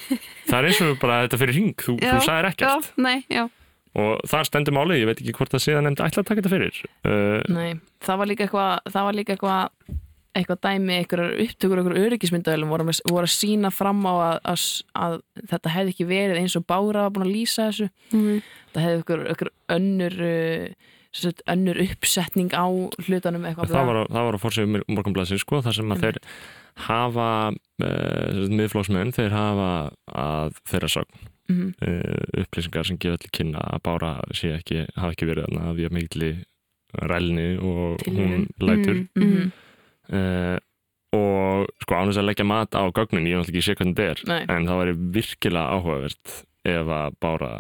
það 0.49 0.59
er 0.63 0.69
eins 0.71 0.79
og 0.87 0.95
bara 1.03 1.19
þetta 1.27 1.41
fyrir 1.43 1.59
hring 1.59 1.75
þú, 1.85 1.97
Já, 2.01 2.13
þú 2.15 2.23
sagðir 2.25 2.47
já, 2.49 2.53
ekkert 2.55 2.93
nei, 2.97 3.19
já. 3.29 3.43
Og 4.01 4.21
þar 4.31 4.47
stendur 4.47 4.73
málið, 4.77 5.01
ég 5.03 5.09
veit 5.11 5.19
ekki 5.21 5.33
hvort 5.35 5.55
að 5.59 5.65
síðanemnd 5.67 6.01
ætla 6.01 6.23
að 6.23 6.27
taka 6.29 6.41
þetta 6.45 6.51
fyrir. 6.53 6.77
Uh, 7.03 7.41
nei, 7.51 7.73
það 8.07 8.21
var 8.21 8.29
líka 8.31 8.45
eitthvað 8.47 8.93
það 8.95 9.07
var 9.09 9.17
líka 9.19 9.35
eitthvað 9.35 9.97
eitthvað 10.39 10.61
dæmi, 10.63 10.95
einhverjar 11.01 11.33
upptökur, 11.45 11.81
einhverjar 11.83 12.05
öryggismyndaðilum 12.07 12.71
voru, 12.71 12.87
að- 12.93 13.01
voru 13.11 13.27
að 13.27 13.33
sína 13.35 13.73
fram 13.75 14.01
á 14.07 14.13
að, 14.15 14.37
að, 14.53 14.67
að 14.95 15.17
þetta 15.51 15.73
hefði 15.75 15.95
ekki 15.97 16.07
verið 16.07 16.39
eins 16.45 16.55
og 16.61 16.65
Bára 16.71 17.03
var 17.09 17.13
búin 17.17 17.27
að 17.27 17.33
lýsa 17.35 17.67
þessu. 17.69 17.89
Mhm. 18.15 18.41
það 18.77 18.87
hefði 18.87 19.19
einhver 19.35 19.51
önnur 19.77 20.17
uh, 20.31 20.89
sagt, 21.13 21.43
önnur 21.51 21.81
uppsetning 21.83 22.53
á 22.55 22.67
hlutunum 23.03 23.45
eitthvað 23.49 23.73
það 23.75 23.89
var 23.91 23.99
það 24.07 24.27
var 24.29 24.39
á 24.39 24.43
fórsíðu 24.45 24.83
morgunblæsins 24.87 25.43
sko, 25.45 25.61
þar 25.65 25.77
sem 25.81 25.95
að 25.95 26.05
þeir 26.05 26.19
hafa 26.87 27.29
uh, 27.51 28.47
miðflóksmenn, 28.55 29.11
þeir 29.17 29.35
hafa 29.35 29.71
að 30.07 30.57
þeirra 30.71 30.93
sögn 30.97 31.27
mm 31.51 31.73
uh, 31.83 32.43
upplýsingar 32.45 32.87
sem 32.87 32.99
gefa 33.03 33.19
allir 33.19 33.33
kynna 33.35 33.63
að 33.75 33.83
bára 33.89 34.13
sé 34.39 34.53
ekki, 34.55 34.85
hafa 34.95 35.17
ekki 35.17 35.27
verið 35.33 35.59
að 35.59 35.81
við 35.81 35.95
mikli 35.97 36.31
rælni 37.11 37.49
og 37.59 38.03
Tilviljun. 38.05 38.31
hún 38.31 38.69
lætur 38.69 39.01
Mm, 39.15 39.31
mm. 39.31 39.51
uh, 40.15 40.59
og 41.11 41.67
sko 41.83 41.95
ánum 41.99 42.13
þess 42.13 42.21
að 42.23 42.29
leggja 42.29 42.47
mat 42.47 42.75
á 42.79 42.87
gögnin, 42.95 43.27
ég 43.27 43.35
náttúrulega 43.41 43.51
ekki 43.51 43.67
sé 43.67 43.75
hvernig 43.75 43.97
þetta 43.99 44.11
er 44.11 44.21
Nei. 44.31 44.43
en 44.55 44.69
það 44.69 44.81
væri 44.81 44.95
virkilega 45.17 45.75
áhugavert 45.75 46.35
ef 46.71 46.93
að 46.95 47.17
bára 47.23 47.51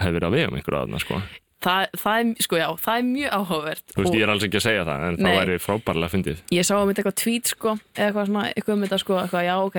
hefur 0.00 0.16
verið 0.16 0.26
að 0.26 0.34
vega 0.34 0.48
um 0.50 0.56
einhverju 0.58 0.80
aðna 0.80 1.00
sko. 1.02 1.20
Það, 1.60 1.86
það, 2.00 2.18
er, 2.20 2.42
sko, 2.46 2.56
já, 2.60 2.66
það 2.80 2.98
er 3.00 3.06
mjög 3.10 3.34
áhugavert 3.36 3.84
þú 3.92 3.98
veist, 4.00 4.10
Og- 4.10 4.16
ég 4.16 4.22
er 4.24 4.32
alls 4.34 4.44
ekki 4.46 4.58
að 4.60 4.66
segja 4.66 4.84
það 4.88 5.04
en 5.08 5.16
Nei. 5.20 5.30
það 5.30 5.38
væri 5.40 5.58
frábærlega 5.66 6.12
fyndið. 6.14 6.42
Ég 6.56 6.64
sá 6.66 6.74
um 6.80 6.88
þetta 6.88 7.02
eitthvað 7.02 7.18
tweet 7.22 7.46
sko 7.52 7.70
eða 7.76 8.06
eitthvað 8.08 8.26
svona, 8.30 8.44
eitthvað 8.54 8.74
um 8.76 8.84
þetta 8.86 8.98
sko 9.02 9.18
eitthvað, 9.20 9.46
já 9.50 9.54
ok, 9.60 9.78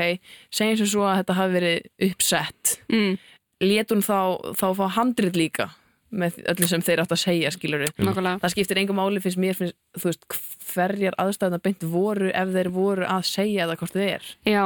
segjum 0.51 0.77
sem 0.81 0.89
svo 0.93 1.05
að 1.09 1.17
þetta 1.21 1.37
hafi 1.41 1.55
verið 1.57 2.11
uppsett. 2.11 2.73
Mm, 2.91 3.17
lét 3.61 3.93
hún 3.95 4.01
þá, 4.05 4.19
þá 4.61 4.67
fá 4.77 4.85
handrit 4.97 5.35
líka 5.39 5.69
með 6.11 6.41
öllu 6.51 6.67
sem 6.67 6.81
þeir 6.83 6.99
átt 7.05 7.13
að 7.15 7.21
segja 7.23 7.51
skilur 7.55 7.85
nákvæmlega. 7.97 8.39
Það 8.43 8.51
skiptir 8.51 8.77
engum 8.81 8.97
máli 8.99 9.21
finnst 9.23 9.39
mér 9.39 9.55
finnst, 9.55 9.77
þú 9.95 10.09
veist, 10.09 10.25
hverjar 10.73 11.15
aðstæðuna 11.17 11.61
beint 11.63 11.85
voru 11.87 12.31
ef 12.35 12.51
þeir 12.51 12.69
voru 12.75 13.05
að 13.07 13.23
segja 13.29 13.67
það 13.69 13.77
hvort 13.79 13.95
þið 13.95 14.07
er. 14.11 14.25
Já, 14.43 14.63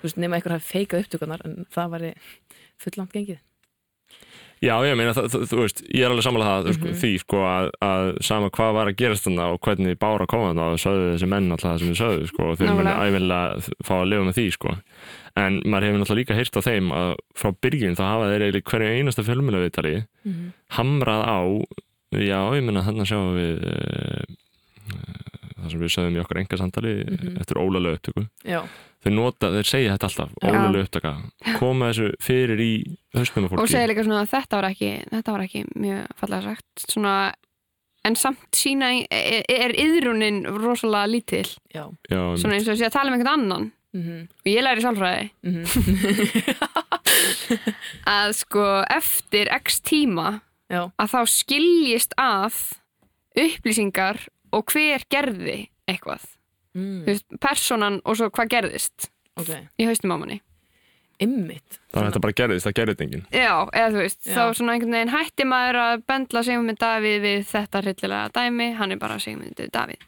þú 0.00 0.02
veist, 0.08 0.18
nema 0.18 0.36
einhver 0.40 0.56
hafi 0.56 0.66
feikað 0.74 1.04
upptökunar 1.06 1.44
en 1.46 1.66
það 1.70 1.92
væri 1.94 2.10
fullant 2.82 3.14
gengið 3.14 3.38
Já, 4.64 4.72
ég 4.88 4.96
meina, 4.96 5.12
það, 5.12 5.34
þú, 5.50 5.56
veist, 5.60 5.82
ég 5.92 6.00
er 6.06 6.10
alveg 6.10 6.24
sammála 6.24 6.46
það 6.48 6.70
sko, 6.78 6.86
Mhm. 6.88 6.94
því, 7.02 7.10
sko, 7.20 7.36
að, 7.44 7.66
að 7.84 8.06
sama 8.24 8.48
hvað 8.50 8.72
var 8.72 8.86
að 8.88 8.96
gerast 8.96 9.24
þarna 9.26 9.52
og 9.52 9.60
hvernig 9.60 9.98
bára 10.00 10.26
koma 10.26 10.48
þarna 10.54 10.68
og 10.72 10.78
sögðu 10.80 11.10
þessi 11.12 11.28
menn 11.28 11.50
alltaf 11.52 11.70
það 11.74 11.78
sem 11.82 11.90
þið 11.92 12.00
sögðu, 12.00 12.26
sko, 12.30 12.42
og 12.42 12.58
muni 12.60 12.70
Nákvæmlega. 12.72 13.04
æfinlega 13.04 13.76
fá 13.84 13.94
að 14.00 14.08
lifa 14.08 14.24
með 14.24 14.36
því, 14.38 14.46
sko 14.56 14.76
en 15.36 15.60
maður 15.68 15.84
hefur 15.84 16.00
náttúrulega 16.00 16.20
líka 16.22 16.34
heyrt 16.38 16.56
á 16.56 16.60
þeim 16.64 16.86
að 16.96 17.10
frá 17.36 17.48
byrjun 17.60 17.96
þá 17.98 18.04
hafa 18.08 18.30
þeir 18.32 18.44
eiginlega 18.46 18.70
hverju 18.70 18.92
einasta 18.96 19.22
fjölmjölaviðtali 19.28 19.94
mm 20.24 20.32
-hmm. 20.32 20.48
hamrað 20.78 21.22
á 21.28 21.40
já, 22.16 22.40
ég 22.56 22.64
meina, 22.64 22.80
þarna 22.86 23.04
sjáum 23.04 23.36
við 23.36 23.54
uh, 23.60 24.24
það 25.56 25.70
sem 25.70 25.80
við 25.80 25.94
sögðum 25.94 26.16
í 26.16 26.20
okkar 26.24 26.38
enga 26.42 26.56
samtali 26.60 26.92
Mhm. 27.06 27.36
eftir 27.40 27.56
ólega 27.60 27.94
upptöku. 27.96 28.26
Já, 28.44 28.60
þeir 29.04 29.12
nota, 29.14 29.50
þeir 29.50 29.64
segja 29.70 29.96
þetta 29.96 30.08
alltaf, 30.10 30.30
Já. 30.42 30.50
ólega 30.52 30.84
upptöka 30.84 31.12
koma 31.58 31.90
þessu 31.92 32.12
fyrir 32.20 32.58
í 32.60 32.72
fólki 33.14 33.58
og 33.62 33.68
segja 33.68 33.88
líka 33.88 34.04
svona 34.04 34.22
að 34.22 34.30
þetta 34.34 34.60
var 34.60 34.70
ekki 34.70 34.92
þetta 35.10 35.32
var 35.32 35.40
ekki 35.46 35.64
mjög 35.76 36.06
fallega 36.16 36.42
sagt. 36.42 36.86
Svona, 36.92 37.32
en 38.04 38.14
samt 38.14 38.50
sína 38.52 39.06
er, 39.10 39.42
er 39.48 39.72
yðrunin 39.72 40.44
rosalega 40.46 41.06
lítil? 41.10 41.48
Já. 41.74 41.88
Já, 42.10 42.36
svona 42.36 42.54
eins 42.54 42.68
og 42.68 42.76
sé 42.78 42.86
að 42.86 42.92
tala 42.92 43.10
um 43.10 43.14
einhvern 43.18 43.32
annan. 43.40 43.72
Mm 43.96 44.02
-hmm. 44.02 44.22
og 44.28 44.46
ég 44.52 44.62
læri 44.62 44.82
sálfræði. 44.82 45.30
Að 48.06 48.32
sko 48.36 48.64
eftir 48.92 49.48
x 49.56 49.80
tíma 49.80 50.40
já, 50.68 50.90
að 50.98 51.12
þá 51.12 51.20
skiljist 51.32 52.12
að 52.20 52.58
upplýsingar 53.36 54.20
og 54.56 54.72
hver 54.72 55.04
gerði 55.12 55.60
eitthvað? 55.88 56.24
Mm. 56.76 57.04
Veist, 57.06 57.24
personan 57.40 58.02
og 58.04 58.18
svo 58.18 58.28
hvað 58.32 58.52
gerðist 58.52 59.08
ok, 59.40 59.54
í 59.80 59.86
haustum 59.88 60.12
á 60.12 60.16
manni. 60.20 60.40
Ymmit 61.22 61.78
það 61.88 62.02
er 62.02 62.10
þetta 62.10 62.20
bara 62.26 62.36
gerðist, 62.42 62.66
það 62.66 62.76
gerðist 62.80 63.04
enginn. 63.06 63.22
Já, 63.32 63.52
eða 63.70 63.92
þú 63.94 64.02
veist, 64.02 64.20
Já. 64.26 64.34
þá 64.36 64.42
svona 64.58 64.74
einhvern 64.74 64.98
veginn 64.98 65.14
hætti 65.14 65.46
maður 65.48 65.78
að 65.80 66.02
bendla 66.12 66.42
Sigmund 66.44 66.80
Davíð 66.82 67.22
við 67.24 67.46
þetta 67.48 67.82
hryllilega 67.84 68.34
dæmi, 68.36 68.68
hann 68.76 68.92
er 68.92 69.00
bara 69.00 69.16
Sigmund 69.22 69.62
Davíð. 69.72 70.04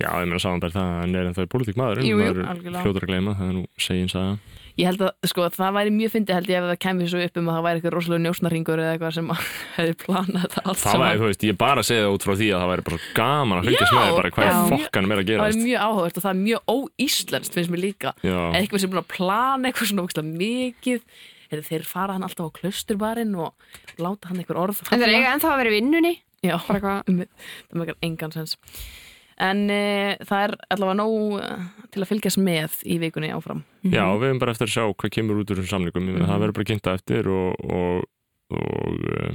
Já, 0.00 0.08
ég 0.08 0.28
meina 0.28 0.40
samanbært 0.40 0.72
það 0.72 0.90
að 0.90 1.00
hann 1.02 1.16
er 1.18 1.26
ennþá 1.28 1.44
í 1.44 1.48
pólitík 1.52 1.76
maður 1.76 2.00
Jú, 2.00 2.16
jú, 2.16 2.20
maður 2.20 2.38
er 2.44 2.78
fljótur 2.80 3.04
að 3.04 3.10
gleyma, 3.10 3.34
það 3.36 3.50
er 3.50 3.56
nú 3.58 3.64
segin 3.76 4.08
saga 4.08 4.38
Ég 4.74 4.88
held 4.88 5.02
að, 5.06 5.10
sko, 5.30 5.44
það 5.54 5.74
væri 5.76 5.90
mjög 5.94 6.10
fyndið 6.16 6.34
held 6.34 6.48
ég 6.50 6.56
ef 6.58 6.64
það 6.66 6.78
kemur 6.82 7.10
svo 7.12 7.20
upp 7.22 7.36
um 7.38 7.46
að 7.46 7.54
það 7.54 7.64
væri 7.66 7.76
eitthvað 7.78 7.94
rosalega 7.94 8.22
njósnaringur 8.24 8.80
eða 8.82 8.92
eitthvað 8.96 9.12
sem 9.14 9.28
hefði 9.76 9.94
planað 10.02 10.42
þetta 10.44 10.60
allt 10.64 10.80
Það 10.82 10.98
væri, 11.04 11.18
þú 11.20 11.28
veist, 11.28 11.44
ég 11.46 11.52
er 11.54 11.58
bara 11.60 11.84
segja 11.86 12.02
það 12.04 12.14
út 12.16 12.26
frá 12.26 12.34
því 12.40 12.48
að 12.50 12.58
það 12.64 12.70
væri 12.72 12.86
bara 12.88 12.98
svo 12.98 13.12
gaman 13.20 13.54
að 13.60 13.64
með 13.68 13.76
því 13.78 14.00
bara 14.18 14.32
hvað 14.34 14.48
já. 14.50 14.56
fokkanum 14.74 15.14
er 15.14 15.20
að 15.20 15.24
Það 15.24 15.30
væri 15.30 15.30
gerast. 15.30 15.62
mjög 15.68 15.78
áhugavert 15.84 16.18
og 16.18 16.24
það 16.24 16.32
er 16.34 16.40
mjög 16.42 16.60
óíslenskt 16.74 17.54
finnst 17.54 17.70
mér 17.70 17.82
líka. 17.84 18.10
Já, 18.24 18.38
eitthvað 18.58 18.82
sem 18.82 18.88
er 18.88 18.94
búin 18.94 19.04
að 19.04 19.12
plana 19.14 19.62
eitthvað 19.70 19.88
svona 19.92 20.02
ógeðslega 20.08 20.34
mikið 20.42 21.00
Heyrðu, 21.44 21.64
þeir 21.68 21.84
fara 21.86 22.16
hann 22.16 22.24
alltaf 22.26 22.48
á 22.50 22.56
klausturbarinn 22.56 23.34
og 23.38 23.52
láta 24.00 24.30
hann 24.32 24.40
eitthvað 24.42 24.62
orð 24.64 24.82
En 24.90 24.98
það 24.98 25.06
er 25.06 25.14
eiga 25.14 25.38
en 29.42 29.64
e, 29.70 30.16
það 30.24 30.44
er 30.48 30.54
allavega 30.74 30.98
nóg 31.00 31.40
eh, 31.42 31.64
til 31.94 32.02
að 32.04 32.10
fylgjast 32.12 32.38
með 32.38 32.76
í 32.86 32.98
vikunni 33.02 33.32
áfram. 33.34 33.64
Já, 33.82 34.04
við 34.18 34.28
erum 34.28 34.38
bara 34.42 34.54
eftir 34.54 34.68
að 34.68 34.74
sjá 34.76 34.84
hvað 34.94 35.14
kemur 35.16 35.40
út 35.42 35.50
úr 35.50 35.58
þessum 35.62 35.72
samlingum, 35.72 36.02
mm 36.06 36.14
Mhm. 36.20 36.28
það 36.30 36.40
verður 36.44 36.56
bara 36.60 36.68
kynnta 36.70 36.94
eftir 36.94 37.28
og, 37.28 37.64
og, 37.70 38.04
og 38.54 39.04
uh, 39.10 39.34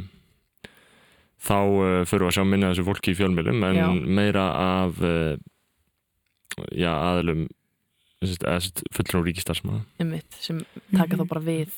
þá 1.39 1.57
uh, 1.59 2.05
fyrir 2.07 2.25
við 2.25 2.29
að 2.31 2.35
sjá 2.37 2.43
minna 2.47 2.69
af 2.69 2.75
þessu 2.75 2.87
fólki 2.89 3.11
í 3.13 3.19
fjölmjölum 3.19 3.63
en 3.69 3.75
Já. 3.75 3.87
meira 4.19 4.45
af 4.83 4.99
já, 6.75 6.91
aðlum 6.91 7.47
fullur 8.91 9.21
á 9.23 9.27
ríkistarsmaða 9.27 9.81
einmitt, 9.99 10.33
sem 10.43 10.59
taka 10.91 11.15
þá 11.15 11.23
bara 11.29 11.39
við. 11.45 11.69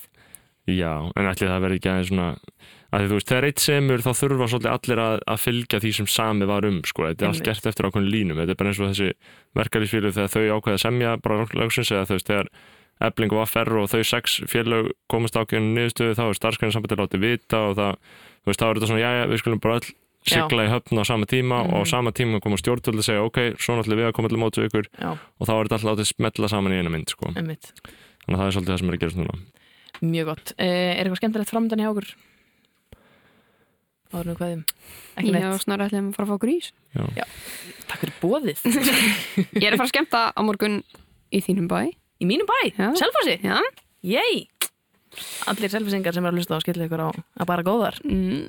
Já, 0.66 1.10
en 1.14 1.28
ætli 1.30 1.46
það 1.50 1.62
verði 1.62 1.78
ekki 1.78 1.90
aðeins 1.92 2.08
svona 2.10 2.26
að 2.92 3.06
þú 3.08 3.16
veist, 3.16 3.28
þegar 3.30 3.46
eitt 3.48 3.62
semur 3.64 4.02
þá 4.04 4.10
þurfa 4.20 4.48
svolítið 4.52 4.72
allir 4.72 5.00
að, 5.02 5.16
að 5.32 5.40
fylgja 5.46 5.80
því 5.80 5.92
sem 5.96 6.08
sami 6.12 6.48
var 6.50 6.66
um 6.68 6.82
sko, 6.84 7.06
þetta 7.08 7.24
er 7.24 7.30
allt 7.32 7.46
gert 7.46 7.66
eftir 7.70 7.88
ákveðin 7.88 8.10
línum. 8.12 8.36
Þetta 8.42 8.52
er 8.52 8.60
bara 8.60 8.72
eins 8.72 8.80
og 8.82 8.90
þessi 8.92 9.08
verkalýsfélög 9.56 10.14
þegar 10.18 10.32
þau 10.34 10.44
ákveða 10.58 10.76
að 10.76 10.84
semja 10.84 11.14
bara 11.24 11.46
lagsins 11.56 11.92
eða 11.92 12.06
þú 12.10 12.18
veist, 12.18 12.30
þegar 12.32 12.52
Ebling 13.02 13.32
og 13.34 13.40
Affer 13.42 13.72
og 13.80 13.88
þau 13.90 14.02
sex 14.06 14.36
félög 14.52 14.92
komast 15.10 15.34
ákveðin 15.40 15.72
niðurstöðu 15.74 16.14
þá 16.18 16.22
er 16.28 16.38
starfskræðin 16.38 16.76
sambandi 16.76 16.98
látið 17.00 17.24
vita 17.24 17.62
og 17.70 17.74
það, 17.80 17.96
þú 18.44 18.52
veist, 18.52 18.60
þá 18.62 18.66
er 18.68 18.78
þetta 18.78 18.90
svona, 18.92 19.02
já, 19.02 19.10
já, 19.16 19.24
við 19.32 19.42
skulum 19.42 19.62
bara 19.64 19.78
öll 19.80 19.88
sigla 20.22 20.66
í 20.68 20.70
höfn 20.70 21.00
á 21.02 21.04
sama 21.08 21.26
tíma 21.26 21.56
og 21.64 21.72
á 21.72 21.80
Mhm. 21.82 21.88
sama 21.90 22.12
tíma 22.14 22.40
koma 22.44 22.56
stjórnvöldi 22.60 23.00
að 23.02 23.08
segja, 23.08 23.24
ok, 23.26 23.38
svona 23.58 23.82
ætlum 23.82 23.98
við 23.98 24.06
að 24.06 24.12
koma 24.14 24.28
til 24.28 24.38
mótu 24.38 24.62
ykkur. 24.68 24.86
Já, 25.00 25.10
og 25.18 25.48
þá 25.48 25.52
er 25.56 25.64
þetta 25.66 25.78
alltaf 25.80 25.98
sko. 27.10 27.32
er 27.34 27.42
er 29.98 30.06
mjög 30.12 30.24
gott. 30.30 30.52
E, 30.58 30.66
Er 30.66 31.04
eitthvað 31.06 31.18
skemmtilegt 31.18 31.50
framöndan 31.50 31.82
hjá 31.82 31.90
okkur? 31.90 32.06
Nú 34.12 34.34
hvaðum 34.38 34.62
Ekki 35.16 35.32
Já, 35.32 35.36
neitt, 35.38 35.62
snar 35.64 35.84
ætlum 35.86 36.10
að 36.12 36.16
fara 36.18 36.28
að 36.28 36.32
fá 36.32 36.42
grís 36.44 36.70
Já. 37.16 37.26
takk 37.88 38.04
fyrir 38.04 38.16
bóðið 38.22 38.64
Ég 39.62 39.66
er 39.68 39.74
að 39.74 39.80
fara 39.80 39.88
að 39.88 39.92
skemmta 39.94 40.22
á 40.36 40.40
morgun 40.44 40.80
í 41.32 41.40
þínum 41.44 41.68
bæ. 41.72 41.88
Í 42.22 42.28
mínum 42.28 42.46
bæ, 42.48 42.58
Já. 42.76 42.90
Selfossi? 43.00 43.38
Já. 43.44 43.58
Yey 44.04 44.46
Allir 45.44 45.68
selfisingar 45.68 46.14
sem 46.16 46.24
er 46.24 46.32
að 46.32 46.38
hlusta 46.40 46.56
á 46.56 46.62
skilja 46.64 46.86
ykkur 46.88 47.00
á 47.04 47.08
að 47.12 47.48
bara 47.50 47.64
góðar. 47.66 47.98
Mm. 48.08 48.46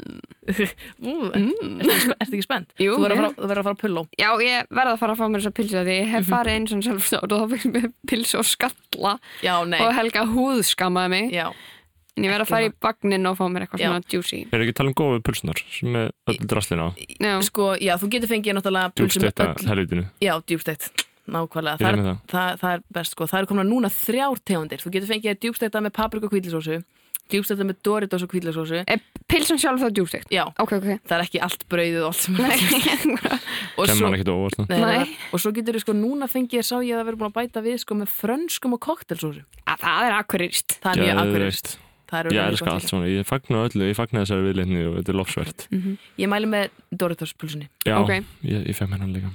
Mm. 1.03 1.80
Ertu 1.84 2.14
ekki, 2.24 2.43
spennt? 2.43 2.72
Jú, 2.80 2.93
Þú 2.97 3.03
verður 3.03 3.14
að 3.14 3.22
fara- 3.24 3.47
verður 3.47 3.59
að 3.61 3.66
fara 3.68 3.76
að 3.76 3.82
pulló 3.82 4.01
Já, 4.20 4.28
ég 4.43 4.68
verða 4.76 4.93
að 4.93 4.99
fara 5.01 5.14
að 5.16 5.20
fá 5.20 5.26
mér 5.32 5.41
þessa 5.43 5.53
pilsu 5.59 5.84
því 5.88 5.95
ég 5.97 6.09
hef 6.14 6.26
farið 6.32 6.53
einn 6.57 6.68
svona 6.72 6.86
sjálfstátt 6.88 7.36
og 7.36 7.41
þá 7.43 7.53
fyrir 7.53 7.72
mér 7.76 7.86
pilsu 8.11 8.39
og 8.39 8.47
skalla. 8.47 9.14
Já, 9.43 9.53
nei. 9.68 9.80
Og 9.84 9.91
Helga 9.97 10.24
húð 10.32 10.61
skammaði 10.68 11.11
mig. 11.16 11.32
Já, 11.36 11.45
en 12.18 12.24
ég 12.28 12.30
verða 12.34 12.45
að 12.45 12.51
fara 12.53 12.68
í 12.70 12.74
bagnin 12.86 13.26
og 13.30 13.38
fá 13.39 13.45
mér 13.49 13.66
eitthvað 13.66 13.82
Já. 13.84 13.88
svona 13.89 14.11
juicy 14.14 14.41
Er 14.53 14.61
ekki 14.66 14.74
að 14.76 14.80
tala 14.82 14.91
um 14.93 14.97
góðu 15.01 15.22
pulsunar 15.26 15.61
sem 15.74 15.95
er 15.97 16.11
öll 16.30 16.38
draslina 16.51 16.86
á? 16.86 16.89
Já, 17.18 17.34
sko, 17.49 17.70
já, 17.82 17.93
þú 17.97 18.09
getur 18.14 18.30
fengið 18.34 18.57
náttúrulega 18.59 18.93
pulsu 18.97 19.20
með 19.24 19.34
öll- 19.47 19.68
helvitinu. 19.72 20.05
Já, 20.22 20.34
djúbsteitt, 20.45 20.89
nákvæmlega 21.28 21.78
Ég 21.78 21.86
það 21.86 21.93
er 21.93 21.97
er, 21.97 22.03
það. 22.03 22.18
það, 22.34 22.59
það 22.64 22.74
er 22.78 22.84
best 22.99 23.11
sko, 23.18 23.30
það 23.34 23.39
er 23.41 23.49
komin 23.53 23.72
núna 23.74 23.89
þrjár 23.89 24.43
tegundir 24.45 24.84
Þú 24.84 24.91
getur 24.97 25.09
fengið 25.16 25.39
djúbsteita 25.41 25.82
með 25.88 25.95
paprika 25.97 26.30
og 26.30 26.34
kvíðlisósu 26.36 26.84
Djúbsteita 27.32 27.64
með 27.64 27.78
Doritos 27.88 28.24
og 28.26 28.30
kvíðlisósu 28.34 28.82
er 28.84 28.99
pilsan 29.32 29.55
sjálf 29.57 29.80
þá 29.80 29.89
djústegt? 29.95 30.28
Já, 30.30 30.43
Ok, 30.59 30.74
ok 30.76 30.88
það 31.07 31.14
er 31.16 31.24
ekki 31.24 31.39
allt 31.39 31.64
brauðið 31.72 32.01
og 32.03 32.09
allt 32.11 32.20
sem 32.20 32.36
er 32.36 32.43
það? 33.24 33.39
nei, 34.68 34.80
Nei. 34.84 34.97
nei. 35.07 35.16
og 35.32 35.39
svo 35.39 35.53
getur 35.55 35.78
þú 35.80 35.84
sko, 35.86 35.95
núna 35.95 36.28
fengið 36.30 36.68
sá 36.68 36.76
ég 36.84 36.99
að 36.99 37.07
vera 37.07 37.18
búin 37.24 37.32
að 37.32 37.38
bæta 37.39 37.64
við 37.64 37.80
sko 37.80 37.95
með 37.95 38.11
frönskum 38.11 38.76
og 38.76 38.84
koktelsósu 38.84 39.45
að 39.64 39.88
það 39.88 40.11
Ég 42.34 42.39
elska 42.53 42.72
allt 42.74 42.88
svona, 42.89 43.07
ég 43.09 43.26
fagna 43.26 43.64
öllu, 43.68 43.88
ég 43.89 43.95
fagna 43.97 44.22
þessari 44.24 44.45
viðleitni 44.49 44.84
og 44.89 44.95
þetta 44.99 45.14
er 45.14 45.18
lofsvert. 45.20 45.66
Ég 46.22 46.30
mæli 46.32 46.49
með 46.51 46.70
Doritos 46.93 47.34
pulsunni 47.34 47.68
Já, 47.88 47.97
Ok. 48.01 48.14
ég, 48.45 48.68
ég 48.70 48.76
fekk 48.78 48.89
mér 48.93 49.01
hann 49.03 49.14
líka. 49.16 49.32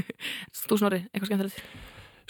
Þú 0.66 0.78
snorri, 0.80 1.00
eitthvað 1.12 1.30
skemmtilegt? 1.30 1.62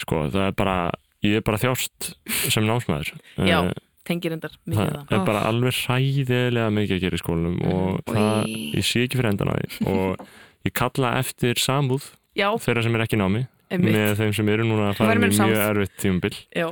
Sko, 0.03 0.21
það 0.29 0.45
er 0.51 0.55
bara, 0.59 0.77
ég 1.25 1.39
er 1.39 1.45
bara 1.47 1.57
þjást 1.61 2.11
sem 2.53 2.63
námsmaður. 2.67 3.13
Já, 3.41 3.59
Eh, 3.67 3.73
tengir 4.07 4.31
endar 4.37 4.53
mikið 4.63 4.77
það 4.85 4.93
það. 5.09 5.15
er 5.17 5.25
bara 5.27 5.41
alveg 5.49 5.73
hræðilega 5.81 6.69
mikið 6.71 6.95
að 6.95 7.01
gera 7.03 7.17
í 7.17 7.21
skólanum 7.23 7.57
og 7.67 7.97
Oj. 7.97 8.13
það, 8.13 8.53
ég 8.77 8.85
sé 8.87 9.03
ekki 9.03 9.17
fyrir 9.19 9.31
endan 9.33 9.49
á 9.51 9.55
því. 9.57 9.67
Og 9.91 10.27
ég 10.69 10.73
kalla 10.77 11.15
eftir 11.19 11.59
samúð 11.59 12.05
Já, 12.37 12.53
þeirra 12.61 12.83
sem 12.85 12.95
er 12.95 13.03
ekki 13.07 13.17
námi 13.19 13.41
einmitt. 13.73 13.91
með 13.97 14.13
þeim 14.21 14.33
sem 14.37 14.49
eru 14.53 14.63
núna 14.69 14.91
að 14.93 14.97
fara 15.01 15.17
með 15.17 15.33
meira 15.33 15.49
mjög 15.49 15.65
erfitt 15.65 15.97
tímabil. 16.05 16.37
Já, 16.55 16.67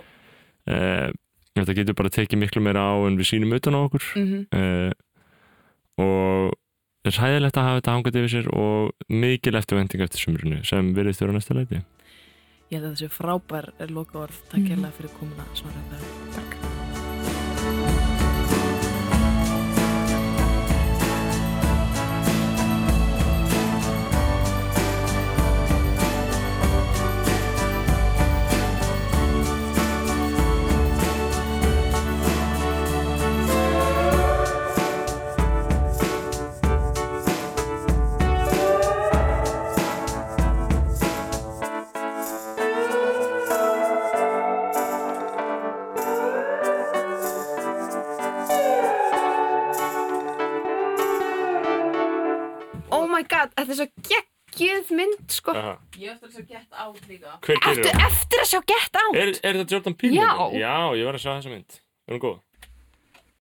uh, 0.70 1.10
þetta 1.64 1.76
getur 1.80 1.96
bara 1.96 2.10
tekið 2.10 2.42
miklu 2.42 2.62
meira 2.62 2.84
á 2.84 2.96
en 3.08 3.18
við 3.20 3.30
sínum 3.32 3.56
utan 3.56 3.78
á 3.78 3.80
okkur. 3.86 4.04
Mhm. 4.16 4.48
Uh, 4.52 4.92
og 6.02 6.54
það 7.06 7.12
er 7.14 7.20
hæðilegt 7.24 7.58
að 7.60 7.68
hafa 7.70 7.80
þetta 7.80 7.94
hangað 7.96 8.18
yfir 8.20 8.34
sér 8.36 8.48
og 8.52 8.92
mikil 9.10 9.56
eftirvending 9.56 10.02
eftir 10.04 10.20
sumrunu 10.26 10.64
sem 10.68 10.94
virðist 10.98 11.22
vera 11.24 11.32
á 11.32 11.38
næsta 11.38 11.56
leiti. 11.56 11.82
Ég 12.72 12.80
held 12.82 12.88
að 12.90 12.96
þessu 12.98 13.10
frábær 13.14 13.70
er 13.80 13.88
loka 13.94 14.18
orð 14.26 14.38
Takk 14.50 14.60
Mhm. 14.64 14.70
hérlega 14.74 14.94
fyrir 14.98 15.12
komuna 15.20 15.46
Snorri 15.54 15.84
Takk 16.34 16.55
þetta 53.56 53.72
er 53.72 53.80
svo 53.80 53.88
geggjuð 54.10 54.92
mynd 55.00 55.36
sko 55.38 55.56
Ég 56.00 56.16
eftir 56.16 56.44
að 56.44 56.50
geta 56.54 56.76
á 56.76 56.86
líka 57.10 57.38
Hver 57.46 57.62
Ertu 57.72 57.94
eftir 58.10 58.44
að 58.44 58.50
sjá 58.52 58.60
Get 58.72 59.00
Out? 59.02 59.16
Er, 59.20 59.34
er 59.42 59.60
þetta 59.62 59.76
Jordan 59.78 59.98
Peele? 60.00 60.22
Já. 60.22 60.32
Já, 60.60 60.76
ég 61.00 61.10
var 61.10 61.20
að 61.20 61.24
sjá 61.26 61.32
þessa 61.38 61.54
mynd 61.56 61.80
Er 62.06 62.18
hún 62.18 62.24
góð? 62.26 62.38